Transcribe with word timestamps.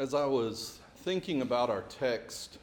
As 0.00 0.14
I 0.14 0.24
was 0.24 0.78
thinking 1.04 1.42
about 1.42 1.68
our 1.68 1.82
text 1.82 2.56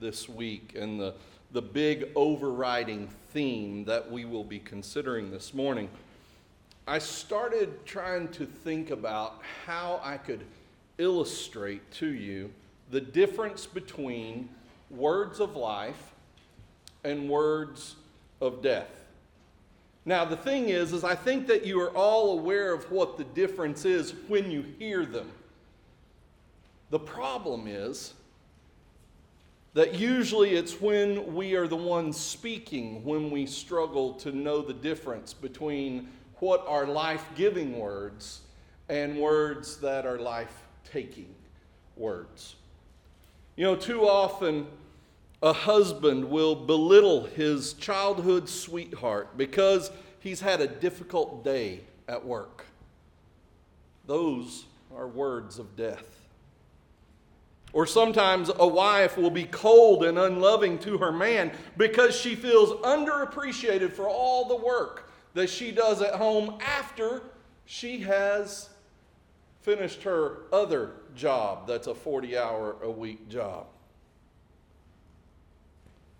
this 0.00 0.26
week 0.26 0.72
and 0.74 0.98
the, 0.98 1.12
the 1.52 1.60
big 1.60 2.08
overriding 2.14 3.10
theme 3.34 3.84
that 3.84 4.10
we 4.10 4.24
will 4.24 4.42
be 4.42 4.58
considering 4.58 5.30
this 5.30 5.52
morning, 5.52 5.90
I 6.86 6.98
started 6.98 7.84
trying 7.84 8.28
to 8.28 8.46
think 8.46 8.90
about 8.90 9.42
how 9.66 10.00
I 10.02 10.16
could 10.16 10.40
illustrate 10.96 11.90
to 11.96 12.06
you 12.06 12.50
the 12.90 13.02
difference 13.02 13.66
between 13.66 14.48
words 14.90 15.40
of 15.40 15.56
life 15.56 16.14
and 17.04 17.28
words 17.28 17.96
of 18.40 18.62
death. 18.62 19.04
Now, 20.06 20.24
the 20.24 20.38
thing 20.38 20.70
is, 20.70 20.94
is 20.94 21.04
I 21.04 21.16
think 21.16 21.48
that 21.48 21.66
you 21.66 21.82
are 21.82 21.90
all 21.90 22.38
aware 22.38 22.72
of 22.72 22.90
what 22.90 23.18
the 23.18 23.24
difference 23.24 23.84
is 23.84 24.14
when 24.26 24.50
you 24.50 24.64
hear 24.78 25.04
them. 25.04 25.30
The 26.90 26.98
problem 26.98 27.66
is 27.66 28.14
that 29.74 29.94
usually 29.94 30.54
it's 30.54 30.80
when 30.80 31.34
we 31.34 31.54
are 31.54 31.68
the 31.68 31.76
ones 31.76 32.16
speaking 32.16 33.04
when 33.04 33.30
we 33.30 33.46
struggle 33.46 34.14
to 34.14 34.32
know 34.32 34.62
the 34.62 34.72
difference 34.72 35.34
between 35.34 36.08
what 36.36 36.64
are 36.66 36.86
life 36.86 37.24
giving 37.36 37.78
words 37.78 38.40
and 38.88 39.18
words 39.18 39.76
that 39.78 40.06
are 40.06 40.18
life 40.18 40.62
taking 40.90 41.34
words. 41.96 42.56
You 43.56 43.64
know, 43.64 43.76
too 43.76 44.08
often 44.08 44.66
a 45.42 45.52
husband 45.52 46.24
will 46.24 46.54
belittle 46.54 47.26
his 47.26 47.74
childhood 47.74 48.48
sweetheart 48.48 49.36
because 49.36 49.90
he's 50.20 50.40
had 50.40 50.60
a 50.60 50.66
difficult 50.66 51.44
day 51.44 51.80
at 52.08 52.24
work. 52.24 52.64
Those 54.06 54.64
are 54.96 55.06
words 55.06 55.58
of 55.58 55.76
death. 55.76 56.17
Or 57.78 57.86
sometimes 57.86 58.50
a 58.58 58.66
wife 58.66 59.16
will 59.16 59.30
be 59.30 59.44
cold 59.44 60.02
and 60.02 60.18
unloving 60.18 60.80
to 60.80 60.98
her 60.98 61.12
man 61.12 61.52
because 61.76 62.16
she 62.16 62.34
feels 62.34 62.72
underappreciated 62.84 63.92
for 63.92 64.08
all 64.08 64.46
the 64.46 64.56
work 64.56 65.12
that 65.34 65.48
she 65.48 65.70
does 65.70 66.02
at 66.02 66.16
home 66.16 66.58
after 66.60 67.22
she 67.66 68.00
has 68.00 68.68
finished 69.60 70.02
her 70.02 70.38
other 70.52 70.90
job 71.14 71.68
that's 71.68 71.86
a 71.86 71.94
40 71.94 72.36
hour 72.36 72.74
a 72.82 72.90
week 72.90 73.28
job. 73.28 73.66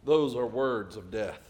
Those 0.04 0.36
are 0.36 0.46
words 0.46 0.94
of 0.94 1.10
death. 1.10 1.40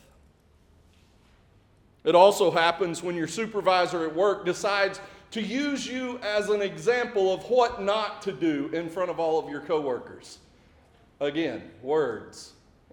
It 2.05 2.14
also 2.14 2.50
happens 2.50 3.02
when 3.02 3.14
your 3.14 3.28
supervisor 3.28 4.06
at 4.06 4.16
work 4.16 4.46
decides 4.46 5.02
to 5.30 5.42
use 5.42 5.86
you 5.86 6.18
as 6.18 6.48
an 6.48 6.62
example 6.62 7.32
of 7.32 7.48
what 7.50 7.82
not 7.82 8.22
to 8.22 8.32
do 8.32 8.70
in 8.72 8.88
front 8.88 9.10
of 9.10 9.20
all 9.20 9.38
of 9.38 9.50
your 9.50 9.60
coworkers. 9.60 10.38
Again, 11.20 11.70
words 11.82 12.52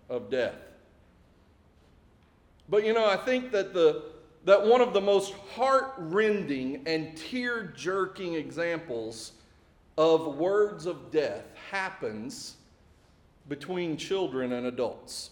of 0.09 0.29
death. 0.29 0.55
But 2.67 2.85
you 2.85 2.93
know, 2.93 3.05
I 3.05 3.17
think 3.17 3.51
that 3.51 3.73
the 3.73 4.03
that 4.45 4.63
one 4.63 4.79
of 4.79 4.93
the 4.93 5.01
most 5.01 5.33
heart-rending 5.55 6.83
and 6.85 7.17
tear-jerking 7.17 8.35
examples 8.35 9.31
of 9.97 10.35
words 10.35 10.85
of 10.85 11.09
death 11.09 11.45
happens 11.71 12.57
between 13.49 13.97
children 13.97 14.51
and 14.53 14.67
adults. 14.67 15.31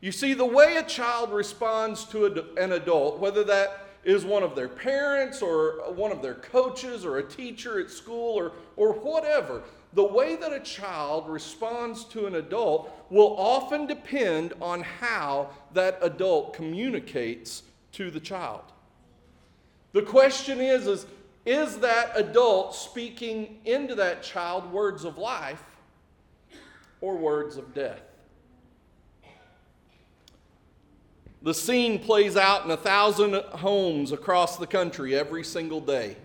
You 0.00 0.12
see, 0.12 0.32
the 0.32 0.46
way 0.46 0.76
a 0.76 0.82
child 0.82 1.30
responds 1.30 2.06
to 2.06 2.24
an 2.56 2.72
adult, 2.72 3.18
whether 3.18 3.44
that 3.44 3.89
is 4.04 4.24
one 4.24 4.42
of 4.42 4.54
their 4.54 4.68
parents 4.68 5.42
or 5.42 5.92
one 5.92 6.10
of 6.10 6.22
their 6.22 6.34
coaches 6.34 7.04
or 7.04 7.18
a 7.18 7.22
teacher 7.22 7.78
at 7.80 7.90
school 7.90 8.34
or, 8.34 8.52
or 8.76 8.94
whatever, 8.94 9.62
the 9.92 10.04
way 10.04 10.36
that 10.36 10.52
a 10.52 10.60
child 10.60 11.28
responds 11.28 12.04
to 12.04 12.26
an 12.26 12.36
adult 12.36 12.90
will 13.10 13.36
often 13.36 13.86
depend 13.86 14.54
on 14.60 14.80
how 14.82 15.50
that 15.74 15.98
adult 16.00 16.54
communicates 16.54 17.64
to 17.92 18.10
the 18.10 18.20
child. 18.20 18.62
The 19.92 20.02
question 20.02 20.60
is, 20.60 20.86
is, 20.86 21.06
is 21.44 21.78
that 21.78 22.12
adult 22.14 22.74
speaking 22.74 23.58
into 23.64 23.96
that 23.96 24.22
child 24.22 24.70
words 24.72 25.04
of 25.04 25.18
life 25.18 25.62
or 27.00 27.16
words 27.16 27.56
of 27.56 27.74
death? 27.74 28.09
The 31.42 31.54
scene 31.54 31.98
plays 31.98 32.36
out 32.36 32.64
in 32.64 32.70
a 32.70 32.76
thousand 32.76 33.34
homes 33.34 34.12
across 34.12 34.58
the 34.58 34.66
country 34.66 35.14
every 35.14 35.42
single 35.42 35.80
day. 35.80 36.16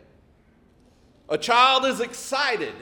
A 1.29 1.37
child 1.37 1.85
is 1.85 2.01
excited 2.01 2.73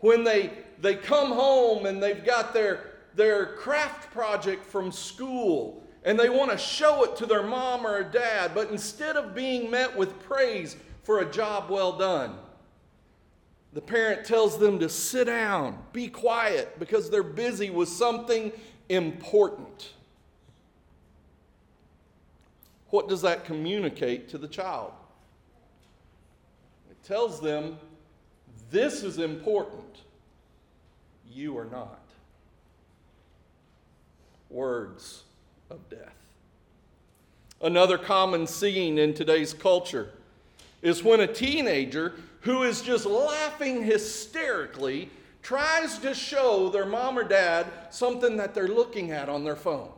when 0.00 0.24
they, 0.24 0.52
they 0.80 0.94
come 0.94 1.32
home 1.32 1.86
and 1.86 2.02
they've 2.02 2.24
got 2.24 2.52
their, 2.52 2.92
their 3.14 3.46
craft 3.56 4.12
project 4.12 4.64
from 4.66 4.92
school 4.92 5.82
and 6.04 6.20
they 6.20 6.28
want 6.28 6.50
to 6.50 6.58
show 6.58 7.02
it 7.04 7.16
to 7.16 7.26
their 7.26 7.42
mom 7.42 7.86
or 7.86 8.02
dad, 8.04 8.52
but 8.54 8.70
instead 8.70 9.16
of 9.16 9.34
being 9.34 9.70
met 9.70 9.96
with 9.96 10.20
praise 10.20 10.76
for 11.02 11.20
a 11.20 11.30
job 11.30 11.70
well 11.70 11.96
done, 11.96 12.34
the 13.72 13.80
parent 13.80 14.26
tells 14.26 14.58
them 14.58 14.78
to 14.78 14.88
sit 14.90 15.24
down, 15.24 15.78
be 15.92 16.08
quiet, 16.08 16.78
because 16.78 17.08
they're 17.08 17.22
busy 17.22 17.70
with 17.70 17.88
something 17.88 18.52
important. 18.90 19.93
What 22.94 23.08
does 23.08 23.22
that 23.22 23.44
communicate 23.44 24.28
to 24.28 24.38
the 24.38 24.46
child? 24.46 24.92
It 26.88 27.02
tells 27.02 27.40
them 27.40 27.76
this 28.70 29.02
is 29.02 29.18
important, 29.18 30.02
you 31.28 31.58
are 31.58 31.64
not. 31.64 32.04
Words 34.48 35.24
of 35.70 35.90
death. 35.90 36.14
Another 37.60 37.98
common 37.98 38.46
scene 38.46 38.96
in 38.98 39.12
today's 39.12 39.52
culture 39.52 40.10
is 40.80 41.02
when 41.02 41.18
a 41.18 41.26
teenager 41.26 42.12
who 42.42 42.62
is 42.62 42.80
just 42.80 43.06
laughing 43.06 43.82
hysterically 43.82 45.10
tries 45.42 45.98
to 45.98 46.14
show 46.14 46.68
their 46.68 46.86
mom 46.86 47.18
or 47.18 47.24
dad 47.24 47.66
something 47.90 48.36
that 48.36 48.54
they're 48.54 48.68
looking 48.68 49.10
at 49.10 49.28
on 49.28 49.42
their 49.42 49.56
phone. 49.56 49.90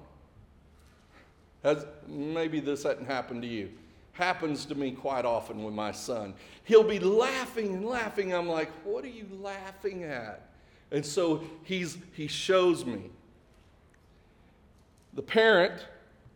Has, 1.66 1.84
maybe 2.06 2.60
this 2.60 2.84
hasn't 2.84 3.08
happened 3.08 3.42
to 3.42 3.48
you. 3.48 3.72
Happens 4.12 4.64
to 4.66 4.76
me 4.76 4.92
quite 4.92 5.24
often 5.24 5.64
with 5.64 5.74
my 5.74 5.90
son. 5.90 6.32
He'll 6.62 6.84
be 6.84 7.00
laughing 7.00 7.74
and 7.74 7.84
laughing. 7.84 8.32
I'm 8.32 8.48
like, 8.48 8.70
what 8.84 9.04
are 9.04 9.08
you 9.08 9.26
laughing 9.40 10.04
at? 10.04 10.48
And 10.92 11.04
so 11.04 11.42
he's, 11.64 11.98
he 12.12 12.28
shows 12.28 12.86
me. 12.86 13.10
The 15.14 15.22
parent, 15.22 15.84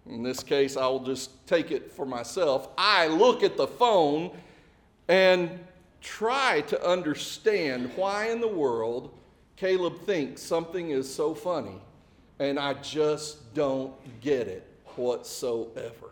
in 0.09 0.25
this 0.25 0.43
case, 0.43 0.77
I'll 0.77 0.99
just 0.99 1.47
take 1.47 1.71
it 1.71 1.93
for 1.93 2.05
myself. 2.05 2.69
I 2.77 3.07
look 3.07 3.45
at 3.45 3.57
the 3.57 3.69
phone 3.69 4.37
and 5.07 5.61
try 6.01 6.63
to 6.63 6.85
understand 6.85 7.93
why 7.95 8.31
in 8.31 8.41
the 8.41 8.49
world 8.49 9.15
Caleb 9.55 10.01
thinks 10.07 10.43
something 10.43 10.91
is 10.91 11.13
so 11.13 11.37
funny, 11.37 11.81
and 12.41 12.59
I 12.59 12.75
just 12.75 13.55
don't 13.55 13.95
get 14.21 14.49
it 14.49 14.70
whatsoever. 15.01 16.11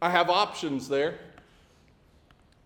I 0.00 0.10
have 0.10 0.28
options 0.28 0.88
there. 0.88 1.18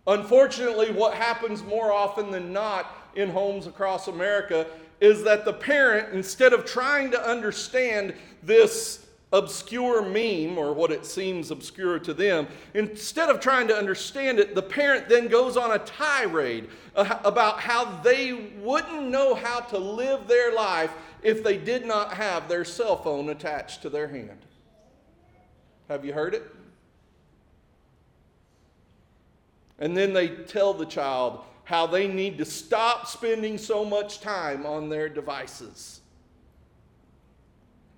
Unfortunately, 0.06 0.90
what 0.90 1.14
happens 1.14 1.62
more 1.62 1.92
often 1.92 2.30
than 2.30 2.52
not 2.52 2.96
in 3.14 3.30
homes 3.30 3.66
across 3.66 4.08
America 4.08 4.66
is 5.00 5.22
that 5.24 5.44
the 5.44 5.52
parent, 5.52 6.12
instead 6.12 6.52
of 6.52 6.64
trying 6.64 7.10
to 7.12 7.28
understand 7.28 8.14
this 8.42 9.06
obscure 9.32 10.02
meme 10.02 10.58
or 10.58 10.72
what 10.72 10.90
it 10.90 11.06
seems 11.06 11.50
obscure 11.50 11.98
to 12.00 12.12
them, 12.12 12.48
instead 12.74 13.30
of 13.30 13.40
trying 13.40 13.68
to 13.68 13.74
understand 13.74 14.38
it, 14.40 14.54
the 14.54 14.62
parent 14.62 15.08
then 15.08 15.28
goes 15.28 15.56
on 15.56 15.72
a 15.72 15.78
tirade 15.78 16.68
uh, 16.96 17.18
about 17.24 17.60
how 17.60 17.84
they 18.02 18.50
wouldn't 18.60 19.08
know 19.08 19.34
how 19.34 19.60
to 19.60 19.78
live 19.78 20.26
their 20.26 20.52
life 20.52 20.90
if 21.22 21.42
they 21.42 21.56
did 21.56 21.86
not 21.86 22.14
have 22.14 22.48
their 22.48 22.64
cell 22.64 22.96
phone 22.96 23.28
attached 23.28 23.82
to 23.82 23.90
their 23.90 24.08
hand. 24.08 24.38
Have 25.88 26.04
you 26.04 26.12
heard 26.12 26.34
it? 26.34 26.44
And 29.78 29.96
then 29.96 30.12
they 30.12 30.28
tell 30.28 30.74
the 30.74 30.86
child 30.86 31.40
how 31.64 31.86
they 31.86 32.06
need 32.06 32.38
to 32.38 32.44
stop 32.44 33.06
spending 33.06 33.56
so 33.56 33.84
much 33.84 34.20
time 34.20 34.66
on 34.66 34.88
their 34.88 35.08
devices. 35.08 36.00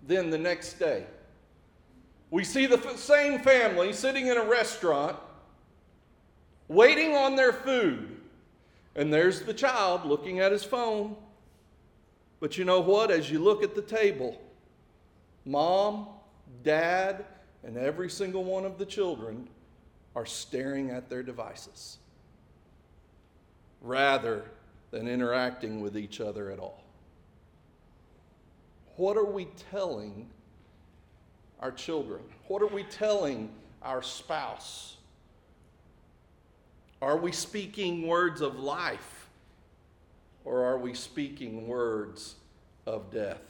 Then 0.07 0.31
the 0.31 0.39
next 0.39 0.75
day, 0.75 1.05
we 2.31 2.45
see 2.45 2.67
the 2.67 2.97
same 2.97 3.41
family 3.41 3.93
sitting 3.93 4.29
in 4.29 4.37
a 4.37 4.45
restaurant 4.45 5.17
waiting 6.69 7.15
on 7.15 7.37
their 7.37 7.53
food. 7.53 8.17
And 8.95 9.13
there's 9.13 9.43
the 9.43 9.55
child 9.55 10.05
looking 10.05 10.41
at 10.41 10.53
his 10.53 10.65
phone 10.65 11.17
but 12.43 12.59
you 12.59 12.65
know 12.65 12.81
what? 12.81 13.13
As 13.13 13.31
you 13.31 13.39
look 13.39 13.63
at 13.63 13.77
the 13.77 13.83
table, 13.83 14.37
mom, 15.45 16.09
dad, 16.65 17.25
and 17.63 17.77
every 17.77 18.11
single 18.11 18.43
one 18.43 18.65
of 18.65 18.79
the 18.79 18.85
children 18.85 19.49
are 20.17 20.27
staring 20.27 20.91
at 20.91 21.09
their 21.09 21.23
devices. 21.23 21.99
rather 23.81 24.45
than 24.91 25.09
interacting 25.09 25.81
with 25.81 25.97
each 25.97 26.21
other 26.21 26.51
at 26.51 26.59
all? 26.59 26.83
What 28.97 29.17
are 29.17 29.25
we 29.25 29.47
telling 29.71 30.29
our 31.61 31.73
children? 31.73 32.23
What 32.49 32.61
are 32.61 32.67
we 32.67 32.83
telling 32.85 33.51
our 33.83 34.03
spouse? 34.03 34.97
Are 37.01 37.17
we 37.17 37.31
speaking 37.31 38.07
words 38.07 38.41
of 38.41 38.59
life 38.59 39.22
or 40.45 40.65
are 40.65 40.79
we 40.79 40.95
speaking 40.95 41.67
words 41.67 42.37
of 42.87 43.11
death? 43.11 43.41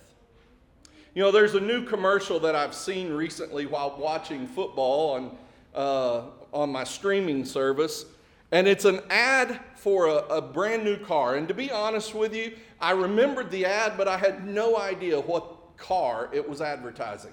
You 1.15 1.23
know, 1.23 1.31
there's 1.31 1.55
a 1.55 1.61
new 1.61 1.85
commercial 1.85 2.41
that 2.41 2.55
I've 2.55 2.75
seen 2.75 3.13
recently 3.13 3.67
while 3.67 3.97
watching 3.99 4.47
football 4.47 5.11
on, 5.11 5.37
uh, 5.75 6.23
on 6.53 6.71
my 6.71 6.85
streaming 6.85 7.45
service, 7.45 8.07
and 8.51 8.67
it's 8.67 8.85
an 8.85 9.01
ad 9.11 9.61
for 9.77 10.07
a, 10.07 10.17
a 10.29 10.41
brand 10.41 10.85
new 10.85 10.97
car. 10.97 11.37
And 11.37 11.47
to 11.49 11.55
be 11.55 11.71
honest 11.71 12.15
with 12.15 12.35
you, 12.35 12.53
I 12.81 12.93
remembered 12.93 13.51
the 13.51 13.67
ad, 13.67 13.95
but 13.97 14.09
I 14.09 14.17
had 14.17 14.47
no 14.47 14.79
idea 14.79 15.21
what 15.21 15.77
car 15.77 16.31
it 16.33 16.49
was 16.49 16.61
advertising. 16.61 17.33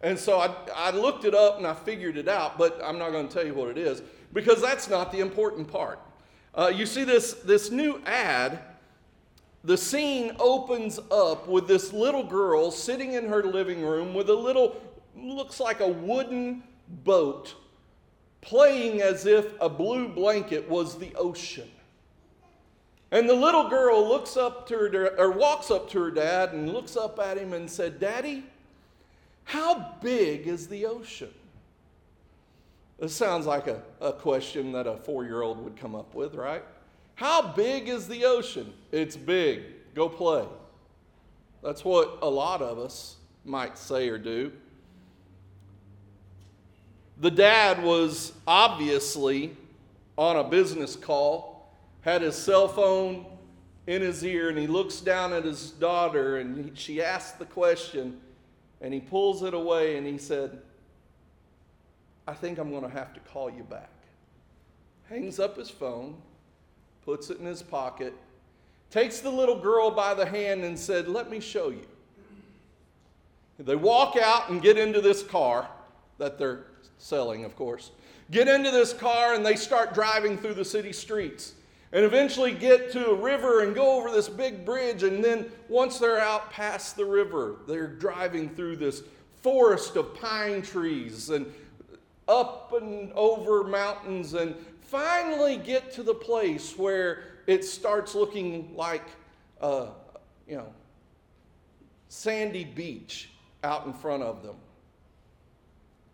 And 0.00 0.18
so 0.18 0.38
I, 0.38 0.54
I 0.74 0.90
looked 0.90 1.24
it 1.24 1.34
up 1.34 1.58
and 1.58 1.66
I 1.66 1.74
figured 1.74 2.16
it 2.16 2.28
out, 2.28 2.56
but 2.56 2.80
I'm 2.84 2.98
not 2.98 3.10
going 3.10 3.28
to 3.28 3.34
tell 3.34 3.44
you 3.44 3.54
what 3.54 3.68
it 3.68 3.78
is 3.78 4.02
because 4.32 4.62
that's 4.62 4.88
not 4.88 5.10
the 5.12 5.20
important 5.20 5.68
part. 5.68 5.98
Uh, 6.54 6.72
you 6.74 6.86
see 6.86 7.04
this, 7.04 7.34
this 7.34 7.70
new 7.70 8.00
ad, 8.06 8.60
the 9.64 9.76
scene 9.76 10.32
opens 10.38 10.98
up 11.10 11.48
with 11.48 11.66
this 11.66 11.92
little 11.92 12.24
girl 12.24 12.70
sitting 12.70 13.12
in 13.12 13.28
her 13.28 13.42
living 13.42 13.82
room 13.82 14.14
with 14.14 14.30
a 14.30 14.34
little, 14.34 14.80
looks 15.16 15.58
like 15.60 15.80
a 15.80 15.88
wooden 15.88 16.62
boat, 16.88 17.54
playing 18.40 19.02
as 19.02 19.26
if 19.26 19.52
a 19.60 19.68
blue 19.68 20.08
blanket 20.08 20.68
was 20.68 20.98
the 20.98 21.14
ocean. 21.16 21.68
And 23.10 23.28
the 23.28 23.34
little 23.34 23.68
girl 23.68 24.06
looks 24.06 24.36
up 24.36 24.68
to 24.68 24.76
her, 24.76 25.18
or 25.18 25.30
walks 25.30 25.70
up 25.70 25.88
to 25.90 26.00
her 26.00 26.10
dad 26.10 26.52
and 26.52 26.72
looks 26.72 26.96
up 26.96 27.18
at 27.18 27.38
him 27.38 27.52
and 27.52 27.70
said, 27.70 27.98
Daddy, 27.98 28.44
how 29.44 29.94
big 30.02 30.46
is 30.46 30.68
the 30.68 30.86
ocean? 30.86 31.32
This 32.98 33.14
sounds 33.14 33.46
like 33.46 33.66
a, 33.66 33.82
a 34.00 34.12
question 34.12 34.72
that 34.72 34.86
a 34.86 34.96
four 34.96 35.24
year 35.24 35.42
old 35.42 35.62
would 35.64 35.76
come 35.76 35.94
up 35.94 36.14
with, 36.14 36.34
right? 36.34 36.64
How 37.18 37.42
big 37.42 37.88
is 37.88 38.06
the 38.06 38.26
ocean? 38.26 38.72
It's 38.92 39.16
big. 39.16 39.64
Go 39.96 40.08
play. 40.08 40.46
That's 41.64 41.84
what 41.84 42.20
a 42.22 42.30
lot 42.30 42.62
of 42.62 42.78
us 42.78 43.16
might 43.44 43.76
say 43.76 44.08
or 44.08 44.18
do. 44.18 44.52
The 47.20 47.32
dad 47.32 47.82
was 47.82 48.34
obviously 48.46 49.56
on 50.16 50.36
a 50.36 50.44
business 50.44 50.94
call, 50.94 51.74
had 52.02 52.22
his 52.22 52.36
cell 52.36 52.68
phone 52.68 53.26
in 53.88 54.00
his 54.00 54.24
ear, 54.24 54.50
and 54.50 54.56
he 54.56 54.68
looks 54.68 55.00
down 55.00 55.32
at 55.32 55.44
his 55.44 55.72
daughter 55.72 56.36
and 56.36 56.66
he, 56.66 56.70
she 56.76 57.02
asks 57.02 57.32
the 57.32 57.46
question, 57.46 58.20
and 58.80 58.94
he 58.94 59.00
pulls 59.00 59.42
it 59.42 59.54
away 59.54 59.96
and 59.96 60.06
he 60.06 60.18
said, 60.18 60.56
I 62.28 62.34
think 62.34 62.58
I'm 62.58 62.70
going 62.70 62.84
to 62.84 62.88
have 62.88 63.12
to 63.14 63.20
call 63.32 63.50
you 63.50 63.64
back. 63.64 63.90
Hangs 65.08 65.40
up 65.40 65.56
his 65.56 65.68
phone, 65.68 66.14
puts 67.08 67.30
it 67.30 67.38
in 67.38 67.46
his 67.46 67.62
pocket, 67.62 68.12
takes 68.90 69.20
the 69.20 69.30
little 69.30 69.58
girl 69.58 69.90
by 69.90 70.12
the 70.12 70.26
hand 70.26 70.62
and 70.62 70.78
said, 70.78 71.08
Let 71.08 71.30
me 71.30 71.40
show 71.40 71.70
you. 71.70 71.86
They 73.58 73.76
walk 73.76 74.18
out 74.18 74.50
and 74.50 74.60
get 74.60 74.76
into 74.76 75.00
this 75.00 75.22
car 75.22 75.70
that 76.18 76.36
they're 76.36 76.66
selling, 76.98 77.46
of 77.46 77.56
course. 77.56 77.92
Get 78.30 78.46
into 78.46 78.70
this 78.70 78.92
car 78.92 79.32
and 79.32 79.44
they 79.44 79.56
start 79.56 79.94
driving 79.94 80.36
through 80.36 80.52
the 80.52 80.66
city 80.66 80.92
streets 80.92 81.54
and 81.92 82.04
eventually 82.04 82.52
get 82.52 82.92
to 82.92 83.08
a 83.08 83.14
river 83.14 83.62
and 83.62 83.74
go 83.74 83.98
over 83.98 84.10
this 84.10 84.28
big 84.28 84.66
bridge. 84.66 85.02
And 85.02 85.24
then 85.24 85.46
once 85.70 85.98
they're 85.98 86.20
out 86.20 86.50
past 86.50 86.94
the 86.94 87.06
river, 87.06 87.56
they're 87.66 87.86
driving 87.86 88.50
through 88.50 88.76
this 88.76 89.02
forest 89.40 89.96
of 89.96 90.14
pine 90.14 90.60
trees 90.60 91.30
and 91.30 91.50
up 92.28 92.74
and 92.78 93.10
over 93.14 93.64
mountains 93.64 94.34
and 94.34 94.54
finally 94.88 95.58
get 95.58 95.92
to 95.92 96.02
the 96.02 96.14
place 96.14 96.76
where 96.76 97.22
it 97.46 97.64
starts 97.64 98.14
looking 98.14 98.74
like 98.74 99.04
a, 99.60 99.88
you 100.46 100.56
know, 100.56 100.72
sandy 102.08 102.64
beach 102.64 103.30
out 103.62 103.86
in 103.86 103.92
front 103.92 104.22
of 104.22 104.42
them. 104.42 104.56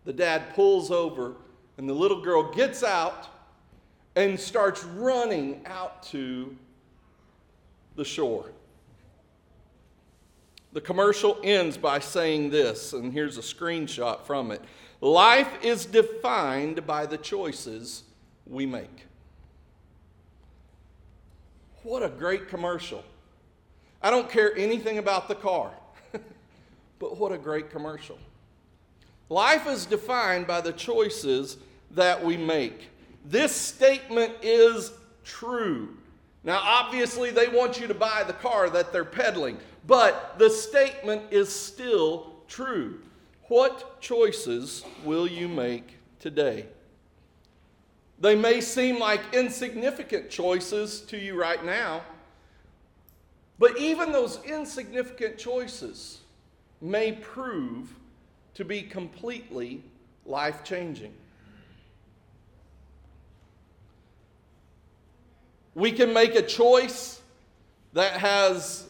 The 0.03 0.13
dad 0.13 0.53
pulls 0.53 0.91
over 0.91 1.35
and 1.77 1.87
the 1.89 1.93
little 1.93 2.21
girl 2.21 2.53
gets 2.53 2.83
out 2.83 3.27
and 4.15 4.39
starts 4.39 4.83
running 4.83 5.61
out 5.65 6.03
to 6.03 6.55
the 7.95 8.05
shore. 8.05 8.51
The 10.73 10.81
commercial 10.81 11.37
ends 11.43 11.77
by 11.77 11.99
saying 11.99 12.49
this, 12.49 12.91
and 12.91 13.13
here's 13.13 13.37
a 13.37 13.41
screenshot 13.41 14.23
from 14.23 14.51
it 14.51 14.61
Life 14.99 15.63
is 15.63 15.85
defined 15.85 16.85
by 16.85 17.05
the 17.05 17.17
choices 17.17 18.03
we 18.45 18.65
make. 18.65 19.05
What 21.83 22.03
a 22.03 22.09
great 22.09 22.47
commercial. 22.47 23.03
I 24.01 24.09
don't 24.09 24.29
care 24.29 24.55
anything 24.55 24.97
about 24.97 25.27
the 25.27 25.35
car, 25.35 25.71
but 26.99 27.17
what 27.17 27.31
a 27.31 27.37
great 27.37 27.69
commercial. 27.69 28.17
Life 29.29 29.67
is 29.67 29.85
defined 29.85 30.47
by 30.47 30.61
the 30.61 30.73
choices 30.73 31.57
that 31.91 32.23
we 32.23 32.37
make. 32.37 32.89
This 33.23 33.51
statement 33.51 34.33
is 34.41 34.91
true. 35.23 35.97
Now, 36.43 36.59
obviously, 36.61 37.31
they 37.31 37.47
want 37.47 37.79
you 37.79 37.87
to 37.87 37.95
buy 37.95 38.23
the 38.23 38.33
car 38.33 38.69
that 38.69 38.93
they're 38.93 39.03
peddling, 39.03 39.57
but 39.87 40.37
the 40.37 40.49
statement 40.49 41.23
is 41.31 41.49
still 41.49 42.35
true. 42.47 42.99
What 43.47 43.99
choices 44.01 44.83
will 45.03 45.27
you 45.27 45.47
make 45.47 45.95
today? 46.19 46.67
They 48.19 48.35
may 48.35 48.61
seem 48.61 48.99
like 48.99 49.21
insignificant 49.33 50.29
choices 50.29 51.01
to 51.01 51.17
you 51.17 51.39
right 51.39 51.63
now, 51.63 52.01
but 53.59 53.77
even 53.77 54.11
those 54.11 54.39
insignificant 54.43 55.37
choices 55.37 56.19
may 56.81 57.11
prove 57.11 57.93
to 58.53 58.63
be 58.63 58.81
completely 58.81 59.83
life 60.25 60.63
changing. 60.63 61.13
We 65.73 65.91
can 65.91 66.13
make 66.13 66.35
a 66.35 66.41
choice 66.41 67.21
that 67.91 68.13
has 68.13 68.89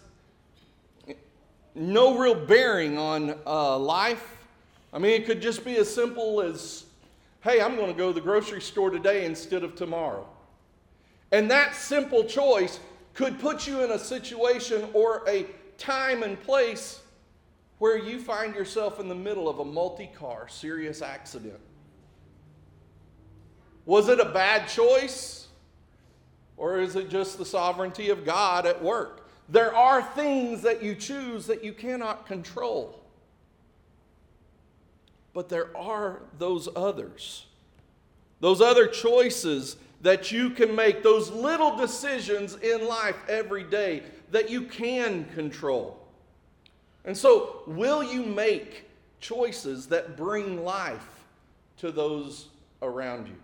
no 1.74 2.18
real 2.18 2.36
bearing 2.36 2.98
on 2.98 3.36
uh, 3.46 3.78
life. 3.78 4.38
I 4.94 5.00
mean, 5.00 5.20
it 5.20 5.26
could 5.26 5.42
just 5.42 5.66
be 5.66 5.78
as 5.78 5.94
simple 5.94 6.42
as, 6.42 6.86
hey, 7.46 7.62
I'm 7.62 7.76
going 7.76 7.92
to 7.92 7.98
go 7.98 8.08
to 8.08 8.14
the 8.14 8.22
grocery 8.22 8.60
store 8.60 8.90
today 8.90 9.24
instead 9.24 9.64
of 9.64 9.76
tomorrow. 9.76 10.28
And 11.32 11.50
that 11.52 11.76
simple 11.76 12.24
choice 12.24 12.80
could 13.14 13.40
put 13.40 13.68
you 13.68 13.84
in 13.84 13.92
a 13.92 14.00
situation 14.00 14.90
or 14.94 15.24
a 15.28 15.46
time 15.78 16.24
and 16.24 16.42
place 16.42 17.02
where 17.78 18.00
you 18.00 18.20
find 18.20 18.56
yourself 18.56 19.00
in 19.00 19.08
the 19.08 19.16
middle 19.16 19.48
of 19.48 19.60
a 19.60 19.66
multi 19.66 20.08
car 20.08 20.48
serious 20.48 21.04
accident. 21.04 21.60
Was 23.86 24.10
it 24.10 24.20
a 24.20 24.26
bad 24.26 24.68
choice? 24.68 25.48
Or 26.58 26.80
is 26.80 26.96
it 26.96 27.10
just 27.10 27.38
the 27.38 27.46
sovereignty 27.46 28.10
of 28.10 28.26
God 28.26 28.66
at 28.66 28.82
work? 28.82 29.30
There 29.50 29.76
are 29.76 30.02
things 30.02 30.64
that 30.64 30.82
you 30.82 30.96
choose 30.96 31.46
that 31.46 31.64
you 31.64 31.74
cannot 31.74 32.26
control. 32.26 33.05
But 35.36 35.50
there 35.50 35.76
are 35.78 36.22
those 36.40 36.70
others. 36.78 37.46
Those 38.40 38.62
other 38.62 38.88
choices 38.88 39.76
that 40.02 40.32
you 40.32 40.50
can 40.50 40.74
make, 40.74 41.04
those 41.04 41.30
little 41.30 41.76
decisions 41.76 42.56
in 42.56 42.88
life 42.88 43.18
every 43.28 43.64
day 43.64 44.04
that 44.32 44.50
you 44.50 44.62
can 44.62 45.26
control. 45.36 46.00
And 47.04 47.18
so, 47.18 47.64
will 47.68 48.02
you 48.02 48.24
make 48.24 48.86
choices 49.20 49.88
that 49.88 50.16
bring 50.16 50.64
life 50.64 51.26
to 51.80 51.92
those 51.92 52.48
around 52.82 53.28
you? 53.28 53.36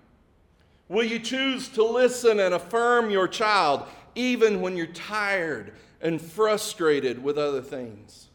Will 0.88 1.04
you 1.04 1.20
choose 1.20 1.68
to 1.70 1.84
listen 1.84 2.40
and 2.40 2.54
affirm 2.54 3.10
your 3.10 3.28
child 3.28 3.84
even 4.16 4.62
when 4.62 4.78
you're 4.78 4.88
tired 4.88 5.74
and 6.00 6.22
frustrated 6.22 7.22
with 7.22 7.38
other 7.38 7.62
things? 7.62 8.30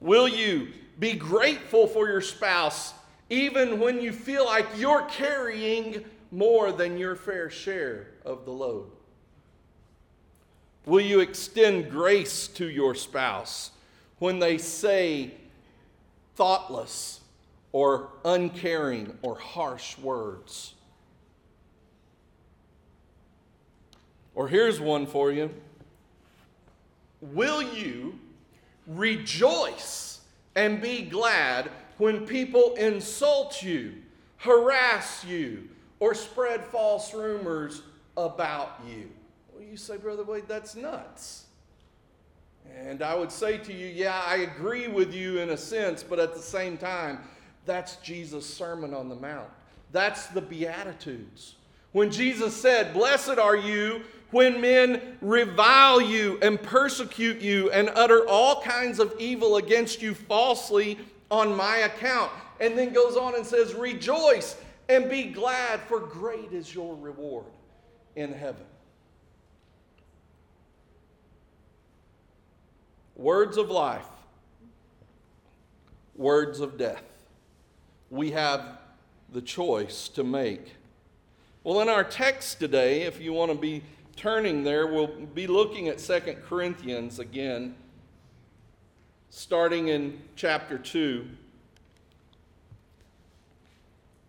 Will 0.00 0.26
you 0.26 0.68
be 0.98 1.14
grateful 1.14 1.86
for 1.86 2.08
your 2.08 2.20
spouse 2.20 2.94
even 3.30 3.80
when 3.80 4.00
you 4.00 4.12
feel 4.12 4.44
like 4.44 4.66
you're 4.76 5.06
carrying 5.06 6.04
more 6.30 6.70
than 6.70 6.98
your 6.98 7.16
fair 7.16 7.48
share 7.48 8.08
of 8.24 8.44
the 8.44 8.50
load? 8.50 8.90
Will 10.84 11.00
you 11.00 11.20
extend 11.20 11.90
grace 11.90 12.48
to 12.48 12.68
your 12.68 12.94
spouse 12.94 13.70
when 14.18 14.38
they 14.38 14.58
say 14.58 15.30
thoughtless 16.34 17.20
or 17.72 18.10
uncaring 18.24 19.16
or 19.22 19.38
harsh 19.38 19.96
words? 19.98 20.74
Or 24.34 24.48
here's 24.48 24.80
one 24.80 25.06
for 25.06 25.32
you 25.32 25.50
Will 27.20 27.62
you 27.62 28.18
rejoice 28.86 30.11
and 30.54 30.80
be 30.80 31.02
glad 31.02 31.70
when 31.98 32.26
people 32.26 32.74
insult 32.74 33.62
you, 33.62 33.94
harass 34.38 35.24
you, 35.24 35.68
or 36.00 36.14
spread 36.14 36.64
false 36.64 37.14
rumors 37.14 37.82
about 38.16 38.80
you? 38.88 39.10
Well, 39.52 39.62
you 39.62 39.76
say, 39.76 39.96
Brother 39.96 40.24
Wade, 40.24 40.44
that's 40.48 40.74
nuts. 40.74 41.44
And 42.76 43.02
I 43.02 43.14
would 43.14 43.32
say 43.32 43.58
to 43.58 43.72
you, 43.72 43.86
yeah, 43.86 44.22
I 44.26 44.36
agree 44.36 44.88
with 44.88 45.14
you 45.14 45.38
in 45.38 45.50
a 45.50 45.56
sense, 45.56 46.02
but 46.02 46.18
at 46.18 46.34
the 46.34 46.40
same 46.40 46.76
time, 46.76 47.20
that's 47.66 47.96
Jesus' 47.96 48.46
Sermon 48.46 48.94
on 48.94 49.08
the 49.08 49.14
Mount. 49.14 49.48
That's 49.92 50.26
the 50.28 50.40
Beatitudes. 50.40 51.56
When 51.92 52.10
Jesus 52.10 52.56
said, 52.56 52.94
Blessed 52.94 53.38
are 53.38 53.56
you 53.56 54.02
when 54.32 54.60
men 54.60 55.00
revile 55.20 56.00
you 56.00 56.38
and 56.42 56.60
persecute 56.60 57.40
you 57.40 57.70
and 57.70 57.90
utter 57.94 58.26
all 58.26 58.60
kinds 58.62 58.98
of 58.98 59.14
evil 59.18 59.58
against 59.58 60.02
you 60.02 60.14
falsely 60.14 60.98
on 61.30 61.54
my 61.54 61.78
account. 61.78 62.32
And 62.58 62.76
then 62.76 62.92
goes 62.92 63.16
on 63.16 63.34
and 63.36 63.46
says, 63.46 63.74
Rejoice 63.74 64.56
and 64.88 65.08
be 65.08 65.24
glad, 65.24 65.80
for 65.82 66.00
great 66.00 66.52
is 66.52 66.74
your 66.74 66.96
reward 66.96 67.46
in 68.16 68.32
heaven. 68.32 68.64
Words 73.14 73.56
of 73.56 73.70
life, 73.70 74.06
words 76.16 76.60
of 76.60 76.78
death. 76.78 77.04
We 78.10 78.30
have 78.32 78.78
the 79.32 79.42
choice 79.42 80.08
to 80.10 80.24
make. 80.24 80.72
Well, 81.64 81.80
in 81.80 81.88
our 81.88 82.04
text 82.04 82.58
today, 82.58 83.02
if 83.02 83.20
you 83.20 83.32
want 83.32 83.52
to 83.52 83.58
be 83.58 83.82
turning 84.16 84.62
there, 84.62 84.86
we'll 84.86 85.06
be 85.06 85.46
looking 85.46 85.88
at 85.88 86.00
Second 86.00 86.36
Corinthians 86.48 87.18
again, 87.18 87.74
starting 89.30 89.88
in 89.88 90.20
chapter 90.36 90.78
2. 90.78 91.26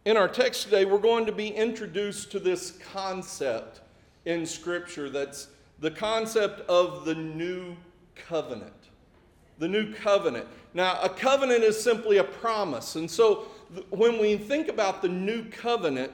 In 0.06 0.18
our 0.18 0.28
text 0.28 0.64
today, 0.64 0.86
we're 0.86 0.98
going 0.98 1.26
to 1.26 1.32
be 1.32 1.48
introduced 1.48 2.32
to 2.32 2.40
this 2.40 2.72
concept 2.94 3.82
in 4.26 4.46
Scripture 4.46 5.10
that's 5.10 5.48
the 5.80 5.92
concept 5.92 6.62
of 6.70 7.06
the 7.06 7.16
new 7.16 7.76
covenant. 8.16 8.74
The 9.60 9.68
new 9.68 9.94
covenant. 9.94 10.48
Now, 10.74 11.00
a 11.02 11.10
covenant 11.10 11.64
is 11.64 11.82
simply 11.82 12.18
a 12.18 12.24
promise. 12.24 12.96
And 12.96 13.10
so, 13.10 13.48
when 13.90 14.20
we 14.20 14.36
think 14.38 14.68
about 14.68 15.02
the 15.02 15.10
new 15.10 15.46
covenant, 15.46 16.12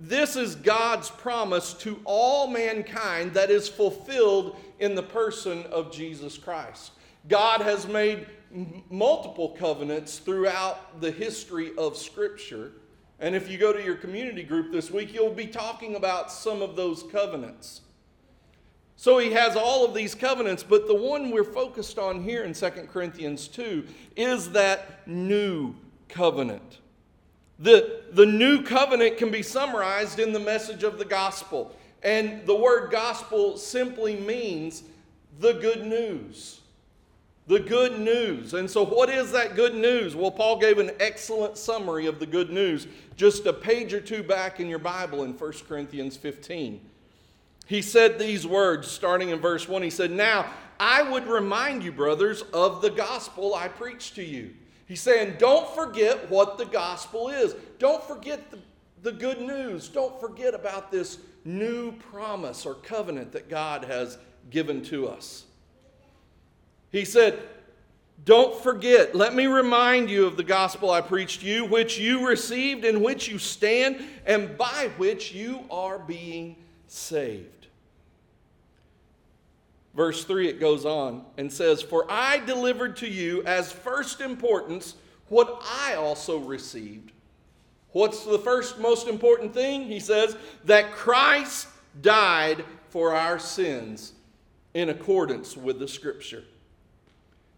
this 0.00 0.34
is 0.34 0.54
God's 0.54 1.10
promise 1.10 1.74
to 1.74 2.00
all 2.04 2.48
mankind 2.48 3.34
that 3.34 3.50
is 3.50 3.68
fulfilled 3.68 4.56
in 4.78 4.94
the 4.94 5.02
person 5.02 5.64
of 5.64 5.92
Jesus 5.92 6.38
Christ. 6.38 6.92
God 7.28 7.60
has 7.60 7.86
made 7.86 8.26
multiple 8.88 9.50
covenants 9.50 10.18
throughout 10.18 11.00
the 11.02 11.10
history 11.10 11.72
of 11.76 11.98
Scripture. 11.98 12.72
And 13.18 13.34
if 13.34 13.50
you 13.50 13.58
go 13.58 13.74
to 13.74 13.84
your 13.84 13.94
community 13.94 14.42
group 14.42 14.72
this 14.72 14.90
week, 14.90 15.12
you'll 15.12 15.34
be 15.34 15.46
talking 15.46 15.94
about 15.94 16.32
some 16.32 16.62
of 16.62 16.76
those 16.76 17.02
covenants. 17.12 17.82
So 18.96 19.18
he 19.18 19.32
has 19.32 19.54
all 19.54 19.84
of 19.84 19.94
these 19.94 20.14
covenants, 20.14 20.62
but 20.62 20.86
the 20.86 20.94
one 20.94 21.30
we're 21.30 21.44
focused 21.44 21.98
on 21.98 22.22
here 22.22 22.44
in 22.44 22.54
2 22.54 22.70
Corinthians 22.90 23.48
2 23.48 23.86
is 24.16 24.50
that 24.52 25.06
new 25.06 25.74
covenant. 26.08 26.78
The, 27.58 27.99
the 28.12 28.26
new 28.26 28.62
covenant 28.62 29.18
can 29.18 29.30
be 29.30 29.42
summarized 29.42 30.18
in 30.18 30.32
the 30.32 30.40
message 30.40 30.82
of 30.82 30.98
the 30.98 31.04
gospel. 31.04 31.74
And 32.02 32.46
the 32.46 32.54
word 32.54 32.90
gospel 32.90 33.56
simply 33.56 34.16
means 34.16 34.82
the 35.38 35.54
good 35.54 35.86
news. 35.86 36.60
The 37.46 37.60
good 37.60 37.98
news. 37.98 38.54
And 38.54 38.70
so, 38.70 38.84
what 38.84 39.10
is 39.10 39.32
that 39.32 39.56
good 39.56 39.74
news? 39.74 40.14
Well, 40.14 40.30
Paul 40.30 40.58
gave 40.58 40.78
an 40.78 40.92
excellent 41.00 41.58
summary 41.58 42.06
of 42.06 42.18
the 42.18 42.26
good 42.26 42.50
news 42.50 42.86
just 43.16 43.44
a 43.46 43.52
page 43.52 43.92
or 43.92 44.00
two 44.00 44.22
back 44.22 44.60
in 44.60 44.68
your 44.68 44.78
Bible 44.78 45.24
in 45.24 45.32
1 45.32 45.52
Corinthians 45.68 46.16
15. 46.16 46.80
He 47.66 47.82
said 47.82 48.18
these 48.18 48.46
words 48.46 48.88
starting 48.88 49.30
in 49.30 49.40
verse 49.40 49.68
1. 49.68 49.82
He 49.82 49.90
said, 49.90 50.10
Now 50.10 50.46
I 50.78 51.02
would 51.02 51.26
remind 51.26 51.82
you, 51.82 51.92
brothers, 51.92 52.42
of 52.54 52.82
the 52.82 52.90
gospel 52.90 53.54
I 53.54 53.68
preached 53.68 54.14
to 54.16 54.24
you 54.24 54.54
He's 54.90 55.00
saying, 55.00 55.36
don't 55.38 55.72
forget 55.72 56.28
what 56.28 56.58
the 56.58 56.64
gospel 56.64 57.28
is. 57.28 57.54
Don't 57.78 58.02
forget 58.02 58.50
the, 58.50 58.58
the 59.02 59.12
good 59.12 59.40
news. 59.40 59.88
Don't 59.88 60.18
forget 60.18 60.52
about 60.52 60.90
this 60.90 61.18
new 61.44 61.92
promise 61.92 62.66
or 62.66 62.74
covenant 62.74 63.30
that 63.30 63.48
God 63.48 63.84
has 63.84 64.18
given 64.50 64.82
to 64.86 65.06
us. 65.06 65.44
He 66.90 67.04
said, 67.04 67.38
Don't 68.24 68.60
forget, 68.64 69.14
let 69.14 69.32
me 69.32 69.46
remind 69.46 70.10
you 70.10 70.26
of 70.26 70.36
the 70.36 70.42
gospel 70.42 70.90
I 70.90 71.02
preached 71.02 71.44
you, 71.44 71.66
which 71.66 71.96
you 71.96 72.26
received, 72.26 72.84
in 72.84 73.00
which 73.00 73.28
you 73.28 73.38
stand, 73.38 74.02
and 74.26 74.58
by 74.58 74.90
which 74.96 75.30
you 75.32 75.60
are 75.70 76.00
being 76.00 76.56
saved. 76.88 77.59
Verse 80.00 80.24
3, 80.24 80.48
it 80.48 80.58
goes 80.58 80.86
on 80.86 81.26
and 81.36 81.52
says, 81.52 81.82
For 81.82 82.06
I 82.08 82.38
delivered 82.38 82.96
to 82.96 83.06
you 83.06 83.42
as 83.42 83.70
first 83.70 84.22
importance 84.22 84.94
what 85.28 85.62
I 85.62 85.96
also 85.96 86.38
received. 86.38 87.12
What's 87.92 88.24
the 88.24 88.38
first 88.38 88.78
most 88.78 89.08
important 89.08 89.52
thing? 89.52 89.82
He 89.82 90.00
says, 90.00 90.38
that 90.64 90.92
Christ 90.92 91.68
died 92.00 92.64
for 92.88 93.14
our 93.14 93.38
sins 93.38 94.14
in 94.72 94.88
accordance 94.88 95.54
with 95.54 95.78
the 95.78 95.88
Scripture, 95.88 96.44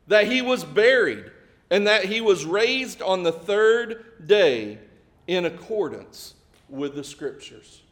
that 0.08 0.26
he 0.26 0.42
was 0.42 0.64
buried, 0.64 1.30
and 1.70 1.87
that 1.87 2.06
he 2.06 2.20
was 2.20 2.44
raised 2.44 3.02
on 3.02 3.22
the 3.22 3.30
third 3.30 4.26
day 4.26 4.80
in 5.28 5.44
accordance 5.44 6.34
with 6.68 6.96
the 6.96 7.04
Scriptures. 7.04 7.82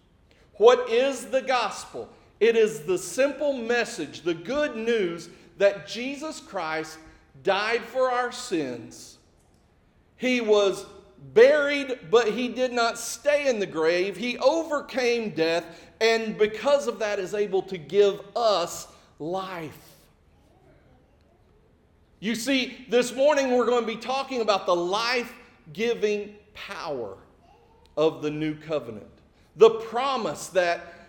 What 0.54 0.90
is 0.90 1.26
the 1.26 1.40
gospel? 1.40 2.08
It 2.40 2.56
is 2.56 2.80
the 2.80 2.96
simple 2.96 3.52
message, 3.52 4.22
the 4.22 4.34
good 4.34 4.74
news 4.74 5.28
that 5.58 5.86
Jesus 5.86 6.40
Christ 6.40 6.98
died 7.42 7.82
for 7.82 8.10
our 8.10 8.32
sins. 8.32 9.18
He 10.16 10.40
was 10.40 10.86
buried, 11.34 11.98
but 12.10 12.28
he 12.28 12.48
did 12.48 12.72
not 12.72 12.98
stay 12.98 13.48
in 13.48 13.58
the 13.58 13.66
grave. 13.66 14.16
He 14.16 14.38
overcame 14.38 15.30
death, 15.30 15.64
and 16.00 16.38
because 16.38 16.86
of 16.86 16.98
that, 17.00 17.18
is 17.18 17.34
able 17.34 17.62
to 17.62 17.76
give 17.76 18.20
us 18.34 18.88
life. 19.18 19.78
You 22.20 22.34
see, 22.34 22.86
this 22.88 23.14
morning 23.14 23.52
we're 23.52 23.66
going 23.66 23.82
to 23.82 23.86
be 23.86 23.96
talking 23.96 24.40
about 24.40 24.66
the 24.66 24.76
life 24.76 25.32
giving 25.72 26.34
power 26.54 27.16
of 27.96 28.22
the 28.22 28.30
new 28.30 28.54
covenant. 28.54 29.06
The 29.56 29.70
promise 29.70 30.48
that 30.48 30.99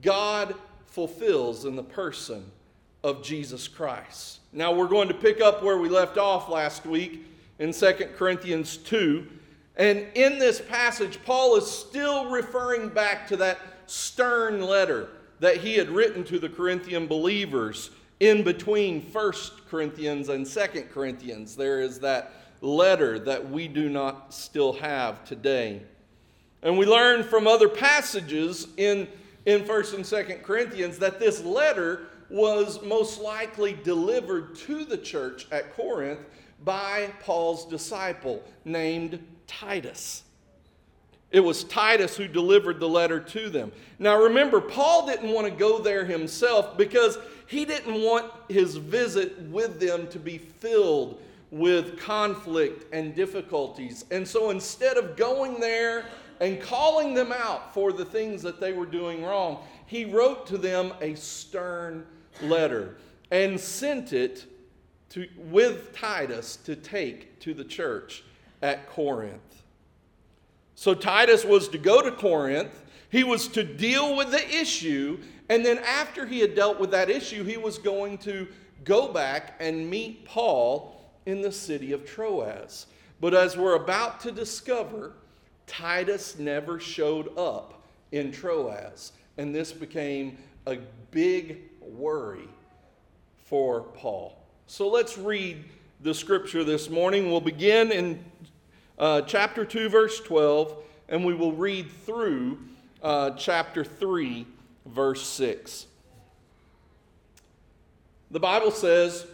God 0.00 0.54
fulfills 0.86 1.64
in 1.64 1.76
the 1.76 1.82
person 1.82 2.44
of 3.04 3.22
Jesus 3.22 3.68
Christ. 3.68 4.40
Now 4.52 4.72
we're 4.72 4.88
going 4.88 5.08
to 5.08 5.14
pick 5.14 5.40
up 5.40 5.62
where 5.62 5.78
we 5.78 5.88
left 5.88 6.18
off 6.18 6.48
last 6.48 6.86
week 6.86 7.26
in 7.58 7.72
2 7.72 7.92
Corinthians 8.16 8.76
2. 8.76 9.26
And 9.76 10.06
in 10.14 10.38
this 10.38 10.60
passage, 10.60 11.18
Paul 11.24 11.56
is 11.56 11.70
still 11.70 12.30
referring 12.30 12.88
back 12.90 13.26
to 13.28 13.36
that 13.38 13.58
stern 13.86 14.60
letter 14.60 15.08
that 15.40 15.56
he 15.56 15.74
had 15.74 15.88
written 15.88 16.22
to 16.24 16.38
the 16.38 16.48
Corinthian 16.48 17.06
believers 17.06 17.90
in 18.20 18.44
between 18.44 19.02
1 19.02 19.32
Corinthians 19.68 20.28
and 20.28 20.46
2 20.46 20.60
Corinthians. 20.92 21.56
There 21.56 21.80
is 21.80 21.98
that 22.00 22.32
letter 22.60 23.18
that 23.18 23.50
we 23.50 23.66
do 23.66 23.88
not 23.88 24.32
still 24.32 24.74
have 24.74 25.24
today. 25.24 25.82
And 26.62 26.78
we 26.78 26.86
learn 26.86 27.24
from 27.24 27.48
other 27.48 27.68
passages 27.68 28.68
in 28.76 29.08
in 29.46 29.62
1st 29.62 29.94
and 29.94 30.04
2nd 30.04 30.42
Corinthians 30.42 30.98
that 30.98 31.18
this 31.18 31.42
letter 31.42 32.06
was 32.30 32.82
most 32.82 33.20
likely 33.20 33.74
delivered 33.84 34.54
to 34.54 34.84
the 34.84 34.96
church 34.96 35.46
at 35.50 35.74
Corinth 35.74 36.20
by 36.64 37.10
Paul's 37.20 37.66
disciple 37.66 38.42
named 38.64 39.24
Titus. 39.46 40.22
It 41.30 41.40
was 41.40 41.64
Titus 41.64 42.16
who 42.16 42.28
delivered 42.28 42.78
the 42.78 42.88
letter 42.88 43.18
to 43.18 43.48
them. 43.48 43.72
Now 43.98 44.22
remember, 44.22 44.60
Paul 44.60 45.06
didn't 45.06 45.30
want 45.30 45.46
to 45.46 45.52
go 45.52 45.78
there 45.78 46.04
himself 46.04 46.76
because 46.76 47.18
he 47.46 47.64
didn't 47.64 48.02
want 48.02 48.30
his 48.48 48.76
visit 48.76 49.38
with 49.42 49.80
them 49.80 50.06
to 50.08 50.18
be 50.18 50.38
filled 50.38 51.20
with 51.50 51.98
conflict 51.98 52.92
and 52.94 53.14
difficulties. 53.14 54.04
And 54.10 54.26
so 54.26 54.50
instead 54.50 54.96
of 54.96 55.16
going 55.16 55.60
there 55.60 56.06
and 56.42 56.60
calling 56.60 57.14
them 57.14 57.30
out 57.30 57.72
for 57.72 57.92
the 57.92 58.04
things 58.04 58.42
that 58.42 58.58
they 58.58 58.72
were 58.72 58.84
doing 58.84 59.22
wrong, 59.22 59.62
he 59.86 60.04
wrote 60.04 60.44
to 60.44 60.58
them 60.58 60.92
a 61.00 61.14
stern 61.14 62.04
letter 62.42 62.96
and 63.30 63.58
sent 63.58 64.12
it 64.12 64.46
to, 65.10 65.28
with 65.36 65.94
Titus 65.94 66.56
to 66.56 66.74
take 66.74 67.38
to 67.38 67.54
the 67.54 67.62
church 67.62 68.24
at 68.60 68.88
Corinth. 68.90 69.62
So 70.74 70.94
Titus 70.94 71.44
was 71.44 71.68
to 71.68 71.78
go 71.78 72.02
to 72.02 72.10
Corinth. 72.10 72.86
He 73.08 73.22
was 73.22 73.46
to 73.48 73.62
deal 73.62 74.16
with 74.16 74.32
the 74.32 74.44
issue, 74.44 75.20
and 75.48 75.64
then 75.64 75.78
after 75.78 76.26
he 76.26 76.40
had 76.40 76.56
dealt 76.56 76.80
with 76.80 76.90
that 76.90 77.08
issue, 77.08 77.44
he 77.44 77.56
was 77.56 77.78
going 77.78 78.18
to 78.18 78.48
go 78.82 79.12
back 79.12 79.54
and 79.60 79.88
meet 79.88 80.24
Paul 80.24 81.08
in 81.24 81.40
the 81.40 81.52
city 81.52 81.92
of 81.92 82.04
Troas. 82.04 82.86
But 83.20 83.32
as 83.32 83.56
we're 83.56 83.76
about 83.76 84.18
to 84.22 84.32
discover, 84.32 85.12
Titus 85.66 86.38
never 86.38 86.78
showed 86.78 87.36
up 87.38 87.82
in 88.10 88.30
Troas, 88.30 89.12
and 89.38 89.54
this 89.54 89.72
became 89.72 90.38
a 90.66 90.78
big 91.10 91.58
worry 91.80 92.48
for 93.44 93.82
Paul. 93.82 94.38
So 94.66 94.88
let's 94.88 95.18
read 95.18 95.64
the 96.00 96.14
scripture 96.14 96.64
this 96.64 96.90
morning. 96.90 97.30
We'll 97.30 97.40
begin 97.40 97.92
in 97.92 98.24
uh, 98.98 99.22
chapter 99.22 99.64
2, 99.64 99.88
verse 99.88 100.20
12, 100.20 100.76
and 101.08 101.24
we 101.24 101.34
will 101.34 101.52
read 101.52 101.90
through 101.90 102.58
uh, 103.02 103.30
chapter 103.32 103.84
3, 103.84 104.46
verse 104.86 105.26
6. 105.26 105.86
The 108.30 108.40
Bible 108.40 108.70
says, 108.70 109.26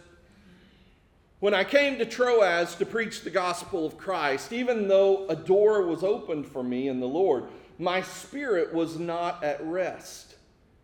When 1.39 1.53
I 1.53 1.63
came 1.63 1.97
to 1.97 2.05
Troas 2.05 2.75
to 2.75 2.85
preach 2.85 3.21
the 3.21 3.29
gospel 3.29 3.85
of 3.85 3.97
Christ, 3.97 4.51
even 4.51 4.89
though 4.89 5.25
a 5.29 5.37
door 5.37 5.83
was 5.85 6.03
opened 6.03 6.45
for 6.45 6.61
me 6.61 6.89
in 6.89 6.99
the 6.99 7.07
Lord, 7.07 7.45
my 7.77 8.01
spirit 8.01 8.73
was 8.73 8.99
not 8.99 9.41
at 9.41 9.65
rest 9.65 10.35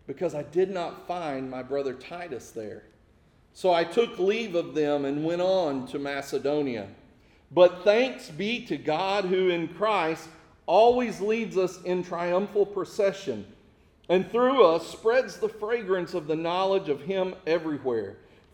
because 0.08 0.34
I 0.34 0.44
did 0.44 0.72
not 0.72 1.08
find 1.08 1.52
my 1.52 1.62
brother 1.62 1.94
Titus 1.94 2.52
there. 2.52 2.84
So 3.54 3.74
I 3.74 3.84
took 3.84 4.18
leave 4.18 4.56
of 4.56 4.74
them 4.76 5.04
and 5.04 5.26
went 5.26 5.42
on 5.42 5.88
to 5.88 6.00
Macedonia. 6.00 6.88
But 7.52 7.84
thanks 7.84 8.30
be 8.30 8.66
to 8.68 8.78
God 8.78 9.26
who 9.26 9.50
in 9.50 9.68
Christ 9.68 10.30
always 10.68 11.20
leads 11.20 11.58
us 11.58 11.82
in 11.84 12.02
triumphal 12.02 12.66
procession, 12.66 13.46
and 14.08 14.32
through 14.32 14.64
us 14.66 14.88
spreads 14.88 15.38
the 15.38 15.50
fragrance 15.50 16.14
of 16.14 16.28
the 16.28 16.36
knowledge 16.36 16.88
of 16.88 17.02
Him 17.02 17.36
everywhere. 17.46 18.18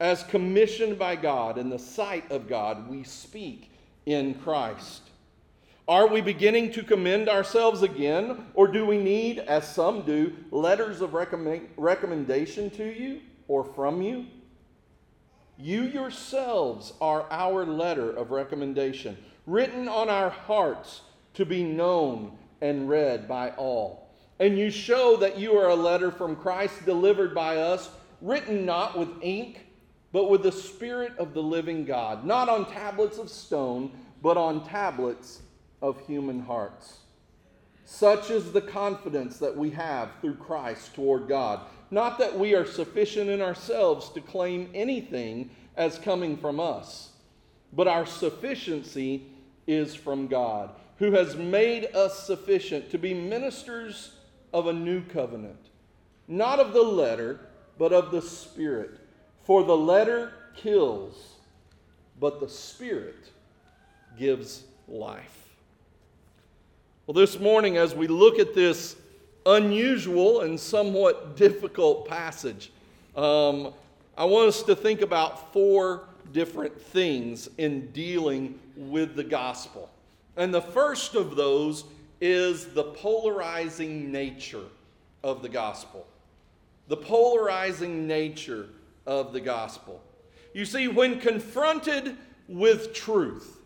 as 0.00 0.24
commissioned 0.24 0.98
by 0.98 1.14
God 1.14 1.58
in 1.58 1.68
the 1.68 1.78
sight 1.78 2.32
of 2.32 2.48
God, 2.48 2.88
we 2.88 3.04
speak 3.04 3.70
in 4.06 4.34
Christ. 4.34 5.02
Are 5.86 6.06
we 6.06 6.20
beginning 6.22 6.72
to 6.72 6.82
commend 6.82 7.28
ourselves 7.28 7.82
again, 7.82 8.46
or 8.54 8.66
do 8.66 8.86
we 8.86 8.96
need, 8.96 9.40
as 9.40 9.70
some 9.70 10.02
do, 10.02 10.32
letters 10.50 11.02
of 11.02 11.12
recommend- 11.14 11.68
recommendation 11.76 12.70
to 12.70 12.84
you 12.84 13.20
or 13.46 13.62
from 13.62 14.00
you? 14.00 14.26
You 15.58 15.82
yourselves 15.82 16.94
are 17.00 17.26
our 17.30 17.66
letter 17.66 18.10
of 18.10 18.30
recommendation, 18.30 19.18
written 19.46 19.88
on 19.88 20.08
our 20.08 20.30
hearts 20.30 21.02
to 21.34 21.44
be 21.44 21.62
known 21.62 22.38
and 22.62 22.88
read 22.88 23.28
by 23.28 23.50
all. 23.50 24.08
And 24.38 24.56
you 24.56 24.70
show 24.70 25.16
that 25.16 25.38
you 25.38 25.58
are 25.58 25.68
a 25.68 25.74
letter 25.74 26.10
from 26.10 26.36
Christ 26.36 26.86
delivered 26.86 27.34
by 27.34 27.58
us, 27.58 27.90
written 28.22 28.64
not 28.64 28.98
with 28.98 29.10
ink, 29.20 29.66
but 30.12 30.30
with 30.30 30.42
the 30.42 30.52
Spirit 30.52 31.12
of 31.18 31.34
the 31.34 31.42
living 31.42 31.84
God, 31.84 32.24
not 32.24 32.48
on 32.48 32.70
tablets 32.70 33.18
of 33.18 33.28
stone, 33.28 33.92
but 34.22 34.36
on 34.36 34.66
tablets 34.66 35.42
of 35.82 36.00
human 36.06 36.40
hearts. 36.40 36.98
Such 37.84 38.30
is 38.30 38.52
the 38.52 38.60
confidence 38.60 39.38
that 39.38 39.56
we 39.56 39.70
have 39.70 40.10
through 40.20 40.36
Christ 40.36 40.94
toward 40.94 41.26
God. 41.26 41.60
Not 41.90 42.18
that 42.18 42.38
we 42.38 42.54
are 42.54 42.64
sufficient 42.64 43.28
in 43.28 43.40
ourselves 43.40 44.10
to 44.10 44.20
claim 44.20 44.70
anything 44.74 45.50
as 45.76 45.98
coming 45.98 46.36
from 46.36 46.60
us, 46.60 47.10
but 47.72 47.88
our 47.88 48.06
sufficiency 48.06 49.26
is 49.66 49.94
from 49.94 50.28
God, 50.28 50.70
who 50.98 51.12
has 51.12 51.34
made 51.34 51.86
us 51.94 52.26
sufficient 52.26 52.90
to 52.90 52.98
be 52.98 53.12
ministers 53.12 54.12
of 54.52 54.66
a 54.66 54.72
new 54.72 55.02
covenant, 55.02 55.70
not 56.28 56.60
of 56.60 56.72
the 56.72 56.82
letter, 56.82 57.40
but 57.76 57.92
of 57.92 58.12
the 58.12 58.22
Spirit. 58.22 58.99
For 59.50 59.64
the 59.64 59.76
letter 59.76 60.32
kills, 60.54 61.34
but 62.20 62.38
the 62.38 62.48
Spirit 62.48 63.16
gives 64.16 64.62
life. 64.86 65.48
Well, 67.04 67.14
this 67.14 67.40
morning, 67.40 67.76
as 67.76 67.92
we 67.92 68.06
look 68.06 68.38
at 68.38 68.54
this 68.54 68.94
unusual 69.44 70.42
and 70.42 70.60
somewhat 70.60 71.36
difficult 71.36 72.06
passage, 72.06 72.70
um, 73.16 73.74
I 74.16 74.24
want 74.24 74.46
us 74.46 74.62
to 74.62 74.76
think 74.76 75.00
about 75.00 75.52
four 75.52 76.04
different 76.32 76.80
things 76.80 77.48
in 77.58 77.90
dealing 77.90 78.56
with 78.76 79.16
the 79.16 79.24
gospel. 79.24 79.90
And 80.36 80.54
the 80.54 80.62
first 80.62 81.16
of 81.16 81.34
those 81.34 81.82
is 82.20 82.66
the 82.66 82.84
polarizing 82.84 84.12
nature 84.12 84.66
of 85.24 85.42
the 85.42 85.48
gospel. 85.48 86.06
The 86.86 86.98
polarizing 86.98 88.06
nature 88.06 88.68
of 89.06 89.32
the 89.32 89.40
gospel. 89.40 90.02
You 90.52 90.64
see, 90.64 90.88
when 90.88 91.20
confronted 91.20 92.16
with 92.48 92.92
truth, 92.92 93.58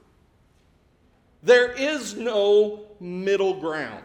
there 1.42 1.72
is 1.72 2.14
no 2.16 2.86
middle 3.00 3.60
ground. 3.60 4.04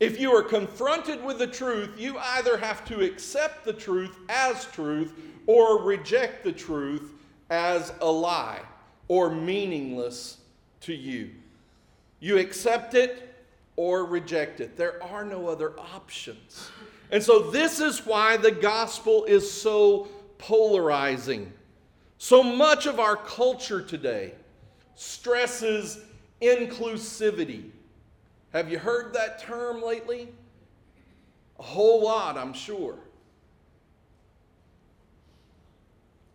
If 0.00 0.20
you 0.20 0.32
are 0.32 0.44
confronted 0.44 1.24
with 1.24 1.38
the 1.38 1.46
truth, 1.46 1.90
you 1.98 2.16
either 2.18 2.56
have 2.56 2.84
to 2.86 3.04
accept 3.04 3.64
the 3.64 3.72
truth 3.72 4.16
as 4.28 4.64
truth 4.66 5.12
or 5.46 5.82
reject 5.82 6.44
the 6.44 6.52
truth 6.52 7.14
as 7.50 7.92
a 8.00 8.10
lie 8.10 8.60
or 9.08 9.30
meaningless 9.30 10.38
to 10.82 10.94
you. 10.94 11.30
You 12.20 12.38
accept 12.38 12.94
it 12.94 13.34
or 13.76 14.04
reject 14.04 14.60
it. 14.60 14.76
There 14.76 15.02
are 15.02 15.24
no 15.24 15.48
other 15.48 15.78
options. 15.78 16.70
And 17.10 17.22
so, 17.22 17.50
this 17.50 17.80
is 17.80 18.04
why 18.04 18.36
the 18.36 18.50
gospel 18.50 19.24
is 19.24 19.50
so 19.50 20.08
polarizing. 20.38 21.52
So 22.18 22.42
much 22.42 22.86
of 22.86 23.00
our 23.00 23.16
culture 23.16 23.80
today 23.80 24.34
stresses 24.94 25.98
inclusivity 26.42 27.70
have 28.52 28.70
you 28.70 28.78
heard 28.78 29.12
that 29.14 29.40
term 29.40 29.82
lately? 29.82 30.28
A 31.58 31.62
whole 31.62 32.02
lot, 32.02 32.38
I'm 32.38 32.52
sure. 32.52 32.96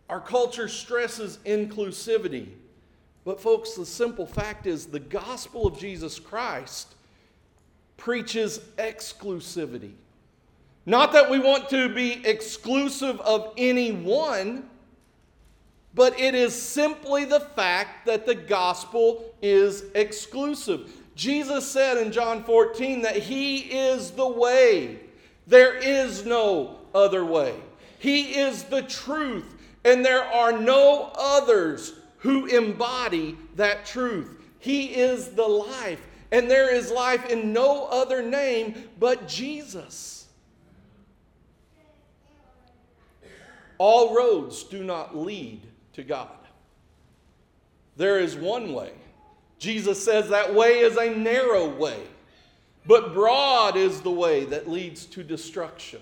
Our 0.08 0.20
culture 0.20 0.68
stresses 0.68 1.38
inclusivity. 1.44 2.48
But, 3.24 3.40
folks, 3.40 3.72
the 3.74 3.86
simple 3.86 4.26
fact 4.26 4.66
is 4.66 4.86
the 4.86 5.00
gospel 5.00 5.66
of 5.66 5.78
Jesus 5.78 6.18
Christ 6.18 6.94
preaches 7.96 8.58
exclusivity. 8.76 9.92
Not 10.86 11.12
that 11.12 11.30
we 11.30 11.38
want 11.38 11.68
to 11.70 11.88
be 11.88 12.24
exclusive 12.26 13.20
of 13.20 13.52
anyone, 13.56 14.68
but 15.94 16.18
it 16.18 16.34
is 16.34 16.60
simply 16.60 17.24
the 17.24 17.40
fact 17.40 18.06
that 18.06 18.26
the 18.26 18.34
gospel 18.34 19.34
is 19.40 19.84
exclusive. 19.94 20.90
Jesus 21.14 21.70
said 21.70 21.96
in 21.96 22.12
John 22.12 22.42
14 22.44 23.02
that 23.02 23.16
He 23.16 23.58
is 23.58 24.10
the 24.10 24.28
way. 24.28 24.98
There 25.46 25.76
is 25.76 26.26
no 26.26 26.78
other 26.94 27.24
way. 27.24 27.54
He 27.98 28.36
is 28.36 28.64
the 28.64 28.82
truth, 28.82 29.54
and 29.84 30.04
there 30.04 30.24
are 30.24 30.52
no 30.52 31.12
others 31.16 31.94
who 32.18 32.46
embody 32.46 33.36
that 33.56 33.86
truth. 33.86 34.42
He 34.58 34.94
is 34.94 35.30
the 35.30 35.46
life, 35.46 36.04
and 36.32 36.50
there 36.50 36.74
is 36.74 36.90
life 36.90 37.30
in 37.30 37.52
no 37.52 37.86
other 37.86 38.22
name 38.22 38.74
but 38.98 39.28
Jesus. 39.28 40.23
All 43.78 44.14
roads 44.14 44.64
do 44.64 44.84
not 44.84 45.16
lead 45.16 45.62
to 45.94 46.02
God. 46.02 46.28
There 47.96 48.18
is 48.18 48.34
one 48.34 48.72
way 48.72 48.92
Jesus 49.58 50.04
says 50.04 50.28
that 50.28 50.52
way 50.52 50.80
is 50.80 50.98
a 50.98 51.14
narrow 51.14 51.66
way, 51.68 52.02
but 52.86 53.14
broad 53.14 53.76
is 53.76 54.02
the 54.02 54.10
way 54.10 54.44
that 54.44 54.68
leads 54.68 55.06
to 55.06 55.22
destruction. 55.24 56.00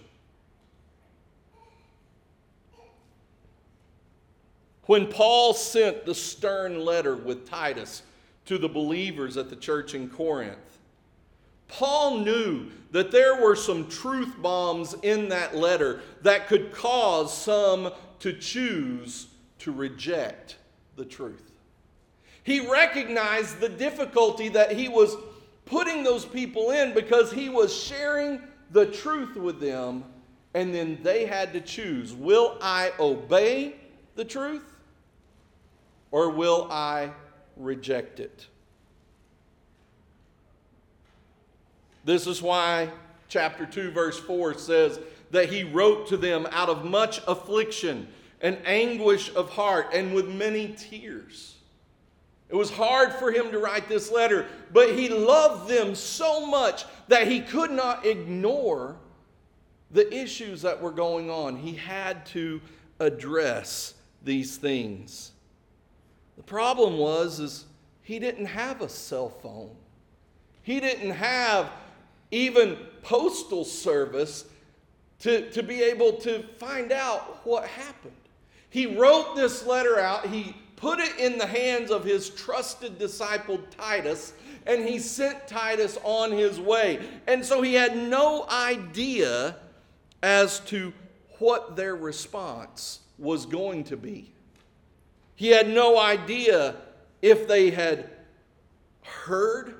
When 4.86 5.06
Paul 5.06 5.54
sent 5.54 6.04
the 6.04 6.14
stern 6.14 6.84
letter 6.84 7.14
with 7.14 7.48
Titus 7.48 8.02
to 8.46 8.58
the 8.58 8.68
believers 8.68 9.36
at 9.36 9.48
the 9.48 9.54
church 9.54 9.94
in 9.94 10.10
Corinth, 10.10 10.78
Paul 11.68 12.18
knew 12.18 12.68
that 12.92 13.10
there 13.10 13.40
were 13.42 13.56
some 13.56 13.88
truth 13.88 14.34
bombs 14.40 14.94
in 15.02 15.30
that 15.30 15.56
letter 15.56 16.00
that 16.22 16.46
could 16.46 16.72
cause 16.72 17.36
some 17.36 17.90
to 18.20 18.32
choose 18.32 19.28
to 19.58 19.72
reject 19.72 20.56
the 20.96 21.04
truth. 21.04 21.50
He 22.44 22.68
recognized 22.70 23.60
the 23.60 23.68
difficulty 23.68 24.48
that 24.50 24.72
he 24.72 24.88
was 24.88 25.16
putting 25.64 26.02
those 26.02 26.24
people 26.24 26.70
in 26.70 26.92
because 26.92 27.32
he 27.32 27.48
was 27.48 27.74
sharing 27.74 28.42
the 28.70 28.86
truth 28.86 29.36
with 29.36 29.60
them, 29.60 30.04
and 30.54 30.74
then 30.74 30.98
they 31.02 31.24
had 31.24 31.52
to 31.54 31.60
choose 31.60 32.12
will 32.12 32.58
I 32.60 32.92
obey 32.98 33.76
the 34.16 34.24
truth 34.24 34.76
or 36.10 36.28
will 36.30 36.68
I 36.70 37.10
reject 37.56 38.20
it? 38.20 38.46
This 42.04 42.26
is 42.26 42.42
why 42.42 42.90
chapter 43.28 43.64
2, 43.64 43.90
verse 43.90 44.18
4 44.18 44.54
says 44.54 45.00
that 45.30 45.48
he 45.48 45.64
wrote 45.64 46.08
to 46.08 46.16
them 46.16 46.46
out 46.50 46.68
of 46.68 46.84
much 46.84 47.20
affliction 47.26 48.08
and 48.40 48.58
anguish 48.64 49.34
of 49.34 49.50
heart 49.50 49.88
and 49.92 50.14
with 50.14 50.28
many 50.28 50.74
tears. 50.76 51.54
It 52.48 52.56
was 52.56 52.70
hard 52.70 53.12
for 53.14 53.30
him 53.30 53.50
to 53.52 53.58
write 53.58 53.88
this 53.88 54.12
letter, 54.12 54.46
but 54.72 54.94
he 54.94 55.08
loved 55.08 55.70
them 55.70 55.94
so 55.94 56.44
much 56.44 56.84
that 57.08 57.26
he 57.26 57.40
could 57.40 57.70
not 57.70 58.04
ignore 58.04 58.96
the 59.90 60.12
issues 60.14 60.60
that 60.62 60.80
were 60.80 60.90
going 60.90 61.30
on. 61.30 61.56
He 61.56 61.74
had 61.74 62.26
to 62.26 62.60
address 62.98 63.94
these 64.22 64.56
things. 64.56 65.32
The 66.36 66.42
problem 66.42 66.98
was 66.98 67.40
is 67.40 67.64
he 68.02 68.18
didn't 68.18 68.46
have 68.46 68.82
a 68.82 68.88
cell 68.88 69.30
phone. 69.30 69.70
He 70.62 70.80
didn't 70.80 71.12
have 71.12 71.70
even 72.32 72.76
postal 73.02 73.64
service 73.64 74.46
to, 75.20 75.48
to 75.50 75.62
be 75.62 75.82
able 75.82 76.14
to 76.14 76.42
find 76.58 76.90
out 76.90 77.46
what 77.46 77.64
happened. 77.68 78.12
He 78.70 78.86
wrote 78.86 79.36
this 79.36 79.64
letter 79.64 80.00
out. 80.00 80.26
He 80.26 80.56
put 80.74 80.98
it 80.98 81.16
in 81.18 81.38
the 81.38 81.46
hands 81.46 81.92
of 81.92 82.04
his 82.04 82.30
trusted 82.30 82.98
disciple 82.98 83.60
Titus, 83.78 84.32
and 84.66 84.88
he 84.88 84.98
sent 84.98 85.46
Titus 85.46 85.98
on 86.02 86.32
his 86.32 86.58
way. 86.58 87.06
And 87.28 87.44
so 87.44 87.62
he 87.62 87.74
had 87.74 87.96
no 87.96 88.48
idea 88.48 89.56
as 90.22 90.58
to 90.60 90.92
what 91.38 91.76
their 91.76 91.94
response 91.94 93.00
was 93.18 93.46
going 93.46 93.84
to 93.84 93.96
be. 93.96 94.32
He 95.36 95.48
had 95.48 95.68
no 95.68 95.98
idea 96.00 96.76
if 97.20 97.46
they 97.46 97.70
had 97.70 98.10
heard 99.02 99.74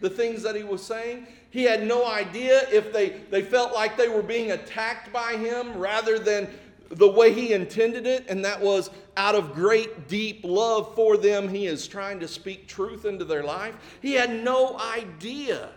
the 0.00 0.10
things 0.10 0.42
that 0.42 0.56
he 0.56 0.62
was 0.62 0.82
saying. 0.82 1.26
He 1.50 1.64
had 1.64 1.86
no 1.86 2.06
idea 2.06 2.68
if 2.70 2.92
they, 2.92 3.10
they 3.30 3.42
felt 3.42 3.72
like 3.72 3.96
they 3.96 4.08
were 4.08 4.22
being 4.22 4.52
attacked 4.52 5.12
by 5.12 5.32
him 5.32 5.76
rather 5.76 6.18
than 6.18 6.48
the 6.90 7.08
way 7.08 7.32
he 7.32 7.52
intended 7.52 8.06
it, 8.06 8.26
and 8.28 8.44
that 8.44 8.60
was 8.60 8.90
out 9.16 9.34
of 9.34 9.52
great, 9.52 10.08
deep 10.08 10.40
love 10.42 10.94
for 10.94 11.16
them. 11.16 11.48
He 11.48 11.66
is 11.66 11.86
trying 11.86 12.18
to 12.20 12.28
speak 12.28 12.66
truth 12.66 13.04
into 13.04 13.24
their 13.24 13.44
life. 13.44 13.74
He 14.00 14.12
had 14.12 14.42
no 14.42 14.78
idea. 14.78 15.70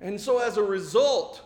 And 0.00 0.18
so, 0.20 0.38
as 0.38 0.56
a 0.56 0.62
result, 0.62 1.42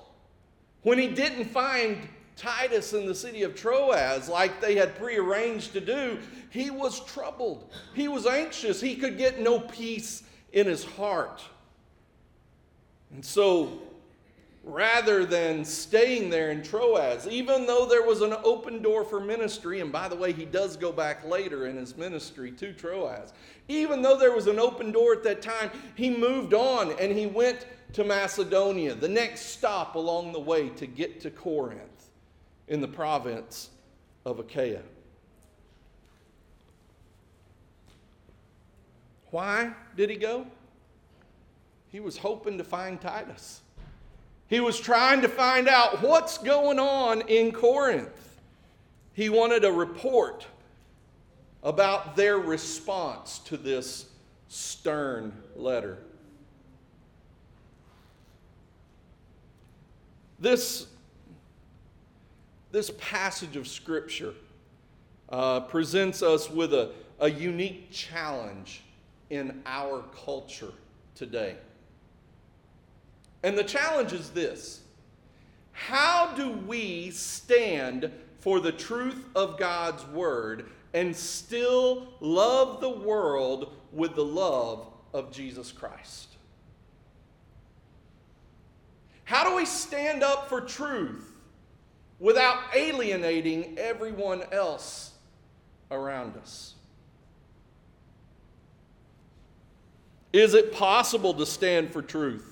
when 0.82 0.98
he 0.98 1.08
didn't 1.08 1.46
find 1.46 2.08
Titus 2.36 2.92
in 2.92 3.06
the 3.06 3.14
city 3.14 3.42
of 3.42 3.54
Troas 3.54 4.28
like 4.28 4.60
they 4.60 4.76
had 4.76 4.96
prearranged 4.96 5.72
to 5.72 5.80
do, 5.80 6.18
he 6.50 6.70
was 6.70 7.04
troubled. 7.06 7.72
He 7.94 8.08
was 8.08 8.26
anxious. 8.26 8.80
He 8.80 8.94
could 8.96 9.18
get 9.18 9.40
no 9.40 9.60
peace 9.60 10.22
in 10.52 10.66
his 10.66 10.84
heart. 10.84 11.42
And 13.12 13.24
so, 13.24 13.78
rather 14.64 15.26
than 15.26 15.64
staying 15.64 16.30
there 16.30 16.50
in 16.50 16.62
Troas, 16.62 17.26
even 17.26 17.66
though 17.66 17.86
there 17.86 18.02
was 18.02 18.22
an 18.22 18.34
open 18.42 18.80
door 18.80 19.04
for 19.04 19.20
ministry, 19.20 19.80
and 19.80 19.92
by 19.92 20.08
the 20.08 20.16
way, 20.16 20.32
he 20.32 20.44
does 20.44 20.76
go 20.76 20.92
back 20.92 21.24
later 21.24 21.66
in 21.66 21.76
his 21.76 21.96
ministry 21.96 22.52
to 22.52 22.72
Troas, 22.72 23.32
even 23.68 24.02
though 24.02 24.16
there 24.16 24.34
was 24.34 24.46
an 24.46 24.58
open 24.58 24.92
door 24.92 25.12
at 25.12 25.22
that 25.24 25.42
time, 25.42 25.70
he 25.94 26.10
moved 26.10 26.54
on 26.54 26.92
and 26.98 27.12
he 27.12 27.26
went 27.26 27.66
to 27.92 28.04
Macedonia, 28.04 28.94
the 28.94 29.08
next 29.08 29.46
stop 29.50 29.96
along 29.96 30.32
the 30.32 30.40
way 30.40 30.70
to 30.70 30.86
get 30.86 31.20
to 31.20 31.30
Corinth 31.30 32.08
in 32.68 32.80
the 32.80 32.88
province 32.88 33.70
of 34.24 34.38
Achaia. 34.38 34.80
Why 39.30 39.72
did 39.96 40.10
he 40.10 40.16
go? 40.16 40.46
He 41.92 42.00
was 42.00 42.16
hoping 42.16 42.56
to 42.56 42.64
find 42.64 42.98
Titus. 42.98 43.60
He 44.48 44.60
was 44.60 44.80
trying 44.80 45.20
to 45.20 45.28
find 45.28 45.68
out 45.68 46.02
what's 46.02 46.38
going 46.38 46.78
on 46.78 47.20
in 47.28 47.52
Corinth. 47.52 48.40
He 49.12 49.28
wanted 49.28 49.64
a 49.64 49.70
report 49.70 50.46
about 51.62 52.16
their 52.16 52.38
response 52.38 53.40
to 53.40 53.58
this 53.58 54.06
stern 54.48 55.34
letter. 55.54 55.98
This, 60.38 60.86
this 62.70 62.90
passage 62.98 63.56
of 63.56 63.68
Scripture 63.68 64.32
uh, 65.28 65.60
presents 65.60 66.22
us 66.22 66.50
with 66.50 66.72
a, 66.72 66.90
a 67.20 67.30
unique 67.30 67.90
challenge 67.92 68.82
in 69.28 69.62
our 69.66 70.02
culture 70.24 70.72
today. 71.14 71.56
And 73.42 73.58
the 73.58 73.64
challenge 73.64 74.12
is 74.12 74.30
this 74.30 74.80
How 75.72 76.32
do 76.34 76.50
we 76.50 77.10
stand 77.10 78.10
for 78.38 78.60
the 78.60 78.72
truth 78.72 79.24
of 79.34 79.58
God's 79.58 80.06
word 80.08 80.66
and 80.94 81.14
still 81.14 82.08
love 82.20 82.80
the 82.80 82.90
world 82.90 83.74
with 83.92 84.14
the 84.14 84.24
love 84.24 84.86
of 85.12 85.32
Jesus 85.32 85.72
Christ? 85.72 86.28
How 89.24 89.48
do 89.48 89.56
we 89.56 89.64
stand 89.64 90.22
up 90.22 90.48
for 90.48 90.60
truth 90.60 91.32
without 92.18 92.58
alienating 92.74 93.78
everyone 93.78 94.42
else 94.52 95.12
around 95.90 96.36
us? 96.36 96.74
Is 100.32 100.54
it 100.54 100.72
possible 100.72 101.34
to 101.34 101.46
stand 101.46 101.92
for 101.92 102.02
truth 102.02 102.51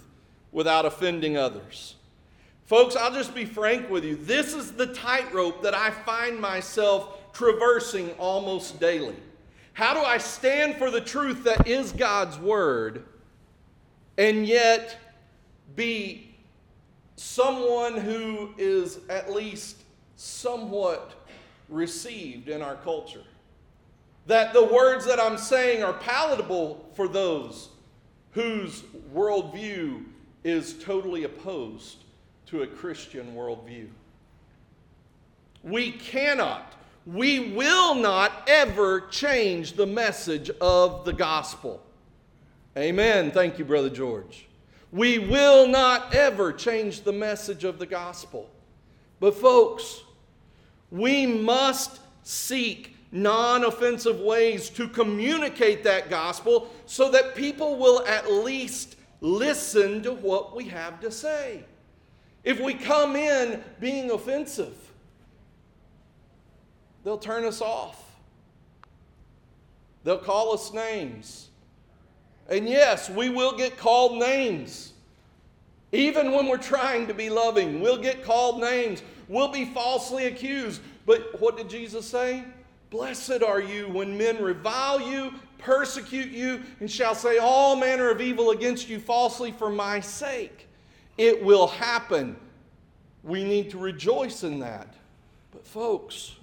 without 0.52 0.86
offending 0.86 1.36
others. 1.36 1.94
Folks, 2.66 2.94
I'll 2.94 3.12
just 3.12 3.34
be 3.34 3.44
frank 3.44 3.90
with 3.90 4.04
you. 4.04 4.14
This 4.14 4.54
is 4.54 4.72
the 4.72 4.86
tightrope 4.86 5.62
that 5.62 5.74
I 5.74 5.90
find 5.90 6.38
myself 6.38 7.32
traversing 7.32 8.10
almost 8.12 8.78
daily. 8.78 9.16
How 9.72 9.94
do 9.94 10.00
I 10.00 10.18
stand 10.18 10.76
for 10.76 10.90
the 10.90 11.00
truth 11.00 11.44
that 11.44 11.66
is 11.66 11.90
God's 11.90 12.38
word 12.38 13.04
and 14.18 14.46
yet 14.46 14.96
be 15.74 16.34
someone 17.16 17.96
who 17.96 18.54
is 18.58 19.00
at 19.08 19.32
least 19.32 19.78
somewhat 20.16 21.26
received 21.68 22.48
in 22.48 22.62
our 22.62 22.76
culture? 22.76 23.24
That 24.26 24.52
the 24.52 24.64
words 24.64 25.06
that 25.06 25.18
I'm 25.18 25.38
saying 25.38 25.82
are 25.82 25.94
palatable 25.94 26.88
for 26.94 27.08
those 27.08 27.70
whose 28.32 28.82
worldview 29.12 30.04
is 30.44 30.74
totally 30.82 31.24
opposed 31.24 31.98
to 32.46 32.62
a 32.62 32.66
Christian 32.66 33.34
worldview. 33.34 33.88
We 35.62 35.92
cannot, 35.92 36.72
we 37.06 37.52
will 37.52 37.94
not 37.94 38.48
ever 38.48 39.02
change 39.02 39.74
the 39.74 39.86
message 39.86 40.50
of 40.60 41.04
the 41.04 41.12
gospel. 41.12 41.82
Amen. 42.76 43.30
Thank 43.30 43.58
you, 43.58 43.64
Brother 43.64 43.90
George. 43.90 44.46
We 44.92 45.18
will 45.18 45.68
not 45.68 46.14
ever 46.14 46.52
change 46.52 47.02
the 47.02 47.12
message 47.12 47.64
of 47.64 47.78
the 47.78 47.86
gospel. 47.86 48.48
But, 49.20 49.34
folks, 49.34 50.02
we 50.90 51.26
must 51.26 52.00
seek 52.22 52.96
non 53.12 53.64
offensive 53.64 54.20
ways 54.20 54.70
to 54.70 54.88
communicate 54.88 55.84
that 55.84 56.10
gospel 56.10 56.70
so 56.86 57.10
that 57.10 57.34
people 57.34 57.76
will 57.76 58.04
at 58.06 58.30
least 58.30 58.96
listen 59.20 60.02
to 60.02 60.12
what 60.12 60.54
we 60.56 60.64
have 60.64 61.00
to 61.00 61.10
say. 61.10 61.64
If 62.42 62.60
we 62.60 62.74
come 62.74 63.16
in 63.16 63.62
being 63.80 64.10
offensive, 64.10 64.74
they'll 67.04 67.18
turn 67.18 67.44
us 67.44 67.60
off. 67.60 68.02
They'll 70.04 70.18
call 70.18 70.54
us 70.54 70.72
names. 70.72 71.48
And 72.48 72.68
yes, 72.68 73.10
we 73.10 73.28
will 73.28 73.56
get 73.56 73.76
called 73.76 74.18
names. 74.18 74.92
Even 75.92 76.32
when 76.32 76.46
we're 76.46 76.56
trying 76.56 77.06
to 77.08 77.14
be 77.14 77.28
loving, 77.28 77.80
we'll 77.80 78.00
get 78.00 78.24
called 78.24 78.60
names. 78.60 79.02
We'll 79.28 79.52
be 79.52 79.66
falsely 79.66 80.26
accused. 80.26 80.80
But 81.04 81.40
what 81.40 81.56
did 81.56 81.68
Jesus 81.68 82.06
say? 82.06 82.44
Blessed 82.90 83.42
are 83.42 83.60
you 83.60 83.88
when 83.88 84.16
men 84.16 84.42
revile 84.42 85.00
you 85.00 85.32
persecute 85.60 86.30
you, 86.30 86.62
and 86.80 86.90
shall 86.90 87.14
say 87.14 87.38
all 87.38 87.76
manner 87.76 88.10
of 88.10 88.20
evil 88.20 88.50
against 88.50 88.88
you 88.88 88.98
falsely 88.98 89.52
for 89.52 89.70
my 89.70 90.00
sake. 90.00 90.68
It 91.18 91.44
will 91.44 91.66
happen. 91.66 92.36
We 93.22 93.44
need 93.44 93.70
to 93.70 93.78
rejoice 93.78 94.42
in 94.42 94.60
that. 94.60 94.94
But, 95.52 95.66
folks, 95.66 96.36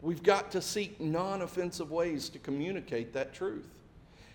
we've 0.00 0.22
got 0.22 0.50
to 0.52 0.62
seek 0.62 1.00
non 1.00 1.42
offensive 1.42 1.90
ways 1.90 2.28
to 2.30 2.38
communicate 2.38 3.12
that 3.12 3.34
truth. 3.34 3.68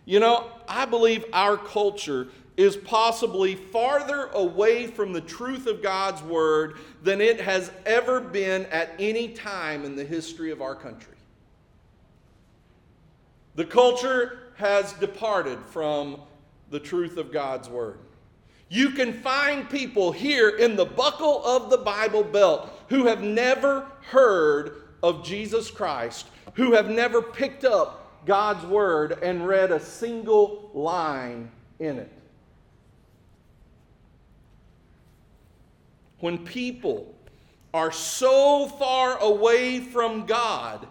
You 0.05 0.19
know, 0.19 0.49
I 0.67 0.85
believe 0.85 1.25
our 1.33 1.57
culture 1.57 2.27
is 2.59 2.75
possibly 2.75 3.55
farther 3.55 4.25
away 4.33 4.85
from 4.85 5.13
the 5.13 5.21
truth 5.21 5.65
of 5.65 5.81
God's 5.81 6.21
Word 6.23 6.75
than 7.01 7.21
it 7.21 7.39
has 7.39 7.71
ever 7.85 8.19
been 8.19 8.65
at 8.65 8.91
any 8.99 9.29
time 9.29 9.85
in 9.85 9.95
the 9.95 10.03
history 10.03 10.51
of 10.51 10.61
our 10.61 10.75
country. 10.75 11.15
The 13.55 13.63
culture 13.63 14.51
has 14.57 14.91
departed 14.91 15.57
from 15.67 16.19
the 16.69 16.81
truth 16.81 17.15
of 17.15 17.31
God's 17.31 17.69
Word. 17.69 17.99
You 18.67 18.89
can 18.89 19.13
find 19.13 19.69
people 19.69 20.11
here 20.11 20.49
in 20.49 20.75
the 20.75 20.85
buckle 20.85 21.41
of 21.45 21.69
the 21.69 21.77
Bible 21.77 22.25
Belt 22.25 22.69
who 22.89 23.05
have 23.05 23.23
never 23.23 23.87
heard 24.01 24.83
of 25.01 25.23
Jesus 25.23 25.71
Christ, 25.71 26.27
who 26.55 26.73
have 26.73 26.89
never 26.89 27.21
picked 27.21 27.63
up 27.63 28.25
God's 28.25 28.65
Word 28.65 29.17
and 29.23 29.47
read 29.47 29.71
a 29.71 29.79
single 29.79 30.71
line 30.73 31.49
in 31.79 31.99
it. 31.99 32.18
When 36.19 36.37
people 36.37 37.15
are 37.73 37.91
so 37.91 38.67
far 38.67 39.17
away 39.19 39.79
from 39.79 40.25
God, 40.25 40.87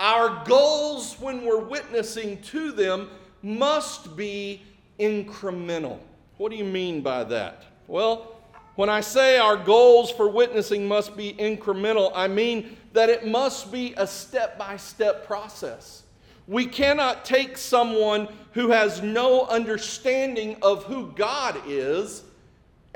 our 0.00 0.44
goals 0.44 1.16
when 1.20 1.44
we're 1.44 1.64
witnessing 1.64 2.40
to 2.42 2.72
them 2.72 3.10
must 3.42 4.16
be 4.16 4.62
incremental. 4.98 5.98
What 6.38 6.50
do 6.50 6.56
you 6.56 6.64
mean 6.64 7.02
by 7.02 7.24
that? 7.24 7.64
Well, 7.86 8.36
when 8.76 8.88
I 8.88 9.00
say 9.00 9.38
our 9.38 9.56
goals 9.56 10.10
for 10.10 10.28
witnessing 10.28 10.86
must 10.86 11.16
be 11.16 11.32
incremental, 11.34 12.12
I 12.14 12.28
mean 12.28 12.76
that 12.92 13.08
it 13.08 13.26
must 13.26 13.72
be 13.72 13.92
a 13.96 14.06
step 14.06 14.56
by 14.56 14.76
step 14.76 15.26
process. 15.26 16.04
We 16.46 16.64
cannot 16.64 17.24
take 17.24 17.58
someone 17.58 18.28
who 18.52 18.70
has 18.70 19.02
no 19.02 19.46
understanding 19.46 20.56
of 20.62 20.84
who 20.84 21.12
God 21.12 21.60
is 21.66 22.22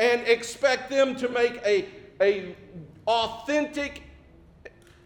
and 0.03 0.27
expect 0.27 0.91
them 0.91 1.15
to 1.15 1.29
make 1.29 1.61
a, 1.65 1.87
a 2.21 2.57
authentic 3.07 4.03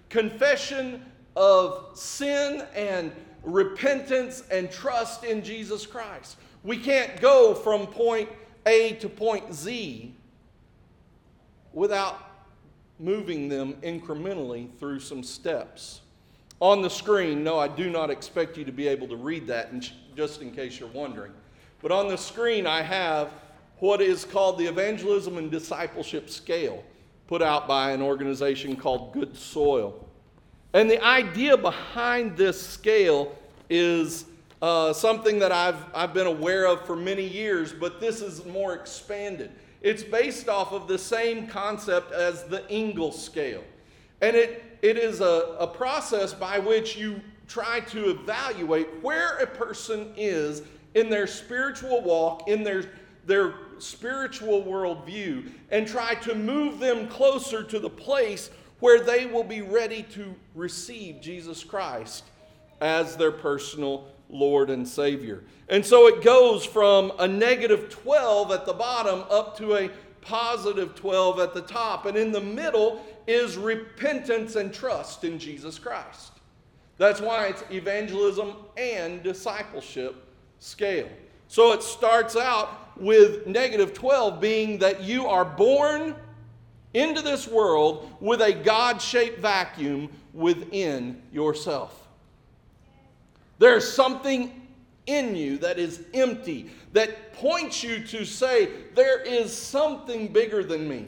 confession 0.09 1.05
of 1.37 1.91
sin 1.93 2.65
and 2.75 3.13
repentance 3.43 4.43
and 4.51 4.71
trust 4.71 5.23
in 5.23 5.45
Jesus 5.45 5.85
Christ. 5.85 6.39
We 6.65 6.79
can't 6.79 7.21
go 7.21 7.55
from 7.55 7.87
point 7.87 8.31
A 8.65 8.95
to 8.95 9.09
point 9.11 9.53
Z 9.53 10.15
without 11.75 12.31
moving 12.99 13.51
them 13.51 13.75
incrementally 13.83 14.75
through 14.79 15.01
some 15.01 15.23
steps. 15.23 16.01
On 16.59 16.81
the 16.81 16.89
screen, 16.89 17.45
no, 17.45 17.59
I 17.59 17.69
do 17.69 17.91
not 17.91 18.09
expect 18.09 18.57
you 18.57 18.65
to 18.65 18.73
be 18.73 18.89
able 18.89 19.09
to 19.09 19.17
read 19.17 19.47
that, 19.49 19.75
just 20.17 20.41
in 20.41 20.53
case 20.53 20.81
you're 20.81 20.89
wondering. 20.89 21.33
But 21.83 21.93
on 21.93 22.09
the 22.09 22.17
screen, 22.17 22.67
I 22.67 22.81
have 22.81 23.31
what 23.79 24.01
is 24.01 24.25
called 24.25 24.59
the 24.59 24.67
Evangelism 24.67 25.39
and 25.39 25.51
Discipleship 25.51 26.31
Scale, 26.31 26.83
put 27.27 27.43
out 27.43 27.69
by 27.69 27.93
an 27.93 28.03
organization 28.03 28.77
called 28.77 29.13
Good 29.13 29.37
Soil. 29.37 30.07
And 30.73 30.91
the 30.91 31.03
idea 31.05 31.57
behind 31.57 32.37
this 32.37 32.61
scale 32.61 33.37
is 33.69 34.27
uh, 34.63 34.93
something 34.93 35.39
that 35.39 35.53
I've, 35.53 35.85
I've 35.95 36.15
been 36.15 36.27
aware 36.27 36.67
of 36.67 36.87
for 36.87 36.97
many 36.97 37.27
years, 37.27 37.73
but 37.73 38.01
this 38.01 38.23
is 38.23 38.45
more 38.47 38.75
expanded. 38.75 39.51
It's 39.83 40.03
based 40.03 40.49
off 40.49 40.73
of 40.73 40.89
the 40.89 40.99
same 40.99 41.47
concept 41.47 42.13
as 42.13 42.45
the 42.45 42.69
Engel's 42.71 43.23
scale. 43.23 43.65
And 44.23 44.35
it, 44.35 44.79
it 44.83 44.97
is 44.97 45.21
a, 45.21 45.57
a 45.59 45.67
process 45.67 46.33
by 46.33 46.59
which 46.59 46.97
you 46.97 47.21
try 47.47 47.81
to 47.81 48.11
evaluate 48.11 48.89
where 49.03 49.39
a 49.39 49.47
person 49.47 50.13
is 50.17 50.63
in 50.95 51.11
their 51.11 51.27
spiritual 51.27 52.03
walk, 52.03 52.49
in 52.49 52.65
their, 52.65 52.85
their 53.27 53.55
spiritual 53.83 54.63
worldview 54.63 55.51
and 55.71 55.87
try 55.87 56.15
to 56.17 56.35
move 56.35 56.79
them 56.79 57.09
closer 57.09 57.63
to 57.65 57.79
the 57.79 57.91
place 57.91 58.51
where 58.81 59.01
they 59.01 59.27
will 59.27 59.45
be 59.45 59.63
ready 59.63 60.03
to 60.03 60.35
receive 60.55 61.21
Jesus 61.21 61.65
Christ 61.65 62.25
as 62.81 63.17
their 63.17 63.33
personal 63.33 64.09
Lord 64.29 64.71
and 64.71 64.87
Savior. 64.87 65.45
And 65.69 65.85
so 65.85 66.07
it 66.09 66.23
goes 66.23 66.65
from 66.65 67.13
a 67.19 67.27
negative 67.27 67.89
12 67.89 68.51
at 68.53 68.67
the 68.67 68.73
bottom 68.73 69.25
up 69.31 69.57
to 69.59 69.77
a 69.77 69.91
positive 70.21 70.95
12 70.95 71.41
at 71.41 71.55
the 71.55 71.63
top. 71.63 72.07
And 72.07 72.17
in 72.17 72.33
the 72.33 72.41
middle 72.41 73.05
is 73.27 73.57
repentance 73.57 74.57
and 74.57 74.73
trust 74.73 75.25
in 75.25 75.39
Jesus 75.39 75.79
Christ. 75.79 76.33
That's 76.99 77.21
why 77.21 77.47
it's 77.47 77.65
evangelism 77.71 78.55
and 78.77 79.23
discipleship 79.23 80.17
scale. 80.59 81.09
So 81.49 81.73
it 81.73 81.83
starts 81.83 82.37
out 82.37 82.99
with 82.99 83.47
negative 83.47 83.95
12 83.95 84.41
being 84.41 84.79
that 84.79 85.03
you 85.03 85.27
are 85.27 85.45
born 85.45 86.15
into 86.95 87.21
this 87.21 87.47
world 87.47 88.11
with 88.21 88.41
a 88.41 88.53
God 88.53 89.01
shaped 89.01 89.41
vacuum 89.41 90.09
within 90.33 91.21
yourself. 91.33 92.07
There's 93.59 93.91
something 93.91 94.67
in 95.07 95.37
you 95.37 95.59
that 95.59 95.79
is 95.79 96.05
empty, 96.15 96.71
that 96.93 97.33
points 97.35 97.83
you 97.83 98.05
to 98.07 98.25
say, 98.25 98.69
There 98.95 99.21
is 99.21 99.57
something 99.57 100.29
bigger 100.29 100.65
than 100.65 100.89
me, 100.89 101.07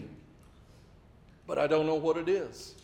but 1.47 1.59
I 1.59 1.67
don't 1.67 1.87
know 1.87 1.95
what 1.95 2.17
it 2.17 2.29
is. 2.29 2.75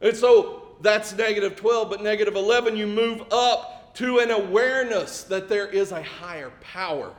And 0.00 0.16
so 0.16 0.76
that's 0.80 1.14
negative 1.14 1.56
12, 1.56 1.90
but 1.90 2.02
negative 2.02 2.36
11, 2.36 2.76
you 2.76 2.86
move 2.86 3.22
up 3.32 3.75
to 3.96 4.18
an 4.18 4.30
awareness 4.30 5.22
that 5.24 5.48
there 5.48 5.66
is 5.66 5.90
a 5.90 6.02
higher 6.02 6.52
power. 6.60 7.12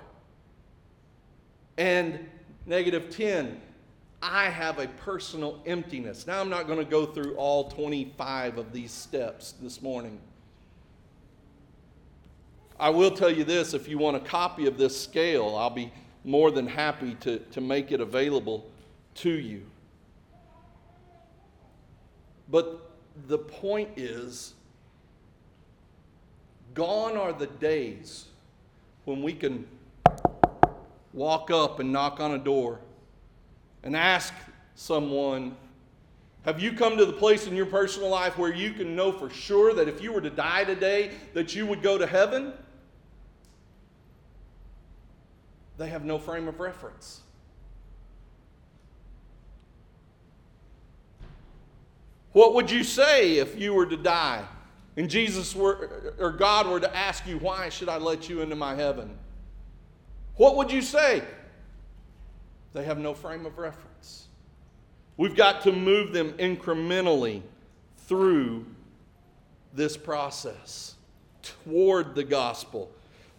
And 1.78 2.30
negative 2.68 3.10
10, 3.10 3.60
I 4.22 4.46
have 4.46 4.78
a 4.78 4.88
personal 4.88 5.62
emptiness. 5.66 6.28
Now, 6.28 6.40
I'm 6.40 6.50
not 6.50 6.68
going 6.68 6.80
to 6.80 6.86
go 6.86 7.06
through 7.06 7.36
all 7.36 7.70
25 7.70 8.60
of 8.60 8.72
these 8.72 8.92
steps 8.92 9.56
this 9.60 9.82
morning. 9.82 10.20
I 12.80 12.92
will 12.92 13.12
tell 13.12 13.32
you 13.32 13.44
this 13.44 13.74
if 13.74 13.88
you 13.88 13.98
want 13.98 14.18
a 14.18 14.20
copy 14.20 14.68
of 14.68 14.78
this 14.78 15.00
scale, 15.00 15.56
I'll 15.56 15.72
be 15.72 15.92
more 16.24 16.52
than 16.52 16.68
happy 16.68 17.16
to, 17.22 17.40
to 17.40 17.60
make 17.60 17.92
it 17.92 18.02
available 18.02 18.70
to 19.16 19.32
you. 19.32 19.63
But 22.50 22.92
the 23.28 23.40
point 23.40 23.90
is, 23.98 24.54
Gone 26.78 27.18
are 27.18 27.34
the 27.34 27.48
days 27.48 28.26
when 29.06 29.24
we 29.24 29.34
can 29.34 29.68
walk 31.12 31.50
up 31.50 31.80
and 31.80 31.92
knock 31.92 32.20
on 32.20 32.36
a 32.36 32.38
door 32.38 32.80
and 33.82 33.96
ask 33.96 34.32
someone, 34.76 35.58
Have 36.46 36.60
you 36.60 36.74
come 36.74 36.96
to 36.96 37.06
the 37.08 37.13
place 37.13 37.48
in 37.48 37.56
your 37.56 37.66
personal 37.66 38.10
life 38.10 38.38
where 38.38 38.54
you 38.54 38.74
can 38.74 38.96
know 38.96 39.12
for 39.12 39.32
sure 39.32 39.74
that 39.74 39.88
if 39.88 40.04
you 40.04 40.13
were 40.13 40.22
to 40.22 40.30
die 40.30 40.66
today, 40.66 41.10
that 41.34 41.56
you 41.56 41.66
would 41.66 41.82
go 41.82 41.98
to 41.98 42.06
heaven? 42.06 42.54
They 45.80 45.90
have 45.90 46.06
no 46.06 46.20
frame 46.20 46.48
of 46.48 46.60
reference. 46.60 47.22
What 52.34 52.54
would 52.54 52.70
you 52.70 52.84
say 52.84 53.40
if 53.40 53.60
you 53.60 53.74
were 53.74 53.88
to 53.88 53.98
die? 53.98 54.46
And 54.98 55.10
Jesus 55.10 55.56
were, 55.56 56.14
or 56.20 56.32
God 56.32 56.68
were 56.68 56.80
to 56.80 56.98
ask 56.98 57.26
you, 57.28 57.38
Why 57.38 57.70
should 57.70 57.88
I 57.88 57.98
let 57.98 58.28
you 58.28 58.42
into 58.42 58.56
my 58.56 58.76
heaven? 58.76 59.18
What 60.36 60.58
would 60.58 60.72
you 60.72 60.82
say? 60.82 61.24
They 62.74 62.84
have 62.84 62.98
no 62.98 63.14
frame 63.14 63.46
of 63.46 63.58
reference. 63.58 64.28
We've 65.16 65.36
got 65.36 65.62
to 65.64 65.72
move 65.72 66.14
them 66.14 66.34
incrementally 66.34 67.42
through 68.08 68.66
this 69.74 69.96
process 69.98 70.96
toward 71.42 72.16
the 72.16 72.24
gospel. 72.24 72.92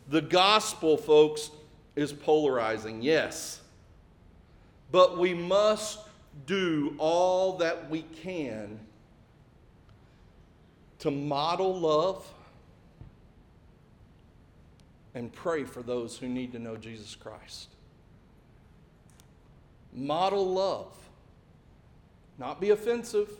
The 0.08 0.22
gospel, 0.22 0.96
folks, 0.96 1.50
is 1.94 2.12
polarizing, 2.12 3.02
yes. 3.02 3.60
But 4.90 5.18
we 5.18 5.34
must 5.34 6.00
do 6.46 6.94
all 6.98 7.58
that 7.58 7.90
we 7.90 8.02
can 8.02 8.80
to 11.00 11.10
model 11.10 11.78
love 11.78 12.26
and 15.14 15.32
pray 15.32 15.64
for 15.64 15.82
those 15.82 16.16
who 16.16 16.28
need 16.28 16.52
to 16.52 16.58
know 16.58 16.76
Jesus 16.76 17.14
Christ. 17.14 17.68
Model 19.92 20.46
love. 20.46 20.96
Not 22.38 22.60
be 22.60 22.70
offensive. 22.70 23.30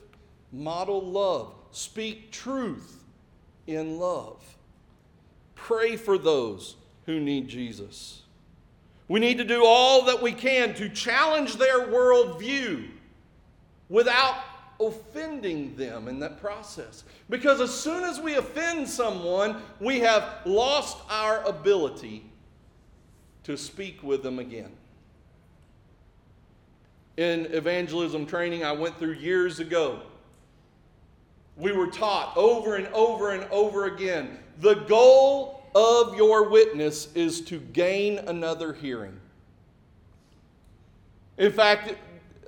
Model 0.52 1.00
love. 1.00 1.52
Speak 1.70 2.32
truth 2.32 3.04
in 3.66 3.98
love. 3.98 4.42
Pray 5.54 5.96
for 5.96 6.18
those 6.18 6.76
who 7.06 7.20
need 7.20 7.48
Jesus. 7.48 8.22
We 9.06 9.20
need 9.20 9.38
to 9.38 9.44
do 9.44 9.64
all 9.64 10.06
that 10.06 10.22
we 10.22 10.32
can 10.32 10.74
to 10.74 10.88
challenge 10.88 11.56
their 11.56 11.86
worldview 11.86 12.88
without 13.88 14.36
offending 14.80 15.74
them 15.76 16.08
in 16.08 16.20
that 16.20 16.40
process. 16.40 17.04
Because 17.28 17.60
as 17.60 17.74
soon 17.74 18.04
as 18.04 18.20
we 18.20 18.34
offend 18.34 18.88
someone, 18.88 19.62
we 19.80 20.00
have 20.00 20.40
lost 20.44 20.98
our 21.10 21.42
ability 21.44 22.24
to 23.44 23.56
speak 23.56 24.02
with 24.02 24.22
them 24.22 24.38
again. 24.38 24.70
In 27.16 27.46
evangelism 27.46 28.26
training 28.26 28.62
I 28.64 28.72
went 28.72 28.96
through 28.98 29.14
years 29.14 29.58
ago, 29.58 30.02
we 31.56 31.72
were 31.72 31.88
taught 31.88 32.36
over 32.36 32.76
and 32.76 32.86
over 32.88 33.32
and 33.32 33.44
over 33.50 33.86
again 33.86 34.38
the 34.60 34.74
goal 34.74 35.64
of 35.74 36.16
your 36.16 36.48
witness 36.48 37.12
is 37.14 37.40
to 37.42 37.58
gain 37.58 38.18
another 38.18 38.72
hearing. 38.72 39.18
In 41.36 41.52
fact, 41.52 41.94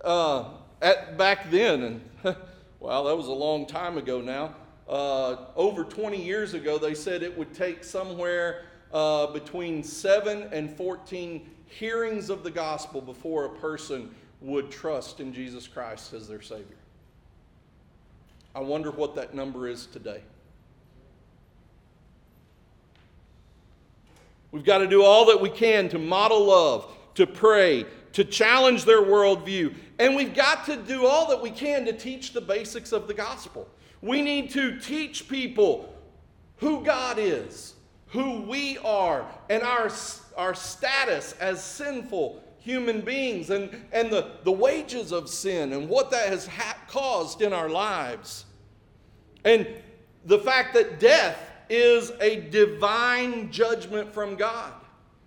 uh, 0.05 0.51
at, 0.83 1.17
back 1.17 1.51
then, 1.51 1.83
and 1.83 2.01
well, 2.81 3.05
that 3.05 3.17
was 3.17 3.27
a 3.27 3.33
long 3.33 3.67
time 3.67 3.99
ago 3.99 4.21
now, 4.21 4.55
uh, 4.89 5.37
over 5.55 5.85
20 5.85 6.23
years 6.23 6.55
ago, 6.55 6.79
they 6.79 6.95
said 6.95 7.23
it 7.23 7.37
would 7.37 7.55
take 7.55 7.85
somewhere 7.85 8.65
uh, 8.93 9.29
between 9.29 9.85
7 9.85 10.49
and 10.53 10.77
14 10.77 11.49
hearings 11.67 12.31
of 12.31 12.43
the 12.43 12.51
gospel 12.51 13.01
before 13.01 13.45
a 13.45 13.51
person 13.51 14.13
would 14.41 14.71
trust 14.71 15.21
in 15.21 15.33
Jesus 15.33 15.69
Christ 15.69 16.13
as 16.13 16.27
their 16.27 16.43
Savior. 16.43 16.77
I 18.55 18.61
wonder 18.61 18.91
what 18.91 19.15
that 19.15 19.35
number 19.35 19.69
is 19.69 19.87
today. 19.87 20.23
We've 24.51 24.65
got 24.65 24.79
to 24.79 24.89
do 24.89 25.05
all 25.05 25.27
that 25.27 25.41
we 25.41 25.51
can 25.51 25.89
to 25.91 25.99
model 25.99 26.47
love, 26.47 26.93
to 27.15 27.27
pray, 27.27 27.87
to 28.13 28.25
challenge 28.25 28.85
their 28.85 29.03
worldview. 29.03 29.75
And 29.99 30.17
we've 30.17 30.35
got 30.35 30.65
to 30.67 30.77
do 30.77 31.07
all 31.07 31.29
that 31.29 31.41
we 31.41 31.51
can 31.51 31.85
to 31.87 31.93
teach 31.93 32.33
the 32.33 32.41
basics 32.41 32.93
of 32.93 33.07
the 33.07 33.15
gospel. 33.15 33.69
We 34.03 34.23
need 34.23 34.51
to 34.51 34.79
teach 34.79 35.29
people 35.29 35.95
who 36.57 36.83
God 36.83 37.19
is, 37.19 37.75
who 38.09 38.43
we 38.43 38.79
are, 38.79 39.27
and 39.49 39.63
our, 39.63 39.91
our 40.37 40.55
status 40.55 41.33
as 41.41 41.63
sinful 41.63 42.43
human 42.59 43.01
beings, 43.01 43.51
and, 43.51 43.71
and 43.93 44.11
the, 44.11 44.33
the 44.45 44.53
wages 44.53 45.13
of 45.13 45.29
sin, 45.29 45.73
and 45.73 45.89
what 45.89 46.11
that 46.11 46.29
has 46.29 46.47
ha- 46.47 46.77
caused 46.89 47.41
in 47.41 47.53
our 47.53 47.71
lives. 47.71 48.45
And 49.45 49.67
the 50.27 50.39
fact 50.39 50.75
that 50.75 51.01
death 51.01 51.39
is 51.71 52.13
a 52.21 52.41
divine 52.51 53.51
judgment 53.51 54.13
from 54.13 54.37
God. 54.37 54.73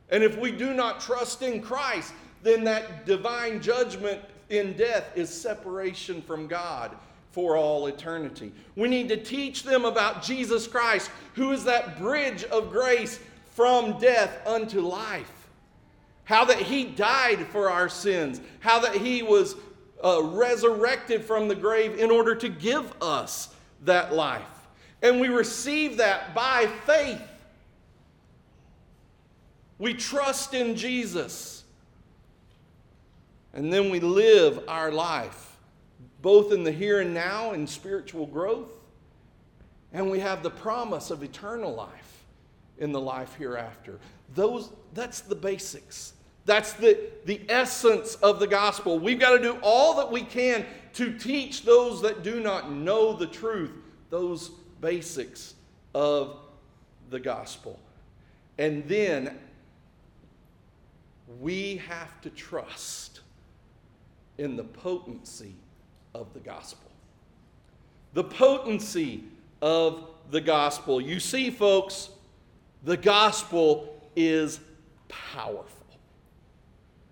And 0.10 0.24
if 0.24 0.38
we 0.38 0.52
do 0.52 0.74
not 0.74 1.00
trust 1.00 1.42
in 1.42 1.62
Christ, 1.62 2.14
then 2.44 2.66
that 2.66 3.06
divine 3.06 3.62
judgment 3.62 4.22
in 4.50 4.74
death 4.74 5.06
is 5.16 5.30
separation 5.30 6.22
from 6.22 6.48
God 6.48 6.96
for 7.32 7.58
all 7.58 7.88
eternity. 7.88 8.52
We 8.76 8.88
need 8.88 9.10
to 9.10 9.18
teach 9.18 9.64
them 9.64 9.86
about 9.86 10.22
Jesus 10.22 10.68
Christ, 10.68 11.10
who 11.34 11.52
is 11.52 11.64
that 11.64 11.98
bridge 11.98 12.44
of 12.44 12.70
grace 12.70 13.20
from 13.52 13.98
death 14.00 14.46
unto 14.46 14.82
life. 14.82 15.32
How 16.26 16.46
that 16.46 16.60
he 16.60 16.86
died 16.86 17.48
for 17.48 17.72
our 17.72 17.90
sins, 17.90 18.40
how 18.60 18.80
that 18.80 18.96
he 18.96 19.24
was 19.24 19.56
uh, 20.04 20.22
resurrected 20.24 21.24
from 21.24 21.48
the 21.48 21.56
grave 21.56 21.98
in 21.98 22.12
order 22.12 22.36
to 22.36 22.50
give 22.50 22.94
us 23.02 23.50
that 23.86 24.14
life. 24.14 24.42
And 25.02 25.20
we 25.20 25.30
receive 25.30 25.98
that 25.98 26.36
by 26.36 26.68
faith. 26.86 27.22
We 29.80 29.94
trust 29.94 30.54
in 30.54 30.76
Jesus. 30.76 31.63
And 33.54 33.72
then 33.72 33.90
we 33.90 34.00
live 34.00 34.64
our 34.68 34.92
life, 34.92 35.58
both 36.22 36.52
in 36.52 36.64
the 36.64 36.72
here 36.72 37.02
and 37.02 37.14
now 37.14 37.52
in 37.52 37.68
spiritual 37.68 38.26
growth, 38.26 38.72
and 39.92 40.10
we 40.10 40.20
have 40.20 40.42
the 40.42 40.50
promise 40.50 41.12
of 41.12 41.24
eternal 41.24 41.74
life 41.74 42.24
in 42.80 42.92
the 42.92 43.02
life 43.02 43.36
hereafter. 43.36 44.00
Those, 44.34 44.72
that's 44.94 45.22
the 45.22 45.36
basics. 45.36 46.14
That's 46.46 46.74
the, 46.74 47.00
the 47.26 47.42
essence 47.48 48.16
of 48.16 48.40
the 48.40 48.48
gospel. 48.48 49.00
We've 49.00 49.20
got 49.20 49.38
to 49.38 49.40
do 49.42 49.60
all 49.62 49.96
that 49.98 50.12
we 50.12 50.22
can 50.22 50.66
to 50.94 51.18
teach 51.18 51.64
those 51.64 52.02
that 52.02 52.24
do 52.24 52.40
not 52.40 52.72
know 52.72 53.14
the 53.14 53.28
truth 53.28 53.72
those 54.14 54.50
basics 54.80 55.56
of 55.96 56.38
the 57.10 57.20
gospel. 57.20 57.80
And 58.60 58.88
then 58.88 59.40
we 61.40 61.78
have 61.88 62.22
to 62.22 62.30
trust 62.30 63.22
in 64.38 64.56
the 64.56 64.64
potency 64.64 65.56
of 66.14 66.34
the 66.34 66.40
gospel. 66.40 66.90
The 68.14 68.24
potency 68.24 69.24
of 69.62 70.08
the 70.32 70.42
gospel. 70.42 71.02
You 71.02 71.20
see, 71.20 71.50
folks, 71.50 72.10
the 72.84 72.98
gospel 72.98 74.02
is 74.16 74.60
powerful. 75.08 75.68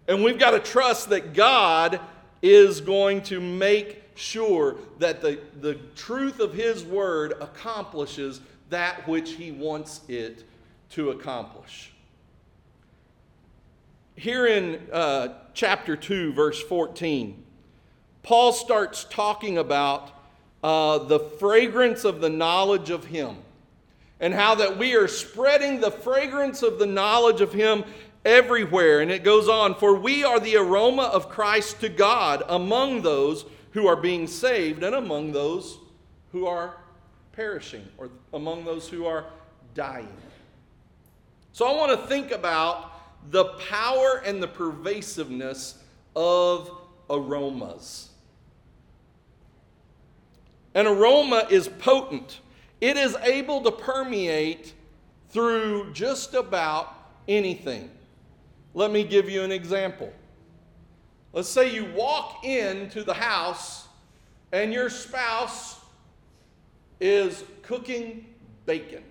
And 0.07 0.23
we've 0.23 0.39
got 0.39 0.51
to 0.51 0.59
trust 0.59 1.09
that 1.09 1.33
God 1.33 1.99
is 2.41 2.81
going 2.81 3.21
to 3.23 3.39
make 3.39 4.03
sure 4.15 4.75
that 4.99 5.21
the, 5.21 5.39
the 5.61 5.75
truth 5.95 6.39
of 6.39 6.53
His 6.53 6.83
Word 6.83 7.33
accomplishes 7.39 8.41
that 8.69 9.07
which 9.07 9.31
He 9.33 9.51
wants 9.51 10.01
it 10.07 10.43
to 10.91 11.11
accomplish. 11.11 11.91
Here 14.15 14.45
in 14.45 14.81
uh, 14.91 15.29
chapter 15.53 15.95
2, 15.95 16.33
verse 16.33 16.61
14, 16.61 17.43
Paul 18.23 18.53
starts 18.53 19.05
talking 19.05 19.57
about 19.57 20.11
uh, 20.63 20.99
the 20.99 21.19
fragrance 21.19 22.03
of 22.03 22.21
the 22.21 22.29
knowledge 22.29 22.89
of 22.89 23.05
Him 23.05 23.37
and 24.19 24.33
how 24.33 24.55
that 24.55 24.77
we 24.77 24.95
are 24.95 25.07
spreading 25.07 25.79
the 25.79 25.89
fragrance 25.89 26.61
of 26.61 26.77
the 26.77 26.85
knowledge 26.85 27.41
of 27.41 27.53
Him 27.53 27.83
everywhere. 28.23 28.99
And 28.99 29.09
it 29.09 29.23
goes 29.23 29.49
on, 29.49 29.75
for 29.75 29.95
we 29.95 30.23
are 30.23 30.39
the 30.39 30.57
aroma 30.57 31.03
of 31.03 31.29
Christ 31.29 31.81
to 31.81 31.89
God 31.89 32.43
among 32.47 33.01
those 33.01 33.45
who 33.71 33.87
are 33.87 33.95
being 33.95 34.27
saved 34.27 34.83
and 34.83 34.93
among 34.93 35.31
those 35.31 35.77
who 36.31 36.45
are 36.45 36.77
perishing 37.31 37.87
or 37.97 38.09
among 38.33 38.65
those 38.65 38.87
who 38.87 39.05
are 39.05 39.25
dying. 39.73 40.09
So 41.53 41.65
I 41.65 41.75
want 41.75 41.99
to 41.99 42.07
think 42.07 42.31
about 42.31 42.90
the 43.29 43.45
power 43.69 44.21
and 44.25 44.41
the 44.41 44.47
pervasiveness 44.47 45.77
of 46.15 46.71
aromas. 47.09 48.09
An 50.73 50.87
aroma 50.87 51.47
is 51.49 51.67
potent. 51.67 52.39
It 52.79 52.97
is 52.97 53.15
able 53.23 53.61
to 53.61 53.71
permeate 53.71 54.73
through 55.29 55.93
just 55.93 56.33
about 56.33 56.93
anything. 57.27 57.89
Let 58.73 58.91
me 58.91 59.03
give 59.03 59.29
you 59.29 59.43
an 59.43 59.51
example. 59.51 60.11
Let's 61.33 61.49
say 61.49 61.73
you 61.73 61.85
walk 61.93 62.43
into 62.43 63.03
the 63.03 63.13
house 63.13 63.87
and 64.51 64.73
your 64.73 64.89
spouse 64.89 65.79
is 66.99 67.43
cooking 67.61 68.25
bacon. 68.65 69.03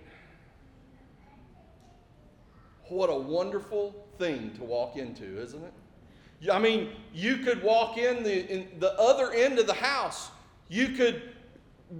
What 2.90 3.08
a 3.08 3.14
wonderful 3.14 3.94
thing 4.18 4.50
to 4.56 4.64
walk 4.64 4.96
into, 4.96 5.40
isn't 5.40 5.62
it? 5.62 6.50
I 6.50 6.58
mean, 6.58 6.90
you 7.14 7.36
could 7.36 7.62
walk 7.62 7.98
in 7.98 8.24
the, 8.24 8.52
in 8.52 8.68
the 8.80 8.92
other 8.98 9.32
end 9.32 9.60
of 9.60 9.68
the 9.68 9.74
house. 9.74 10.30
You 10.68 10.88
could 10.88 11.22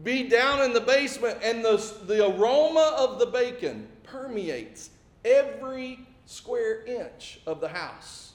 be 0.02 0.28
down 0.28 0.62
in 0.62 0.72
the 0.72 0.80
basement, 0.80 1.38
and 1.44 1.64
the, 1.64 1.76
the 2.06 2.26
aroma 2.26 2.96
of 2.98 3.20
the 3.20 3.26
bacon 3.26 3.86
permeates 4.02 4.90
every 5.24 6.00
square 6.26 6.84
inch 6.84 7.38
of 7.46 7.60
the 7.60 7.68
house. 7.68 8.32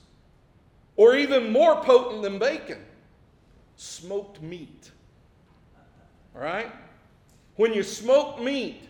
Or 0.95 1.15
even 1.15 1.51
more 1.51 1.81
potent 1.83 2.21
than 2.21 2.39
bacon, 2.39 2.79
smoked 3.75 4.41
meat. 4.41 4.91
All 6.33 6.41
right? 6.41 6.71
When 7.57 7.73
you 7.73 7.83
smoke 7.83 8.41
meat, 8.41 8.81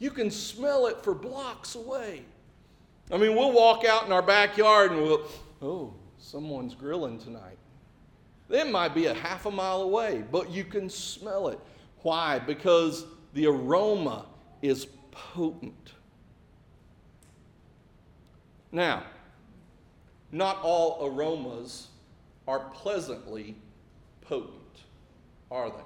you 0.00 0.10
can 0.10 0.28
smell 0.28 0.88
it 0.88 1.04
for 1.04 1.14
blocks 1.14 1.76
away. 1.76 2.24
I 3.10 3.18
mean, 3.18 3.34
we'll 3.36 3.52
walk 3.52 3.84
out 3.84 4.06
in 4.06 4.12
our 4.12 4.22
backyard 4.22 4.92
and 4.92 5.02
we'll, 5.02 5.26
oh, 5.60 5.92
someone's 6.18 6.74
grilling 6.74 7.18
tonight. 7.18 7.58
It 8.48 8.70
might 8.70 8.94
be 8.94 9.06
a 9.06 9.14
half 9.14 9.46
a 9.46 9.50
mile 9.50 9.82
away, 9.82 10.24
but 10.30 10.50
you 10.50 10.64
can 10.64 10.88
smell 10.90 11.48
it. 11.48 11.58
Why? 12.02 12.38
Because 12.38 13.06
the 13.32 13.46
aroma 13.46 14.26
is 14.60 14.86
potent. 15.10 15.92
Now, 18.70 19.04
not 20.30 20.60
all 20.62 21.06
aromas 21.06 21.88
are 22.48 22.60
pleasantly 22.70 23.56
potent, 24.22 24.52
are 25.50 25.70
they? 25.70 25.76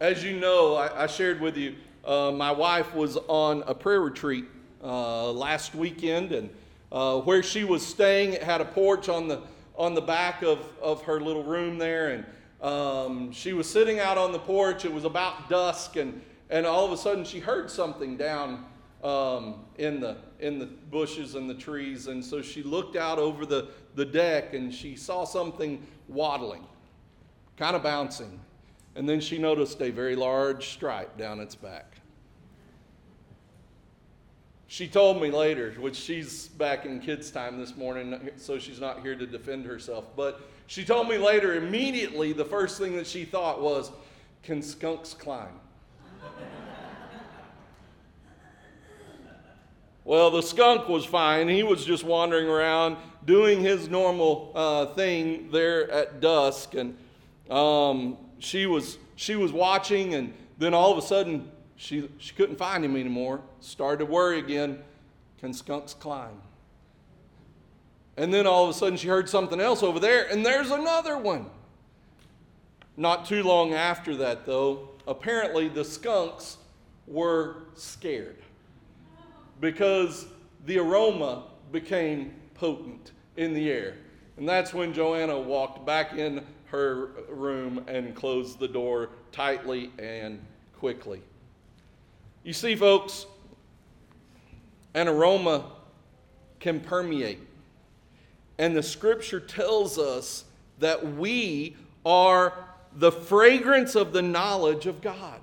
As 0.00 0.22
you 0.22 0.38
know, 0.38 0.74
I, 0.74 1.04
I 1.04 1.06
shared 1.06 1.40
with 1.40 1.56
you, 1.56 1.74
uh, 2.04 2.30
my 2.30 2.52
wife 2.52 2.94
was 2.94 3.16
on 3.28 3.64
a 3.66 3.74
prayer 3.74 4.00
retreat 4.00 4.44
uh, 4.82 5.30
last 5.32 5.74
weekend, 5.74 6.32
and 6.32 6.50
uh, 6.92 7.20
where 7.20 7.42
she 7.42 7.64
was 7.64 7.84
staying, 7.84 8.34
it 8.34 8.42
had 8.42 8.60
a 8.60 8.64
porch 8.64 9.08
on 9.08 9.28
the 9.28 9.42
on 9.76 9.94
the 9.94 10.00
back 10.00 10.42
of, 10.42 10.66
of 10.80 11.02
her 11.02 11.20
little 11.20 11.44
room 11.44 11.76
there, 11.76 12.08
and 12.10 12.24
um, 12.62 13.30
she 13.30 13.52
was 13.52 13.68
sitting 13.68 14.00
out 14.00 14.16
on 14.16 14.32
the 14.32 14.38
porch. 14.38 14.84
It 14.84 14.92
was 14.92 15.04
about 15.04 15.48
dusk, 15.48 15.96
and 15.96 16.20
and 16.50 16.66
all 16.66 16.84
of 16.84 16.92
a 16.92 16.96
sudden 16.96 17.24
she 17.24 17.40
heard 17.40 17.70
something 17.70 18.16
down 18.16 18.64
um, 19.02 19.64
in 19.78 20.00
the 20.00 20.16
in 20.40 20.58
the 20.58 20.66
bushes 20.66 21.34
and 21.34 21.48
the 21.48 21.54
trees, 21.54 22.06
and 22.06 22.24
so 22.24 22.42
she 22.42 22.62
looked 22.62 22.96
out 22.96 23.18
over 23.18 23.44
the 23.44 23.68
the 23.94 24.04
deck 24.04 24.54
and 24.54 24.72
she 24.72 24.96
saw 24.96 25.24
something 25.24 25.84
waddling, 26.08 26.64
kind 27.56 27.74
of 27.76 27.82
bouncing, 27.82 28.38
and 28.94 29.08
then 29.08 29.20
she 29.20 29.38
noticed 29.38 29.80
a 29.82 29.90
very 29.90 30.16
large 30.16 30.68
stripe 30.68 31.16
down 31.16 31.40
its 31.40 31.54
back. 31.54 31.95
She 34.68 34.88
told 34.88 35.22
me 35.22 35.30
later, 35.30 35.72
which 35.78 35.94
she's 35.94 36.48
back 36.48 36.86
in 36.86 36.98
kids' 36.98 37.30
time 37.30 37.58
this 37.58 37.76
morning, 37.76 38.30
so 38.36 38.58
she's 38.58 38.80
not 38.80 39.00
here 39.00 39.14
to 39.14 39.26
defend 39.26 39.64
herself. 39.64 40.04
But 40.16 40.40
she 40.66 40.84
told 40.84 41.08
me 41.08 41.18
later, 41.18 41.54
immediately, 41.54 42.32
the 42.32 42.44
first 42.44 42.78
thing 42.78 42.96
that 42.96 43.06
she 43.06 43.24
thought 43.24 43.62
was, 43.62 43.92
Can 44.42 44.62
skunks 44.62 45.14
climb? 45.14 45.60
well, 50.04 50.32
the 50.32 50.42
skunk 50.42 50.88
was 50.88 51.04
fine. 51.04 51.48
He 51.48 51.62
was 51.62 51.84
just 51.84 52.02
wandering 52.02 52.48
around 52.48 52.96
doing 53.24 53.60
his 53.60 53.88
normal 53.88 54.50
uh, 54.54 54.86
thing 54.94 55.48
there 55.52 55.88
at 55.92 56.20
dusk. 56.20 56.74
And 56.74 56.96
um, 57.48 58.16
she, 58.40 58.66
was, 58.66 58.98
she 59.14 59.36
was 59.36 59.52
watching, 59.52 60.14
and 60.14 60.34
then 60.58 60.74
all 60.74 60.90
of 60.90 60.98
a 60.98 61.02
sudden, 61.02 61.52
she, 61.76 62.08
she 62.18 62.34
couldn't 62.34 62.56
find 62.56 62.84
him 62.84 62.96
anymore. 62.96 63.40
Started 63.60 63.98
to 63.98 64.06
worry 64.06 64.38
again. 64.38 64.82
Can 65.38 65.52
skunks 65.52 65.94
climb? 65.94 66.40
And 68.16 68.32
then 68.32 68.46
all 68.46 68.64
of 68.64 68.70
a 68.70 68.74
sudden 68.74 68.96
she 68.96 69.08
heard 69.08 69.28
something 69.28 69.60
else 69.60 69.82
over 69.82 70.00
there, 70.00 70.26
and 70.30 70.44
there's 70.44 70.70
another 70.70 71.18
one. 71.18 71.46
Not 72.96 73.26
too 73.26 73.42
long 73.42 73.74
after 73.74 74.16
that, 74.16 74.46
though, 74.46 74.88
apparently 75.06 75.68
the 75.68 75.84
skunks 75.84 76.56
were 77.06 77.56
scared 77.74 78.38
because 79.60 80.26
the 80.64 80.78
aroma 80.78 81.44
became 81.72 82.32
potent 82.54 83.12
in 83.36 83.52
the 83.52 83.70
air. 83.70 83.94
And 84.38 84.48
that's 84.48 84.72
when 84.72 84.94
Joanna 84.94 85.38
walked 85.38 85.84
back 85.84 86.14
in 86.14 86.44
her 86.66 87.10
room 87.28 87.84
and 87.86 88.14
closed 88.14 88.58
the 88.58 88.68
door 88.68 89.10
tightly 89.30 89.90
and 89.98 90.40
quickly. 90.78 91.20
You 92.46 92.52
see, 92.52 92.76
folks, 92.76 93.26
an 94.94 95.08
aroma 95.08 95.64
can 96.60 96.78
permeate. 96.78 97.40
And 98.56 98.76
the 98.76 98.84
scripture 98.84 99.40
tells 99.40 99.98
us 99.98 100.44
that 100.78 101.16
we 101.16 101.74
are 102.04 102.52
the 102.94 103.10
fragrance 103.10 103.96
of 103.96 104.12
the 104.12 104.22
knowledge 104.22 104.86
of 104.86 105.00
God, 105.00 105.40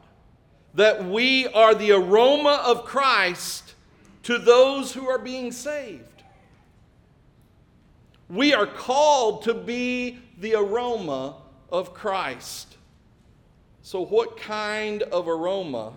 that 0.76 1.04
we 1.04 1.46
are 1.48 1.76
the 1.76 1.92
aroma 1.92 2.64
of 2.66 2.86
Christ 2.86 3.74
to 4.24 4.38
those 4.38 4.94
who 4.94 5.10
are 5.10 5.20
being 5.20 5.52
saved. 5.52 6.24
We 8.30 8.54
are 8.54 8.66
called 8.66 9.42
to 9.44 9.54
be 9.54 10.20
the 10.40 10.56
aroma 10.56 11.36
of 11.70 11.94
Christ. 11.94 12.78
So, 13.82 14.06
what 14.06 14.38
kind 14.38 15.04
of 15.04 15.28
aroma 15.28 15.96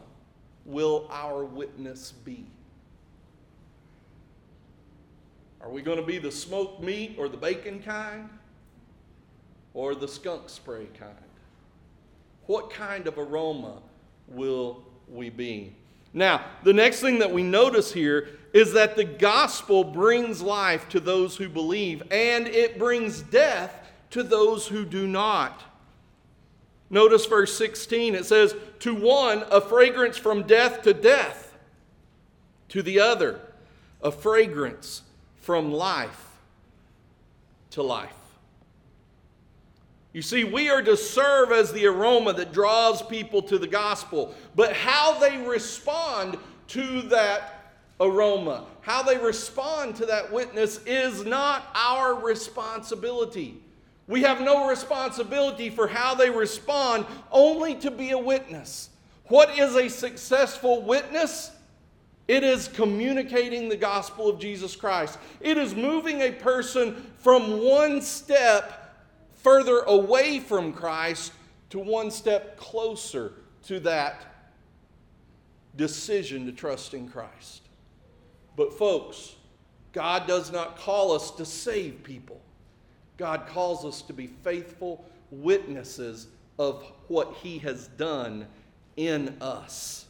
will 0.67 1.07
our 1.11 1.45
witness 1.45 2.13
be? 2.13 2.45
Are 5.61 5.71
we 5.71 5.83
going 5.83 5.99
to 5.99 6.07
be 6.07 6.19
the 6.19 6.31
smoked 6.31 6.83
meat 6.83 7.17
or 7.19 7.29
the 7.29 7.37
bacon 7.37 7.83
kind? 7.83 8.29
Or 9.75 9.95
the 9.95 10.09
skunk 10.09 10.49
spray 10.49 10.87
kind? 10.99 11.15
What 12.47 12.71
kind 12.71 13.07
of 13.07 13.19
aroma 13.19 13.79
will 14.29 14.83
we 15.09 15.31
be? 15.31 15.75
Now, 16.13 16.45
the 16.63 16.73
next 16.73 17.01
thing 17.01 17.19
that 17.19 17.31
we 17.31 17.43
notice 17.43 17.93
here 17.93 18.29
is 18.53 18.73
that 18.73 18.97
the 18.97 19.05
gospel 19.05 19.85
brings 19.85 20.41
life 20.41 20.89
to 20.91 21.01
those 21.01 21.37
who 21.37 21.49
believe, 21.49 22.03
and 22.11 22.49
it 22.49 22.79
brings 22.79 23.21
death 23.21 23.73
to 24.11 24.23
those 24.23 24.67
who 24.67 24.85
do 24.85 25.07
not. 25.07 25.63
Notice 26.89 27.27
verse 27.27 27.57
16. 27.57 28.15
It 28.15 28.27
says, 28.27 28.55
To 28.81 28.95
one, 28.95 29.45
a 29.51 29.61
fragrance 29.61 30.17
from 30.17 30.43
death 30.43 30.83
to 30.83 30.95
death. 30.95 31.55
To 32.71 32.83
the 32.83 33.01
other, 33.01 33.41
a 34.03 34.11
fragrance 34.11 35.03
from 35.37 35.73
life 35.73 36.25
to 37.71 37.83
life. 37.83 38.11
You 40.13 40.23
see, 40.23 40.45
we 40.45 40.71
are 40.71 40.83
to 40.83 40.97
serve 40.97 41.53
as 41.53 41.73
the 41.73 41.87
aroma 41.87 42.33
that 42.33 42.53
draws 42.53 43.03
people 43.03 43.43
to 43.43 43.59
the 43.59 43.67
gospel. 43.67 44.35
But 44.55 44.73
how 44.73 45.19
they 45.19 45.37
respond 45.37 46.39
to 46.69 47.03
that 47.03 47.75
aroma, 48.01 48.65
how 48.81 49.03
they 49.03 49.19
respond 49.19 49.97
to 49.97 50.07
that 50.07 50.33
witness, 50.33 50.81
is 50.87 51.25
not 51.27 51.69
our 51.75 52.15
responsibility. 52.15 53.59
We 54.09 54.23
have 54.23 54.41
no 54.41 54.69
responsibility 54.69 55.69
for 55.69 55.89
how 55.89 56.15
they 56.15 56.31
respond, 56.31 57.07
only 57.31 57.75
to 57.77 57.91
be 57.91 58.11
a 58.11 58.19
witness. 58.19 58.91
What 59.29 59.59
is 59.59 59.75
a 59.75 59.89
successful 59.89 60.83
witness? 60.83 61.51
It 62.29 62.45
is 62.45 62.69
communicating 62.69 63.69
the 63.69 63.77
gospel 63.77 64.29
of 64.29 64.41
Jesus 64.41 64.75
Christ. 64.77 65.19
It 65.41 65.59
is 65.59 65.75
moving 65.75 66.23
a 66.23 66.33
person 66.33 67.13
from 67.19 67.63
one 67.65 68.01
step 68.01 69.07
further 69.35 69.81
away 69.81 70.41
from 70.41 70.73
Christ 70.73 71.33
to 71.71 71.79
one 71.79 72.11
step 72.11 72.57
closer 72.57 73.33
to 73.65 73.81
that 73.81 74.25
decision 75.77 76.47
to 76.47 76.53
trust 76.53 76.95
in 76.95 77.09
Christ. 77.09 77.63
But, 78.57 78.73
folks, 78.73 79.35
God 79.93 80.27
does 80.27 80.51
not 80.51 80.79
call 80.79 81.13
us 81.13 81.31
to 81.33 81.45
save 81.45 82.03
people. 82.03 82.41
God 83.17 83.47
calls 83.49 83.85
us 83.85 84.03
to 84.03 84.13
be 84.13 84.27
faithful 84.27 85.05
witnesses 85.31 86.29
of 86.59 86.85
what 87.09 87.35
He 87.43 87.59
has 87.59 87.89
done 87.89 88.47
in 88.97 89.37
us. 89.41 90.07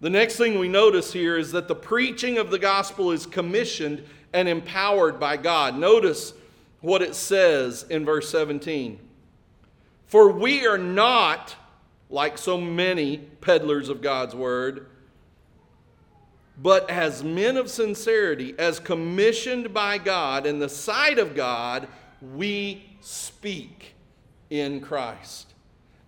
The 0.00 0.10
next 0.10 0.36
thing 0.36 0.58
we 0.58 0.68
notice 0.68 1.12
here 1.12 1.36
is 1.36 1.52
that 1.52 1.68
the 1.68 1.74
preaching 1.74 2.38
of 2.38 2.50
the 2.50 2.58
gospel 2.58 3.10
is 3.10 3.26
commissioned 3.26 4.02
and 4.32 4.48
empowered 4.48 5.20
by 5.20 5.36
God. 5.36 5.76
Notice 5.76 6.32
what 6.80 7.02
it 7.02 7.14
says 7.14 7.84
in 7.90 8.04
verse 8.04 8.30
17. 8.30 8.98
For 10.06 10.30
we 10.32 10.66
are 10.66 10.78
not, 10.78 11.54
like 12.08 12.38
so 12.38 12.58
many 12.58 13.18
peddlers 13.18 13.88
of 13.88 14.00
God's 14.00 14.34
word, 14.34 14.86
but 16.62 16.90
as 16.90 17.24
men 17.24 17.56
of 17.56 17.70
sincerity, 17.70 18.54
as 18.58 18.78
commissioned 18.78 19.72
by 19.72 19.96
God 19.98 20.44
in 20.44 20.58
the 20.58 20.68
sight 20.68 21.18
of 21.18 21.34
God, 21.34 21.88
we 22.34 22.84
speak 23.00 23.94
in 24.50 24.80
Christ. 24.80 25.54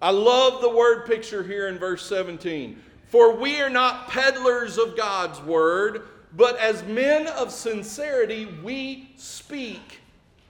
I 0.02 0.10
love 0.10 0.60
the 0.60 0.68
word 0.68 1.06
picture 1.06 1.42
here 1.42 1.68
in 1.68 1.78
verse 1.78 2.04
17. 2.06 2.82
For 3.06 3.34
we 3.36 3.60
are 3.60 3.70
not 3.70 4.08
peddlers 4.08 4.76
of 4.78 4.96
God's 4.96 5.40
word, 5.40 6.02
but 6.34 6.58
as 6.58 6.82
men 6.84 7.26
of 7.28 7.50
sincerity, 7.50 8.46
we 8.62 9.10
speak 9.16 10.00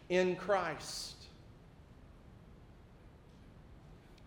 in 0.09 0.37
Christ. 0.37 1.15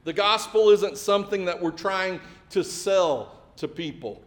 The 0.04 0.14
gospel 0.14 0.70
isn't 0.70 0.98
something 0.98 1.46
that 1.46 1.62
we're 1.62 1.72
trying 1.72 2.22
to 2.52 2.64
sell 2.64 3.42
to 3.58 3.68
people. 3.68 4.22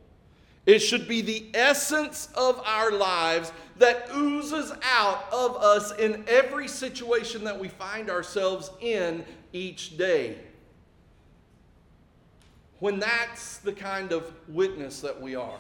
It 0.68 0.80
should 0.80 1.08
be 1.08 1.22
the 1.22 1.46
essence 1.54 2.28
of 2.34 2.60
our 2.62 2.92
lives 2.92 3.52
that 3.78 4.10
oozes 4.14 4.70
out 4.82 5.24
of 5.32 5.56
us 5.56 5.96
in 5.96 6.26
every 6.28 6.68
situation 6.68 7.42
that 7.44 7.58
we 7.58 7.68
find 7.68 8.10
ourselves 8.10 8.70
in 8.82 9.24
each 9.54 9.96
day. 9.96 10.36
When 12.80 12.98
that's 12.98 13.56
the 13.56 13.72
kind 13.72 14.12
of 14.12 14.30
witness 14.46 15.00
that 15.00 15.18
we 15.18 15.36
are, 15.36 15.58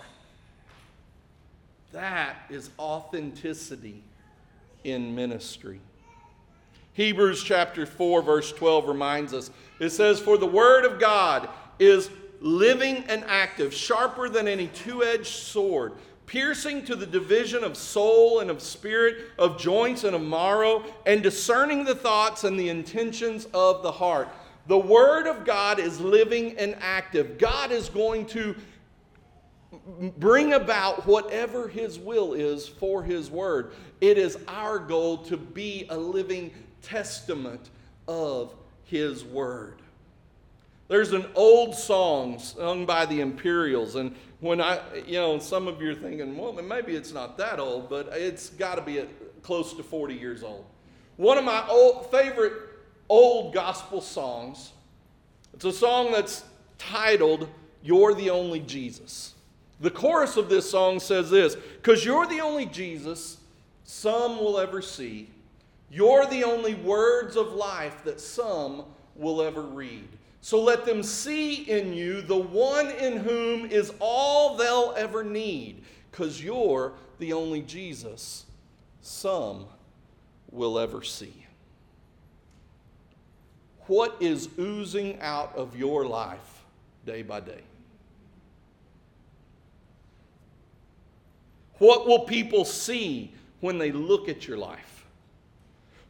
that 1.92 2.36
is 2.50 2.68
authenticity 2.78 4.02
in 4.84 5.14
ministry. 5.14 5.80
Hebrews 6.92 7.42
chapter 7.42 7.86
4, 7.86 8.20
verse 8.20 8.52
12 8.52 8.86
reminds 8.86 9.32
us 9.32 9.50
it 9.80 9.88
says, 9.88 10.20
For 10.20 10.36
the 10.36 10.44
word 10.44 10.84
of 10.84 11.00
God 11.00 11.48
is 11.78 12.10
living 12.40 13.04
and 13.08 13.24
active, 13.24 13.72
sharper 13.74 14.28
than 14.28 14.46
any 14.48 14.68
two 14.68 15.02
edged 15.02 15.26
sword, 15.26 15.92
piercing 16.26 16.84
to 16.84 16.94
the 16.94 17.06
division 17.06 17.64
of 17.64 17.76
soul 17.76 18.40
and 18.40 18.50
of 18.50 18.60
spirit, 18.60 19.26
of 19.38 19.58
joints 19.58 20.04
and 20.04 20.14
of 20.14 20.22
marrow, 20.22 20.84
and 21.06 21.22
discerning 21.22 21.84
the 21.84 21.94
thoughts 21.94 22.44
and 22.44 22.58
the 22.58 22.68
intentions 22.68 23.46
of 23.54 23.82
the 23.82 23.92
heart. 23.92 24.28
The 24.66 24.78
Word 24.78 25.26
of 25.26 25.46
God 25.46 25.78
is 25.78 25.98
living 25.98 26.56
and 26.58 26.76
active. 26.80 27.38
God 27.38 27.72
is 27.72 27.88
going 27.88 28.26
to 28.26 28.54
bring 30.18 30.52
about 30.52 31.06
whatever 31.06 31.68
His 31.68 31.98
will 31.98 32.34
is 32.34 32.68
for 32.68 33.02
His 33.02 33.30
Word. 33.30 33.72
It 34.02 34.18
is 34.18 34.38
our 34.46 34.78
goal 34.78 35.18
to 35.24 35.36
be 35.38 35.86
a 35.88 35.96
living 35.96 36.52
testament 36.82 37.70
of 38.06 38.54
His 38.84 39.24
Word. 39.24 39.80
There's 40.88 41.12
an 41.12 41.26
old 41.34 41.74
song 41.74 42.38
sung 42.38 42.86
by 42.86 43.06
the 43.06 43.20
Imperials, 43.20 43.94
and 43.94 44.14
when 44.40 44.60
I, 44.60 44.80
you 45.06 45.18
know, 45.18 45.38
some 45.38 45.68
of 45.68 45.82
you 45.82 45.90
are 45.90 45.94
thinking, 45.94 46.36
well, 46.36 46.52
maybe 46.52 46.96
it's 46.96 47.12
not 47.12 47.36
that 47.38 47.60
old, 47.60 47.90
but 47.90 48.08
it's 48.12 48.50
got 48.50 48.76
to 48.76 48.82
be 48.82 49.04
close 49.42 49.74
to 49.74 49.82
40 49.82 50.14
years 50.14 50.42
old. 50.42 50.64
One 51.16 51.36
of 51.36 51.44
my 51.44 51.66
old, 51.68 52.10
favorite 52.10 52.52
old 53.08 53.52
gospel 53.52 54.00
songs. 54.00 54.72
It's 55.54 55.64
a 55.64 55.72
song 55.72 56.12
that's 56.12 56.44
titled, 56.78 57.48
You're 57.82 58.14
the 58.14 58.30
Only 58.30 58.60
Jesus. 58.60 59.34
The 59.80 59.90
chorus 59.90 60.36
of 60.36 60.48
this 60.48 60.68
song 60.68 61.00
says 61.00 61.30
this 61.30 61.54
Because 61.54 62.04
you're 62.04 62.26
the 62.26 62.40
only 62.40 62.66
Jesus 62.66 63.38
some 63.84 64.38
will 64.38 64.58
ever 64.58 64.82
see. 64.82 65.28
You're 65.90 66.26
the 66.26 66.44
only 66.44 66.74
words 66.74 67.36
of 67.36 67.52
life 67.52 68.04
that 68.04 68.20
some 68.20 68.84
will 69.16 69.40
ever 69.40 69.62
read. 69.62 70.08
So 70.40 70.62
let 70.62 70.86
them 70.86 71.02
see 71.02 71.68
in 71.68 71.92
you 71.92 72.22
the 72.22 72.36
one 72.36 72.90
in 72.90 73.18
whom 73.18 73.66
is 73.66 73.92
all 74.00 74.56
they'll 74.56 74.94
ever 74.96 75.22
need, 75.22 75.82
because 76.10 76.42
you're 76.42 76.92
the 77.18 77.32
only 77.32 77.62
Jesus 77.62 78.46
some 79.00 79.66
will 80.50 80.78
ever 80.78 81.02
see. 81.02 81.46
What 83.86 84.16
is 84.20 84.48
oozing 84.58 85.18
out 85.20 85.56
of 85.56 85.76
your 85.76 86.06
life 86.06 86.64
day 87.06 87.22
by 87.22 87.40
day? 87.40 87.62
What 91.78 92.06
will 92.06 92.20
people 92.20 92.64
see 92.64 93.32
when 93.60 93.78
they 93.78 93.92
look 93.92 94.28
at 94.28 94.46
your 94.46 94.58
life? 94.58 94.97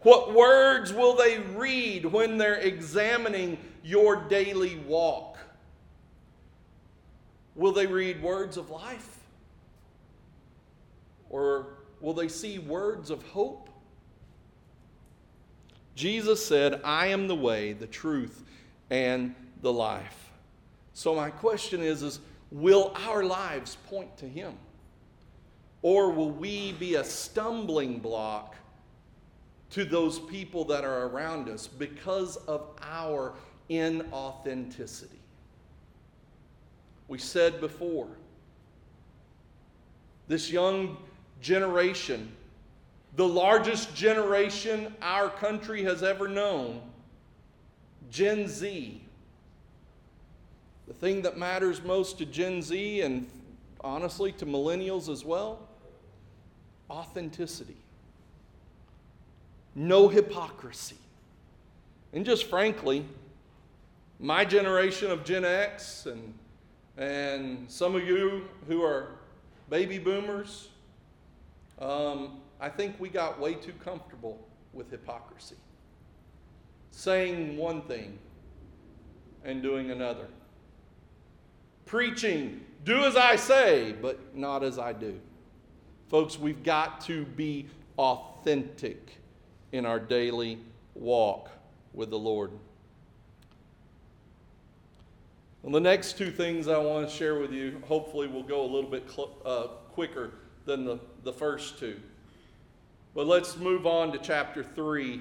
What 0.03 0.33
words 0.33 0.93
will 0.93 1.17
they 1.17 1.39
read 1.39 2.05
when 2.05 2.39
they're 2.39 2.55
examining 2.55 3.59
your 3.83 4.17
daily 4.29 4.77
walk? 4.87 5.39
Will 7.57 7.73
they 7.73 7.87
read 7.87 8.23
words 8.23 8.57
of 8.57 8.71
life? 8.71 9.19
Or 11.31 11.79
will 12.01 12.15
they 12.15 12.29
see 12.29 12.59
words 12.59 13.11
of 13.11 13.23
hope? 13.25 13.69
Jesus 15.97 16.45
said, 16.47 16.81
I 16.85 17.09
am 17.09 17.27
the 17.27 17.35
way, 17.35 17.73
the 17.73 17.89
truth, 17.89 18.45
and 18.91 19.35
the 19.63 19.73
life. 19.73 20.31
So 20.95 21.15
my 21.15 21.31
question 21.31 21.83
is, 21.83 22.05
is 22.05 22.21
will 22.53 22.93
our 22.95 23.25
lives 23.25 23.77
point 23.89 24.17
to 24.19 24.29
him? 24.29 24.55
Or 25.83 26.11
will 26.11 26.31
we 26.31 26.73
be 26.73 26.95
a 26.95 27.05
stumbling 27.05 27.99
block 27.99 28.55
to 29.71 29.85
those 29.85 30.19
people 30.19 30.65
that 30.65 30.85
are 30.85 31.07
around 31.07 31.49
us 31.49 31.67
because 31.67 32.37
of 32.37 32.69
our 32.83 33.35
inauthenticity? 33.69 35.19
We 37.09 37.19
said 37.19 37.61
before, 37.61 38.09
this 40.27 40.51
young 40.51 40.99
generation, 41.41 42.33
the 43.17 43.27
largest 43.27 43.95
generation 43.95 44.95
our 45.01 45.31
country 45.31 45.83
has 45.85 46.03
ever 46.03 46.29
known, 46.29 46.83
Gen 48.11 48.47
Z. 48.47 49.03
The 50.87 50.95
thing 50.95 51.23
that 51.23 51.37
matters 51.37 51.83
most 51.83 52.19
to 52.19 52.27
Gen 52.27 52.63
Z 52.63 53.01
and 53.03 53.29
honestly 53.83 54.33
to 54.33 54.47
millennials 54.47 55.09
as 55.09 55.25
well 55.25 55.61
authenticity, 56.91 57.77
no 59.75 60.09
hypocrisy. 60.09 60.97
And 62.13 62.25
just 62.25 62.45
frankly, 62.45 63.05
my 64.19 64.45
generation 64.45 65.11
of 65.11 65.25
Gen 65.25 65.45
X 65.45 66.07
and, 66.07 66.35
and 66.97 67.71
some 67.71 67.95
of 67.95 68.07
you 68.07 68.45
who 68.67 68.83
are 68.83 69.13
baby 69.71 69.99
boomers, 69.99 70.69
um, 71.79 72.41
I 72.61 72.69
think 72.69 72.99
we 72.99 73.09
got 73.09 73.39
way 73.39 73.55
too 73.55 73.75
comfortable 73.85 74.45
with 74.73 74.91
hypocrisy. 74.91 75.57
Saying 76.91 77.57
one 77.57 77.83
thing 77.83 78.19
and 79.45 79.63
doing 79.63 79.91
another. 79.91 80.27
Preaching, 81.87 82.65
do 82.85 83.05
as 83.05 83.17
I 83.17 83.37
say, 83.37 83.93
but 83.93 84.35
not 84.35 84.65
as 84.65 84.79
I 84.79 84.93
do. 84.93 85.21
Folks, 86.09 86.39
we've 86.39 86.63
got 86.63 87.01
to 87.03 87.25
be 87.25 87.67
authentic 87.99 89.18
in 89.73 89.87
our 89.87 89.99
daily 89.99 90.59
walk 90.95 91.51
with 91.93 92.11
the 92.11 92.19
Lord. 92.19 92.51
Well, 95.63 95.73
the 95.73 95.81
next 95.81 96.17
two 96.17 96.31
things 96.31 96.69
I 96.69 96.79
want 96.79 97.09
to 97.09 97.15
share 97.15 97.39
with 97.39 97.53
you, 97.53 97.83
hopefully, 97.87 98.29
will 98.29 98.43
go 98.43 98.63
a 98.63 98.71
little 98.71 98.91
bit 98.91 99.11
cl- 99.11 99.37
uh, 99.45 99.67
quicker 99.93 100.31
than 100.65 100.85
the, 100.85 100.99
the 101.25 101.33
first 101.33 101.79
two. 101.79 102.01
But 103.15 103.27
let's 103.27 103.57
move 103.57 103.87
on 103.87 104.13
to 104.13 104.19
chapter 104.19 104.63
3. 104.63 105.21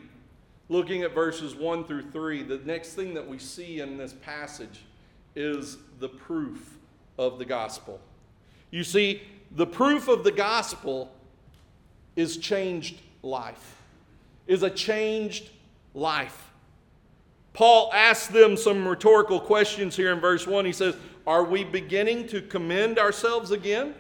Looking 0.70 1.04
at 1.04 1.16
verses 1.16 1.56
1 1.56 1.86
through 1.86 2.12
3, 2.12 2.44
the 2.44 2.60
next 2.60 2.94
thing 2.94 3.14
that 3.14 3.28
we 3.28 3.40
see 3.40 3.80
in 3.80 3.98
this 3.98 4.14
passage 4.14 4.84
is 5.36 5.78
the 6.00 6.10
proof 6.10 6.78
of 7.18 7.40
the 7.40 7.46
gospel. 7.46 8.00
You 8.70 8.84
see, 8.84 9.22
the 9.52 9.66
proof 9.66 10.08
of 10.08 10.24
the 10.24 10.32
gospel 10.32 11.12
is 12.16 12.38
changed 12.38 13.00
life, 13.24 13.77
is 14.48 14.64
a 14.64 14.70
changed 14.70 15.50
life. 15.94 16.52
Paul 17.54 17.92
asks 17.94 18.28
them 18.28 18.56
some 18.56 18.88
rhetorical 18.88 19.40
questions 19.40 19.96
here 19.96 20.12
in 20.12 20.20
verse 20.20 20.46
1. 20.46 20.66
He 20.66 20.72
says, 20.72 20.96
Are 21.26 21.44
we 21.44 21.64
beginning 21.64 22.28
to 22.28 22.42
commend 22.42 23.00
ourselves 23.00 23.52
again? 23.52 23.96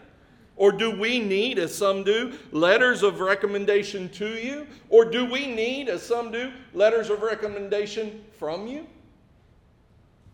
Or 0.55 0.71
do 0.71 0.91
we 0.91 1.19
need, 1.19 1.59
as 1.59 1.73
some 1.73 2.03
do, 2.03 2.37
letters 2.51 3.03
of 3.03 3.19
recommendation 3.19 4.09
to 4.09 4.27
you? 4.27 4.67
Or 4.89 5.05
do 5.05 5.25
we 5.25 5.45
need, 5.47 5.87
as 5.87 6.01
some 6.01 6.31
do, 6.31 6.51
letters 6.73 7.09
of 7.09 7.21
recommendation 7.21 8.23
from 8.39 8.65
you? 8.65 8.87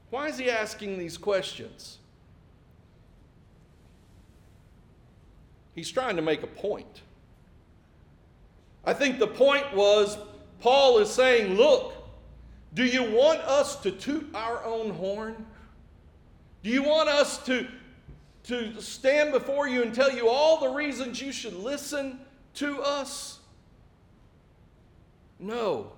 Why 0.09 0.27
is 0.27 0.37
he 0.37 0.49
asking 0.49 0.97
these 0.97 1.17
questions? 1.17 1.97
He's 5.75 5.91
trying 5.91 6.15
to 6.15 6.21
make 6.21 6.43
a 6.43 6.47
point. 6.47 7.01
I 8.85 8.93
think 8.93 9.19
the 9.19 9.27
point 9.27 9.73
was 9.73 10.17
Paul 10.59 10.99
is 10.99 11.09
saying, 11.09 11.55
Look, 11.55 11.93
do 12.73 12.85
you 12.85 13.03
want 13.03 13.39
us 13.41 13.75
to 13.81 13.91
toot 13.91 14.29
our 14.33 14.63
own 14.63 14.91
horn? 14.91 15.45
Do 16.63 16.69
you 16.69 16.83
want 16.83 17.09
us 17.09 17.37
to, 17.45 17.67
to 18.45 18.81
stand 18.81 19.31
before 19.31 19.67
you 19.67 19.83
and 19.83 19.93
tell 19.93 20.11
you 20.11 20.29
all 20.29 20.59
the 20.59 20.69
reasons 20.69 21.21
you 21.21 21.31
should 21.31 21.55
listen 21.55 22.19
to 22.55 22.81
us? 22.81 23.39
No. 25.39 25.91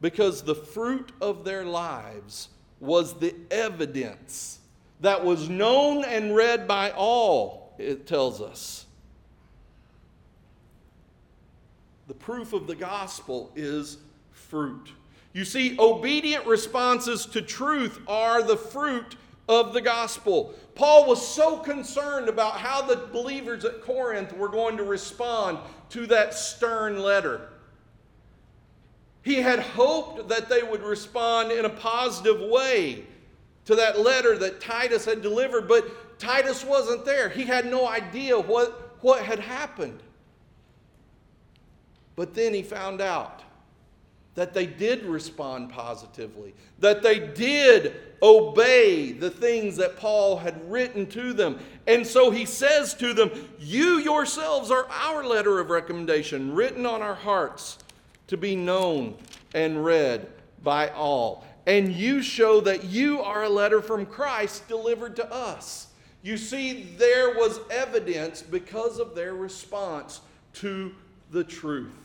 Because 0.00 0.42
the 0.42 0.54
fruit 0.54 1.12
of 1.20 1.44
their 1.44 1.64
lives 1.64 2.50
was 2.78 3.18
the 3.18 3.34
evidence 3.50 4.58
that 5.00 5.24
was 5.24 5.48
known 5.48 6.04
and 6.04 6.36
read 6.36 6.68
by 6.68 6.90
all 6.90 7.74
it 7.78 8.06
tells 8.06 8.40
us. 8.40 8.86
The 12.06 12.14
proof 12.14 12.52
of 12.52 12.66
the 12.66 12.74
gospel 12.74 13.50
is 13.56 13.98
fruit. 14.30 14.92
You 15.32 15.44
see, 15.44 15.76
obedient 15.78 16.46
responses 16.46 17.26
to 17.26 17.42
truth 17.42 18.00
are 18.06 18.42
the 18.42 18.56
fruit 18.56 19.16
of 19.48 19.72
the 19.72 19.80
gospel. 19.80 20.54
Paul 20.74 21.06
was 21.06 21.26
so 21.26 21.58
concerned 21.58 22.28
about 22.28 22.58
how 22.58 22.82
the 22.82 22.96
believers 22.96 23.64
at 23.64 23.82
Corinth 23.82 24.32
were 24.36 24.48
going 24.48 24.76
to 24.76 24.84
respond 24.84 25.58
to 25.90 26.06
that 26.06 26.34
stern 26.34 27.00
letter. 27.00 27.48
He 29.22 29.36
had 29.36 29.58
hoped 29.58 30.28
that 30.28 30.48
they 30.48 30.62
would 30.62 30.82
respond 30.82 31.50
in 31.50 31.64
a 31.64 31.70
positive 31.70 32.40
way 32.50 33.04
to 33.64 33.74
that 33.74 33.98
letter 33.98 34.36
that 34.38 34.60
Titus 34.60 35.04
had 35.04 35.22
delivered, 35.22 35.66
but 35.66 36.18
Titus 36.18 36.64
wasn't 36.64 37.04
there. 37.04 37.28
He 37.28 37.44
had 37.44 37.66
no 37.66 37.88
idea 37.88 38.38
what, 38.38 38.98
what 39.00 39.22
had 39.24 39.38
happened. 39.38 40.00
But 42.16 42.34
then 42.34 42.54
he 42.54 42.62
found 42.62 43.00
out 43.00 43.42
that 44.34 44.52
they 44.52 44.66
did 44.66 45.04
respond 45.04 45.70
positively, 45.70 46.54
that 46.80 47.02
they 47.02 47.20
did 47.20 47.94
obey 48.22 49.12
the 49.12 49.30
things 49.30 49.76
that 49.76 49.96
Paul 49.96 50.38
had 50.38 50.70
written 50.70 51.06
to 51.08 51.32
them. 51.32 51.60
And 51.86 52.06
so 52.06 52.30
he 52.30 52.44
says 52.44 52.94
to 52.94 53.12
them, 53.12 53.30
You 53.60 53.98
yourselves 53.98 54.70
are 54.70 54.88
our 54.90 55.24
letter 55.24 55.60
of 55.60 55.70
recommendation, 55.70 56.54
written 56.54 56.84
on 56.84 57.00
our 57.02 57.14
hearts 57.14 57.78
to 58.28 58.36
be 58.36 58.56
known 58.56 59.14
and 59.54 59.84
read 59.84 60.28
by 60.62 60.88
all. 60.88 61.44
And 61.66 61.92
you 61.92 62.20
show 62.20 62.60
that 62.62 62.84
you 62.84 63.20
are 63.20 63.44
a 63.44 63.48
letter 63.48 63.80
from 63.80 64.04
Christ 64.04 64.66
delivered 64.68 65.16
to 65.16 65.32
us. 65.32 65.88
You 66.22 66.36
see, 66.38 66.94
there 66.96 67.34
was 67.34 67.60
evidence 67.70 68.42
because 68.42 68.98
of 68.98 69.14
their 69.14 69.34
response 69.34 70.20
to 70.54 70.94
the 71.30 71.44
truth. 71.44 72.03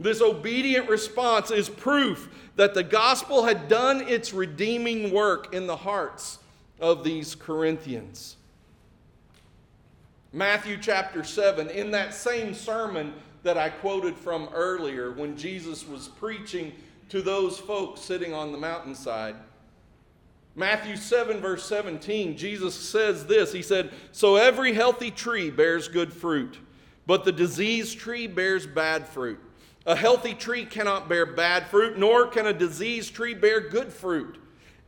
This 0.00 0.20
obedient 0.20 0.88
response 0.88 1.50
is 1.50 1.68
proof 1.68 2.28
that 2.56 2.74
the 2.74 2.82
gospel 2.82 3.44
had 3.44 3.68
done 3.68 4.00
its 4.08 4.32
redeeming 4.32 5.12
work 5.12 5.54
in 5.54 5.66
the 5.66 5.76
hearts 5.76 6.38
of 6.80 7.04
these 7.04 7.34
Corinthians. 7.34 8.36
Matthew 10.32 10.76
chapter 10.80 11.24
7, 11.24 11.70
in 11.70 11.90
that 11.92 12.14
same 12.14 12.54
sermon 12.54 13.14
that 13.42 13.56
I 13.56 13.70
quoted 13.70 14.16
from 14.16 14.48
earlier, 14.52 15.12
when 15.12 15.36
Jesus 15.36 15.86
was 15.86 16.08
preaching 16.08 16.72
to 17.08 17.22
those 17.22 17.58
folks 17.58 18.00
sitting 18.02 18.34
on 18.34 18.52
the 18.52 18.58
mountainside, 18.58 19.36
Matthew 20.54 20.96
7, 20.96 21.40
verse 21.40 21.64
17, 21.66 22.36
Jesus 22.36 22.74
says 22.74 23.26
this 23.26 23.52
He 23.52 23.62
said, 23.62 23.92
So 24.12 24.36
every 24.36 24.74
healthy 24.74 25.10
tree 25.10 25.50
bears 25.50 25.88
good 25.88 26.12
fruit, 26.12 26.58
but 27.06 27.24
the 27.24 27.32
diseased 27.32 27.98
tree 27.98 28.26
bears 28.26 28.66
bad 28.66 29.06
fruit. 29.06 29.38
A 29.88 29.96
healthy 29.96 30.34
tree 30.34 30.66
cannot 30.66 31.08
bear 31.08 31.24
bad 31.24 31.66
fruit, 31.68 31.98
nor 31.98 32.26
can 32.26 32.46
a 32.46 32.52
diseased 32.52 33.14
tree 33.14 33.32
bear 33.32 33.70
good 33.70 33.90
fruit. 33.90 34.36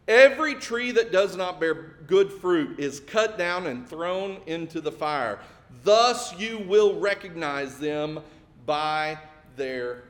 Every 0.07 0.55
tree 0.55 0.91
that 0.91 1.11
does 1.11 1.37
not 1.37 1.59
bear 1.59 1.97
good 2.07 2.31
fruit 2.31 2.79
is 2.79 3.01
cut 3.01 3.39
down 3.39 3.67
and 3.67 3.89
thrown 3.89 4.43
into 4.45 4.83
the 4.83 4.93
fire. 4.93 5.39
Thus 5.85 6.39
you 6.39 6.59
will 6.59 7.01
recognize 7.01 7.79
them 7.79 8.21
by 8.67 9.19
their 9.57 10.03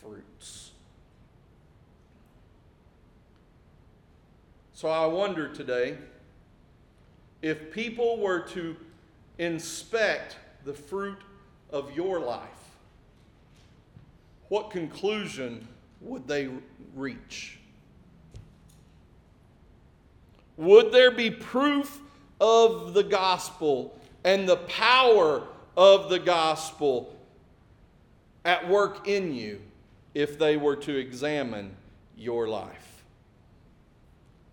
fruits. 0.00 0.72
So 4.72 4.88
I 4.88 5.06
wonder 5.06 5.46
today 5.46 5.98
if 7.42 7.70
people 7.70 8.18
were 8.18 8.40
to 8.40 8.74
inspect 9.38 10.36
the 10.64 10.74
fruit 10.74 11.18
of 11.70 11.94
your 11.94 12.18
life, 12.18 12.55
what 14.48 14.70
conclusion 14.70 15.66
would 16.00 16.26
they 16.28 16.48
reach? 16.94 17.58
Would 20.56 20.92
there 20.92 21.10
be 21.10 21.30
proof 21.30 22.00
of 22.40 22.94
the 22.94 23.02
gospel 23.02 23.98
and 24.24 24.48
the 24.48 24.56
power 24.56 25.46
of 25.76 26.08
the 26.08 26.18
gospel 26.18 27.14
at 28.44 28.68
work 28.68 29.06
in 29.06 29.34
you 29.34 29.60
if 30.14 30.38
they 30.38 30.56
were 30.56 30.76
to 30.76 30.96
examine 30.96 31.74
your 32.16 32.48
life? 32.48 33.04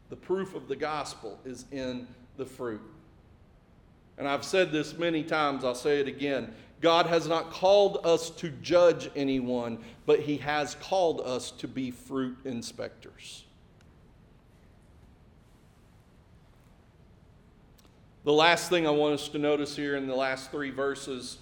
The 0.10 0.16
proof 0.16 0.56
of 0.56 0.68
the 0.68 0.76
gospel 0.76 1.40
is 1.46 1.66
in 1.72 2.08
the 2.38 2.46
fruit. 2.46 2.82
And 4.18 4.28
I've 4.28 4.44
said 4.44 4.72
this 4.72 4.98
many 4.98 5.24
times, 5.24 5.64
I'll 5.64 5.74
say 5.74 6.00
it 6.00 6.08
again. 6.08 6.54
God 6.84 7.06
has 7.06 7.30
not 7.30 7.50
called 7.50 8.06
us 8.06 8.30
to 8.32 8.50
judge 8.50 9.10
anyone, 9.16 9.80
but 10.06 10.20
He 10.20 10.36
has 10.38 10.76
called 10.76 11.22
us 11.22 11.50
to 11.52 11.68
be 11.68 11.92
fruit 11.92 12.36
inspectors. 12.44 13.46
The 18.26 18.34
last 18.34 18.70
thing 18.70 18.86
I 18.86 18.90
want 18.90 19.14
us 19.14 19.30
to 19.30 19.40
notice 19.40 19.78
here 19.78 19.96
in 19.96 20.08
the 20.08 20.16
last 20.16 20.52
three 20.52 20.72
verses, 20.72 21.38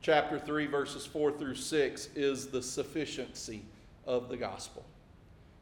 chapter 0.00 0.38
3, 0.38 0.66
verses 0.68 1.04
4 1.04 1.32
through 1.32 1.56
6, 1.56 2.08
is 2.16 2.46
the 2.46 2.62
sufficiency 2.62 3.60
of 4.06 4.30
the 4.30 4.38
gospel. 4.38 4.86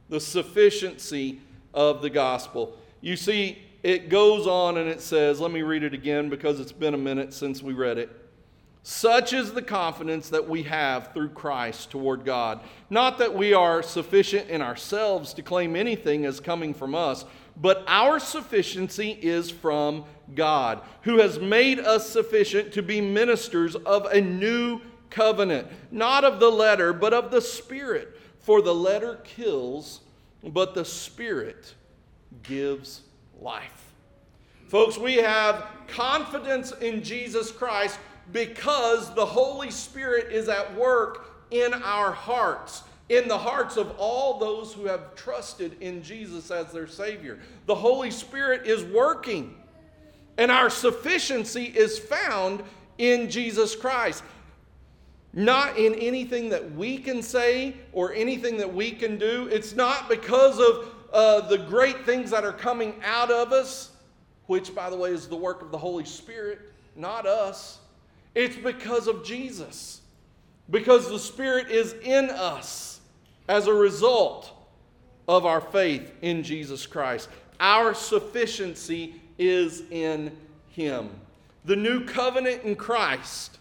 The 0.09 0.21
sufficiency 0.21 1.41
of 1.75 2.01
the 2.01 2.11
gospel. 2.11 2.79
You 3.01 3.17
see, 3.17 3.59
it 3.83 4.09
goes 4.09 4.47
on 4.47 4.77
and 4.79 4.89
it 4.89 5.01
says, 5.01 5.41
let 5.41 5.51
me 5.51 5.63
read 5.63 5.83
it 5.83 5.95
again 5.95 6.29
because 6.29 6.61
it's 6.61 6.71
been 6.71 6.95
a 6.95 6.99
minute 6.99 7.35
since 7.35 7.61
we 7.61 7.73
read 7.73 7.99
it. 7.99 8.18
Such 8.91 9.35
is 9.35 9.53
the 9.53 9.61
confidence 9.61 10.31
that 10.31 10.49
we 10.49 10.63
have 10.63 11.13
through 11.13 11.29
Christ 11.29 11.91
toward 11.91 12.25
God. 12.25 12.63
Not 12.89 13.19
that 13.19 13.35
we 13.35 13.53
are 13.53 13.83
sufficient 13.83 14.49
in 14.49 14.63
ourselves 14.63 15.35
to 15.35 15.43
claim 15.43 15.77
anything 15.77 16.25
as 16.25 16.41
coming 16.41 16.73
from 16.73 16.95
us, 16.95 17.27
but 17.55 17.85
our 17.87 18.19
sufficiency 18.19 19.11
is 19.21 19.51
from 19.51 20.07
God, 20.35 20.81
who 21.03 21.19
has 21.19 21.39
made 21.39 21.79
us 21.79 22.09
sufficient 22.09 22.73
to 22.73 22.83
be 22.83 23.03
ministers 23.03 23.77
of 23.77 24.07
a 24.07 24.23
new 24.23 24.81
covenant, 25.11 25.69
not 25.91 26.25
of 26.25 26.41
the 26.41 26.51
letter, 26.51 26.95
but 26.95 27.13
of 27.13 27.31
the 27.31 27.43
Spirit. 27.43 28.19
For 28.39 28.63
the 28.63 28.75
letter 28.75 29.17
kills 29.17 30.01
but 30.43 30.73
the 30.75 30.87
Spirit 30.87 31.75
gives 32.43 33.03
life. 33.39 33.93
Folks, 34.69 34.97
we 34.97 35.17
have 35.17 35.67
confidence 35.89 36.73
in 36.73 37.03
Jesus 37.03 37.51
Christ 37.51 37.99
because 38.33 39.15
the 39.15 39.25
Holy 39.25 39.71
Spirit 39.71 40.33
is 40.33 40.49
at 40.49 40.75
work 40.75 41.47
in 41.51 41.73
our 41.73 42.13
hearts, 42.13 42.83
in 43.09 43.29
the 43.29 43.39
hearts 43.39 43.77
of 43.77 43.95
all 43.99 44.39
those 44.39 44.73
who 44.73 44.87
have 44.87 45.15
trusted 45.15 45.81
in 45.81 46.03
Jesus 46.03 46.51
as 46.51 46.73
their 46.73 46.87
Savior. 46.87 47.39
The 47.67 47.75
Holy 47.75 48.11
Spirit 48.11 48.67
is 48.67 48.85
working, 48.85 49.55
and 50.37 50.51
our 50.51 50.71
sufficiency 50.71 51.65
is 51.65 51.99
found 51.99 52.63
in 52.99 53.31
Jesus 53.31 53.75
Christ 53.75 54.23
not 55.33 55.77
in 55.77 55.95
anything 55.95 56.49
that 56.49 56.73
we 56.73 56.99
can 56.99 57.23
say 57.23 57.75
or 57.93 58.13
anything 58.13 58.57
that 58.57 58.73
we 58.73 58.91
can 58.91 59.19
do. 59.19 59.49
It's 59.53 59.75
not 59.75 60.09
because 60.09 60.59
of 60.59 60.89
uh, 61.13 61.49
the 61.49 61.59
great 61.59 62.05
things 62.05 62.31
that 62.31 62.45
are 62.45 62.53
coming 62.53 62.95
out 63.05 63.31
of 63.31 63.53
us, 63.53 63.91
which, 64.47 64.75
by 64.75 64.91
the 64.91 64.97
way, 64.97 65.11
is 65.11 65.29
the 65.29 65.37
work 65.37 65.63
of 65.63 65.71
the 65.71 65.79
Holy 65.79 66.05
Spirit, 66.05 66.73
not 66.97 67.27
us. 67.27 67.79
It's 68.35 68.57
because 68.57 69.09
of 69.09 69.25
Jesus, 69.25 70.01
because 70.71 71.09
the 71.09 71.19
Spirit 71.19 71.71
is 71.71 71.95
in 72.03 72.31
us 72.31 73.01
as 73.49 73.67
a 73.67 73.73
result 73.73 74.53
of 75.27 75.47
our 75.47 75.61
faith 75.61 76.13
in 76.23 76.43
Jesus 76.43 76.87
Christ. 76.87 77.29
Our 77.61 77.95
sufficiency 77.95 79.15
is 79.39 79.83
in 79.91 80.37
Him. 80.71 81.11
The 81.65 81.77
new 81.77 82.05
covenant 82.05 82.63
in 82.65 82.77
Christ 82.77 83.59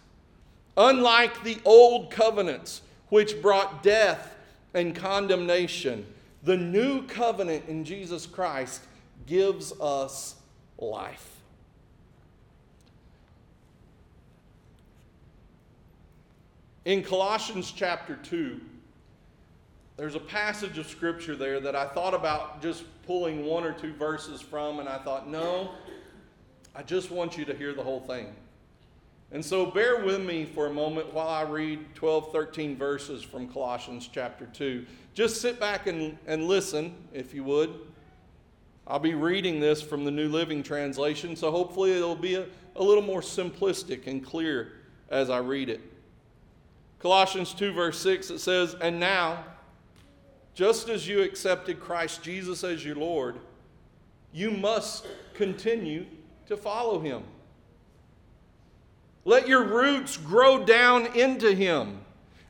Unlike 0.78 1.42
the 1.42 1.58
old 1.64 2.08
covenants, 2.08 2.82
which 3.08 3.42
brought 3.42 3.82
death 3.82 4.36
and 4.74 4.94
condemnation, 4.94 6.06
the 6.44 6.56
new 6.56 7.02
covenant 7.02 7.64
in 7.66 7.84
Jesus 7.84 8.26
Christ 8.26 8.82
gives 9.26 9.72
us 9.80 10.36
life. 10.78 11.37
In 16.88 17.02
Colossians 17.02 17.70
chapter 17.70 18.16
2, 18.16 18.58
there's 19.98 20.14
a 20.14 20.20
passage 20.20 20.78
of 20.78 20.86
scripture 20.86 21.36
there 21.36 21.60
that 21.60 21.76
I 21.76 21.86
thought 21.86 22.14
about 22.14 22.62
just 22.62 22.82
pulling 23.06 23.44
one 23.44 23.64
or 23.64 23.72
two 23.72 23.92
verses 23.92 24.40
from, 24.40 24.78
and 24.78 24.88
I 24.88 24.96
thought, 24.96 25.28
no, 25.28 25.72
I 26.74 26.82
just 26.82 27.10
want 27.10 27.36
you 27.36 27.44
to 27.44 27.52
hear 27.54 27.74
the 27.74 27.82
whole 27.82 28.00
thing. 28.00 28.34
And 29.32 29.44
so 29.44 29.66
bear 29.66 30.02
with 30.02 30.22
me 30.22 30.46
for 30.46 30.68
a 30.68 30.72
moment 30.72 31.12
while 31.12 31.28
I 31.28 31.42
read 31.42 31.94
12, 31.94 32.32
13 32.32 32.74
verses 32.74 33.22
from 33.22 33.52
Colossians 33.52 34.08
chapter 34.10 34.46
2. 34.46 34.86
Just 35.12 35.42
sit 35.42 35.60
back 35.60 35.88
and, 35.88 36.16
and 36.26 36.44
listen, 36.48 36.94
if 37.12 37.34
you 37.34 37.44
would. 37.44 37.68
I'll 38.86 38.98
be 38.98 39.14
reading 39.14 39.60
this 39.60 39.82
from 39.82 40.06
the 40.06 40.10
New 40.10 40.30
Living 40.30 40.62
Translation, 40.62 41.36
so 41.36 41.50
hopefully 41.50 41.92
it'll 41.92 42.16
be 42.16 42.36
a, 42.36 42.46
a 42.76 42.82
little 42.82 43.04
more 43.04 43.20
simplistic 43.20 44.06
and 44.06 44.24
clear 44.24 44.72
as 45.10 45.28
I 45.28 45.36
read 45.36 45.68
it. 45.68 45.82
Colossians 46.98 47.54
2, 47.54 47.72
verse 47.72 48.00
6, 48.00 48.30
it 48.30 48.38
says, 48.40 48.74
And 48.80 48.98
now, 48.98 49.44
just 50.54 50.88
as 50.88 51.06
you 51.06 51.22
accepted 51.22 51.80
Christ 51.80 52.22
Jesus 52.22 52.64
as 52.64 52.84
your 52.84 52.96
Lord, 52.96 53.38
you 54.32 54.50
must 54.50 55.06
continue 55.34 56.06
to 56.46 56.56
follow 56.56 56.98
him. 56.98 57.22
Let 59.28 59.46
your 59.46 59.62
roots 59.62 60.16
grow 60.16 60.64
down 60.64 61.14
into 61.14 61.54
Him, 61.54 62.00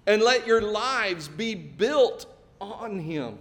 and 0.07 0.23
let 0.23 0.47
your 0.47 0.63
lives 0.63 1.27
be 1.27 1.57
built 1.57 2.27
on 2.61 3.01
Him. 3.01 3.37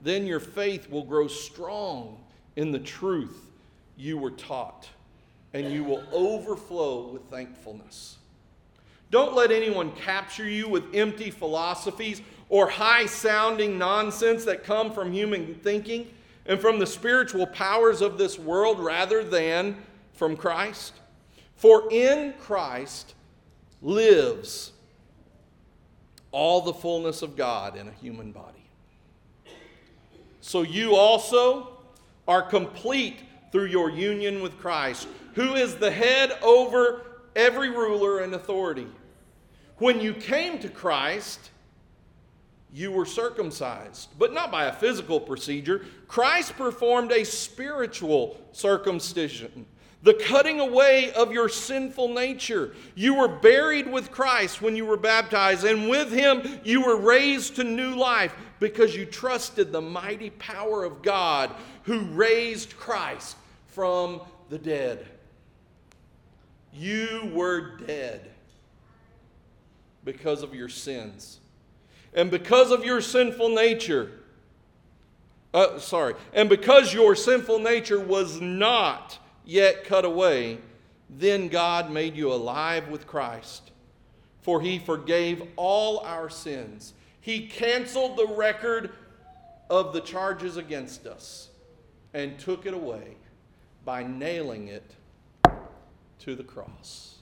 Then 0.00 0.26
your 0.26 0.40
faith 0.40 0.88
will 0.88 1.04
grow 1.04 1.28
strong 1.28 2.18
in 2.56 2.72
the 2.72 2.78
truth 2.78 3.50
you 3.98 4.16
were 4.16 4.30
taught, 4.30 4.88
and 5.52 5.70
you 5.70 5.84
will 5.84 6.02
overflow 6.10 7.08
with 7.08 7.24
thankfulness. 7.24 8.16
Don't 9.10 9.34
let 9.34 9.50
anyone 9.50 9.92
capture 9.92 10.48
you 10.48 10.68
with 10.68 10.94
empty 10.94 11.30
philosophies 11.30 12.22
or 12.48 12.68
high 12.68 13.06
sounding 13.06 13.78
nonsense 13.78 14.44
that 14.44 14.64
come 14.64 14.92
from 14.92 15.12
human 15.12 15.54
thinking 15.56 16.08
and 16.46 16.60
from 16.60 16.78
the 16.78 16.86
spiritual 16.86 17.46
powers 17.46 18.00
of 18.00 18.18
this 18.18 18.38
world 18.38 18.78
rather 18.78 19.22
than 19.24 19.76
from 20.12 20.36
Christ. 20.36 20.94
For 21.56 21.88
in 21.90 22.34
Christ 22.40 23.14
lives 23.82 24.72
all 26.32 26.60
the 26.60 26.72
fullness 26.72 27.22
of 27.22 27.36
God 27.36 27.76
in 27.76 27.88
a 27.88 27.92
human 27.92 28.32
body. 28.32 28.64
So 30.40 30.62
you 30.62 30.94
also 30.94 31.78
are 32.26 32.42
complete 32.42 33.20
through 33.52 33.66
your 33.66 33.90
union 33.90 34.42
with 34.42 34.58
Christ, 34.58 35.08
who 35.34 35.54
is 35.54 35.76
the 35.76 35.90
head 35.90 36.38
over 36.42 37.02
every 37.34 37.70
ruler 37.70 38.20
and 38.20 38.34
authority. 38.34 38.86
When 39.80 39.98
you 39.98 40.12
came 40.12 40.58
to 40.58 40.68
Christ, 40.68 41.50
you 42.70 42.92
were 42.92 43.06
circumcised, 43.06 44.10
but 44.18 44.34
not 44.34 44.52
by 44.52 44.66
a 44.66 44.72
physical 44.74 45.18
procedure. 45.18 45.86
Christ 46.06 46.54
performed 46.56 47.12
a 47.12 47.24
spiritual 47.24 48.38
circumcision, 48.52 49.64
the 50.02 50.12
cutting 50.12 50.60
away 50.60 51.12
of 51.12 51.32
your 51.32 51.48
sinful 51.48 52.12
nature. 52.12 52.74
You 52.94 53.14
were 53.14 53.28
buried 53.28 53.90
with 53.90 54.10
Christ 54.10 54.60
when 54.60 54.76
you 54.76 54.84
were 54.84 54.98
baptized, 54.98 55.64
and 55.64 55.88
with 55.88 56.12
him 56.12 56.60
you 56.62 56.82
were 56.82 56.98
raised 56.98 57.56
to 57.56 57.64
new 57.64 57.94
life 57.96 58.34
because 58.58 58.94
you 58.94 59.06
trusted 59.06 59.72
the 59.72 59.80
mighty 59.80 60.28
power 60.28 60.84
of 60.84 61.00
God 61.00 61.50
who 61.84 62.00
raised 62.00 62.76
Christ 62.76 63.34
from 63.68 64.20
the 64.50 64.58
dead. 64.58 65.06
You 66.70 67.30
were 67.32 67.78
dead 67.78 68.30
because 70.04 70.42
of 70.42 70.54
your 70.54 70.68
sins. 70.68 71.40
And 72.14 72.30
because 72.30 72.70
of 72.70 72.84
your 72.84 73.00
sinful 73.00 73.50
nature, 73.50 74.10
uh, 75.54 75.78
sorry, 75.78 76.14
and 76.32 76.48
because 76.48 76.92
your 76.92 77.14
sinful 77.14 77.58
nature 77.58 78.00
was 78.00 78.40
not 78.40 79.18
yet 79.44 79.84
cut 79.84 80.04
away, 80.04 80.58
then 81.08 81.48
God 81.48 81.90
made 81.90 82.16
you 82.16 82.32
alive 82.32 82.88
with 82.88 83.06
Christ. 83.06 83.70
For 84.42 84.60
he 84.60 84.78
forgave 84.78 85.42
all 85.56 85.98
our 86.00 86.30
sins. 86.30 86.94
He 87.20 87.46
canceled 87.46 88.16
the 88.16 88.26
record 88.26 88.90
of 89.68 89.92
the 89.92 90.00
charges 90.00 90.56
against 90.56 91.06
us 91.06 91.48
and 92.14 92.38
took 92.38 92.66
it 92.66 92.74
away 92.74 93.16
by 93.84 94.02
nailing 94.02 94.68
it 94.68 94.94
to 96.20 96.34
the 96.34 96.44
cross. 96.44 97.19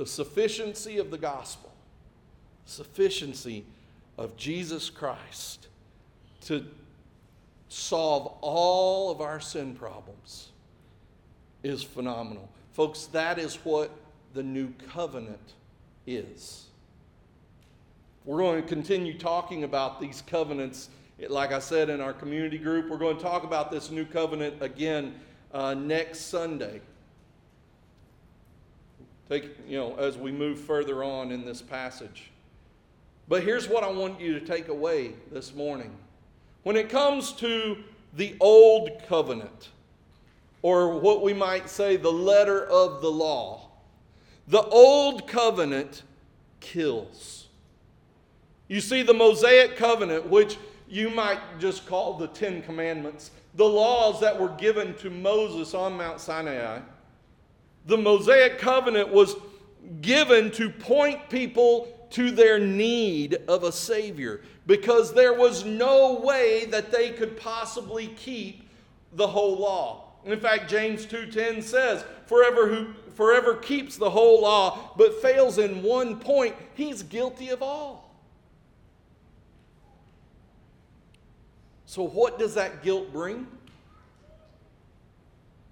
The 0.00 0.06
sufficiency 0.06 0.96
of 0.96 1.10
the 1.10 1.18
gospel, 1.18 1.70
sufficiency 2.64 3.66
of 4.16 4.34
Jesus 4.34 4.88
Christ 4.88 5.66
to 6.46 6.64
solve 7.68 8.38
all 8.40 9.10
of 9.10 9.20
our 9.20 9.40
sin 9.40 9.74
problems 9.74 10.52
is 11.62 11.82
phenomenal. 11.82 12.48
Folks, 12.72 13.04
that 13.08 13.38
is 13.38 13.56
what 13.56 13.90
the 14.32 14.42
new 14.42 14.72
covenant 14.88 15.52
is. 16.06 16.64
We're 18.24 18.38
going 18.38 18.62
to 18.62 18.66
continue 18.66 19.18
talking 19.18 19.64
about 19.64 20.00
these 20.00 20.22
covenants 20.26 20.88
like 21.28 21.52
I 21.52 21.58
said 21.58 21.90
in 21.90 22.00
our 22.00 22.14
community 22.14 22.56
group, 22.56 22.88
we're 22.88 22.96
going 22.96 23.18
to 23.18 23.22
talk 23.22 23.44
about 23.44 23.70
this 23.70 23.90
new 23.90 24.06
covenant 24.06 24.62
again 24.62 25.20
uh, 25.52 25.74
next 25.74 26.20
Sunday. 26.20 26.80
You 29.30 29.78
know, 29.78 29.94
as 29.96 30.18
we 30.18 30.32
move 30.32 30.58
further 30.58 31.04
on 31.04 31.30
in 31.30 31.44
this 31.44 31.62
passage. 31.62 32.30
But 33.28 33.44
here's 33.44 33.68
what 33.68 33.84
I 33.84 33.90
want 33.90 34.20
you 34.20 34.38
to 34.38 34.44
take 34.44 34.68
away 34.68 35.14
this 35.30 35.54
morning. 35.54 35.92
When 36.64 36.76
it 36.76 36.88
comes 36.88 37.32
to 37.34 37.78
the 38.14 38.34
old 38.40 38.90
covenant, 39.06 39.68
or 40.62 40.98
what 40.98 41.22
we 41.22 41.32
might 41.32 41.70
say 41.70 41.96
the 41.96 42.10
letter 42.10 42.64
of 42.66 43.00
the 43.00 43.10
law, 43.10 43.68
the 44.48 44.62
old 44.62 45.28
covenant 45.28 46.02
kills. 46.58 47.46
You 48.66 48.80
see, 48.80 49.02
the 49.02 49.14
Mosaic 49.14 49.76
covenant, 49.76 50.28
which 50.28 50.58
you 50.88 51.08
might 51.08 51.40
just 51.60 51.86
call 51.86 52.14
the 52.14 52.26
Ten 52.26 52.62
Commandments, 52.62 53.30
the 53.54 53.64
laws 53.64 54.20
that 54.20 54.38
were 54.38 54.48
given 54.50 54.94
to 54.96 55.08
Moses 55.08 55.72
on 55.72 55.96
Mount 55.96 56.20
Sinai. 56.20 56.80
The 57.86 57.96
Mosaic 57.96 58.58
covenant 58.58 59.08
was 59.08 59.36
given 60.00 60.50
to 60.52 60.70
point 60.70 61.28
people 61.30 61.88
to 62.10 62.30
their 62.30 62.58
need 62.58 63.38
of 63.48 63.64
a 63.64 63.72
Savior 63.72 64.42
because 64.66 65.12
there 65.12 65.32
was 65.32 65.64
no 65.64 66.20
way 66.20 66.66
that 66.66 66.90
they 66.90 67.10
could 67.10 67.36
possibly 67.36 68.08
keep 68.08 68.68
the 69.12 69.26
whole 69.26 69.56
law. 69.56 70.04
In 70.24 70.38
fact, 70.38 70.68
James 70.68 71.06
2:10 71.06 71.62
says, 71.62 72.04
"Forever 72.26 72.68
who 72.68 72.92
forever 73.14 73.56
keeps 73.56 73.96
the 73.96 74.10
whole 74.10 74.42
law 74.42 74.92
but 74.96 75.20
fails 75.20 75.58
in 75.58 75.82
one 75.82 76.18
point, 76.18 76.54
he's 76.74 77.02
guilty 77.02 77.48
of 77.48 77.62
all." 77.62 78.10
So, 81.86 82.04
what 82.04 82.38
does 82.38 82.54
that 82.54 82.84
guilt 82.84 83.12
bring? 83.12 83.48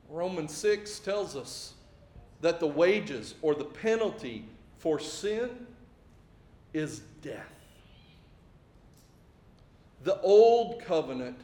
Romans 0.09 0.53
6 0.55 0.99
tells 0.99 1.37
us 1.37 1.75
that 2.41 2.61
the 2.61 2.66
wages 2.66 3.34
or 3.43 3.55
the 3.55 3.64
penalty 3.64 4.45
for 4.78 4.99
sin 4.99 5.66
is 6.72 7.01
death. 7.22 7.53
The 10.05 10.20
old 10.20 10.80
covenant 10.84 11.39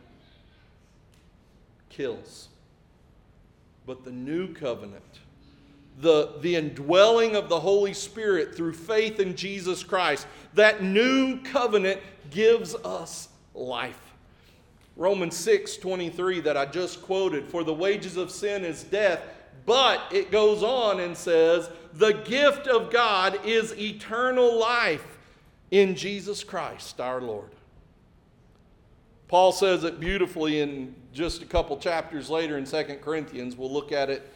kills, 1.90 2.48
but 3.86 4.04
the 4.04 4.12
new 4.12 4.52
covenant, 4.54 5.02
the, 6.00 6.34
the 6.40 6.56
indwelling 6.56 7.36
of 7.36 7.48
the 7.48 7.58
Holy 7.58 7.92
Spirit 7.92 8.54
through 8.54 8.74
faith 8.74 9.18
in 9.18 9.34
Jesus 9.34 9.82
Christ, 9.82 10.26
that 10.54 10.82
new 10.82 11.40
covenant 11.42 12.00
gives 12.30 12.74
us 12.76 13.28
life. 13.54 14.00
Romans 14.96 15.36
6 15.36 15.76
23 15.78 16.40
that 16.40 16.56
I 16.56 16.66
just 16.66 17.02
quoted, 17.02 17.48
for 17.48 17.64
the 17.64 17.74
wages 17.74 18.16
of 18.16 18.30
sin 18.30 18.64
is 18.64 18.84
death, 18.84 19.20
but 19.66 20.02
it 20.12 20.30
goes 20.30 20.62
on 20.62 21.00
and 21.00 21.16
says, 21.16 21.70
the 21.94 22.12
gift 22.12 22.66
of 22.66 22.90
God 22.90 23.40
is 23.44 23.76
eternal 23.78 24.58
life 24.58 25.18
in 25.70 25.94
Jesus 25.94 26.42
Christ 26.42 27.00
our 27.00 27.20
Lord. 27.20 27.50
Paul 29.28 29.52
says 29.52 29.84
it 29.84 30.00
beautifully 30.00 30.60
in 30.60 30.94
just 31.12 31.42
a 31.42 31.46
couple 31.46 31.76
chapters 31.76 32.28
later 32.28 32.58
in 32.58 32.64
2 32.64 32.98
Corinthians. 33.02 33.56
We'll 33.56 33.72
look 33.72 33.92
at 33.92 34.10
it 34.10 34.30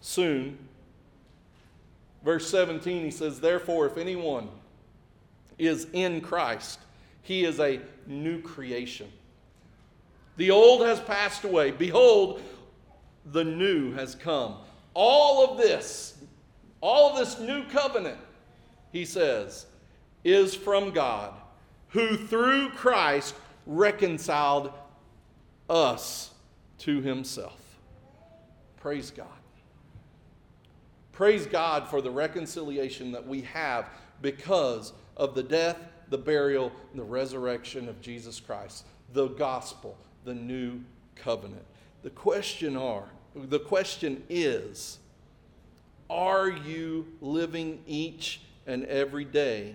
soon. 0.00 0.58
Verse 2.24 2.48
17, 2.48 3.04
he 3.04 3.10
says, 3.10 3.40
Therefore, 3.40 3.86
if 3.86 3.96
anyone 3.96 4.48
is 5.58 5.86
in 5.92 6.20
Christ, 6.20 6.78
he 7.22 7.44
is 7.44 7.58
a 7.58 7.80
new 8.06 8.40
creation. 8.42 9.10
The 10.36 10.50
old 10.50 10.82
has 10.86 11.00
passed 11.00 11.44
away. 11.44 11.70
Behold, 11.70 12.42
the 13.26 13.44
new 13.44 13.92
has 13.92 14.14
come. 14.14 14.56
All 14.94 15.44
of 15.44 15.58
this, 15.58 16.16
all 16.80 17.10
of 17.10 17.18
this 17.18 17.38
new 17.38 17.64
covenant, 17.64 18.18
he 18.92 19.04
says, 19.04 19.66
is 20.24 20.54
from 20.54 20.90
God, 20.90 21.34
who 21.88 22.16
through 22.16 22.70
Christ 22.70 23.34
reconciled 23.66 24.72
us 25.68 26.30
to 26.78 27.00
himself. 27.00 27.60
Praise 28.78 29.10
God. 29.10 29.26
Praise 31.12 31.46
God 31.46 31.88
for 31.88 32.00
the 32.00 32.10
reconciliation 32.10 33.12
that 33.12 33.26
we 33.26 33.42
have 33.42 33.88
because 34.20 34.92
of 35.16 35.34
the 35.34 35.42
death 35.42 35.78
the 36.08 36.18
burial, 36.18 36.72
and 36.90 37.00
the 37.00 37.04
resurrection 37.04 37.88
of 37.88 38.00
Jesus 38.00 38.40
Christ, 38.40 38.84
the 39.12 39.28
gospel, 39.28 39.96
the 40.24 40.34
new 40.34 40.80
covenant. 41.14 41.64
The 42.02 42.10
question 42.10 42.76
are, 42.76 43.08
the 43.36 43.60
question 43.60 44.22
is, 44.30 44.98
are 46.08 46.48
you 46.48 47.06
living 47.20 47.80
each 47.86 48.40
and 48.66 48.84
every 48.86 49.24
day 49.24 49.74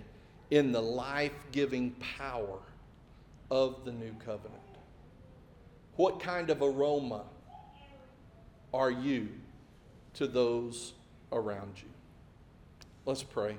in 0.49 0.71
the 0.71 0.81
life-giving 0.81 1.91
power 2.17 2.59
of 3.49 3.85
the 3.85 3.91
new 3.91 4.13
covenant? 4.25 4.61
What 5.95 6.19
kind 6.19 6.49
of 6.49 6.61
aroma 6.61 7.23
are 8.73 8.91
you 8.91 9.29
to 10.15 10.27
those 10.27 10.93
around 11.31 11.73
you? 11.75 11.89
Let's 13.05 13.23
pray. 13.23 13.57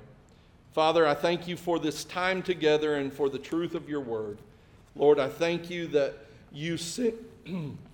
Father, 0.73 1.07
I 1.07 1.13
thank 1.13 1.47
you 1.47 1.55
for 1.55 1.79
this 1.79 2.03
time 2.03 2.41
together 2.41 2.95
and 2.95 3.13
for 3.13 3.29
the 3.29 3.39
truth 3.39 3.75
of 3.75 3.87
your 3.87 4.01
word. 4.01 4.39
Lord, 4.95 5.19
I 5.19 5.29
thank 5.29 5.69
you 5.69 5.87
that 5.87 6.15
you 6.51 6.77
sent, 6.77 7.15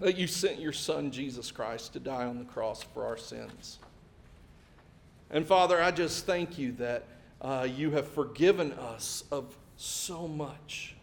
that 0.00 0.16
you 0.16 0.26
sent 0.26 0.60
your 0.60 0.72
son, 0.72 1.10
Jesus 1.10 1.50
Christ, 1.50 1.92
to 1.94 2.00
die 2.00 2.24
on 2.24 2.38
the 2.38 2.44
cross 2.44 2.82
for 2.82 3.04
our 3.04 3.16
sins. 3.16 3.78
And 5.30 5.46
Father, 5.46 5.80
I 5.82 5.90
just 5.90 6.26
thank 6.26 6.58
you 6.58 6.72
that 6.72 7.04
uh, 7.40 7.66
you 7.70 7.90
have 7.92 8.08
forgiven 8.08 8.72
us 8.72 9.24
of 9.32 9.56
so 9.76 10.28
much. 10.28 10.94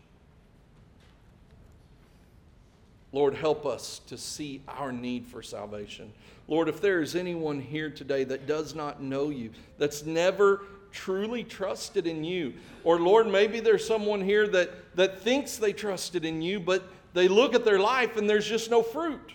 Lord, 3.12 3.36
help 3.36 3.66
us 3.66 4.02
to 4.08 4.18
see 4.18 4.62
our 4.68 4.92
need 4.92 5.28
for 5.28 5.44
salvation. 5.44 6.12
Lord, 6.48 6.68
if 6.68 6.82
there 6.82 7.02
is 7.02 7.16
anyone 7.16 7.62
here 7.62 7.90
today 7.90 8.24
that 8.24 8.48
does 8.48 8.74
not 8.74 9.02
know 9.02 9.30
you, 9.30 9.52
that's 9.78 10.04
never 10.04 10.64
truly 10.92 11.44
trusted 11.44 12.08
in 12.08 12.24
you. 12.24 12.54
Or, 12.84 13.00
Lord, 13.00 13.28
maybe 13.28 13.60
there's 13.60 13.86
someone 13.86 14.22
here 14.22 14.48
that, 14.48 14.96
that 14.96 15.20
thinks 15.22 15.58
they 15.58 15.74
trusted 15.74 16.26
in 16.26 16.42
you, 16.42 16.60
but 16.60 16.84
They 17.14 17.28
look 17.28 17.54
at 17.54 17.64
their 17.64 17.80
life 17.80 18.18
and 18.18 18.30
there's 18.30 18.48
just 18.48 18.70
no 18.70 18.82
fruit. 18.82 19.34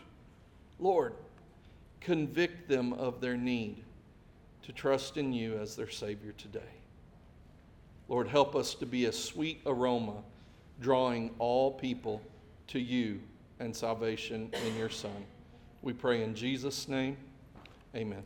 Lord, 0.78 1.14
convict 2.00 2.68
them 2.68 2.92
of 2.92 3.20
their 3.20 3.36
need 3.36 3.82
to 4.62 4.72
trust 4.72 5.16
in 5.16 5.32
you 5.32 5.58
as 5.58 5.76
their 5.76 5.90
Savior 5.90 6.32
today. 6.32 6.60
Lord, 8.08 8.28
help 8.28 8.56
us 8.56 8.74
to 8.74 8.86
be 8.86 9.06
a 9.06 9.12
sweet 9.12 9.60
aroma, 9.66 10.22
drawing 10.80 11.34
all 11.38 11.70
people 11.70 12.22
to 12.68 12.78
you 12.78 13.20
and 13.60 13.74
salvation 13.74 14.50
in 14.66 14.76
your 14.76 14.90
Son. 14.90 15.24
We 15.82 15.92
pray 15.92 16.22
in 16.22 16.34
Jesus' 16.34 16.88
name. 16.88 17.16
Amen. 17.94 18.22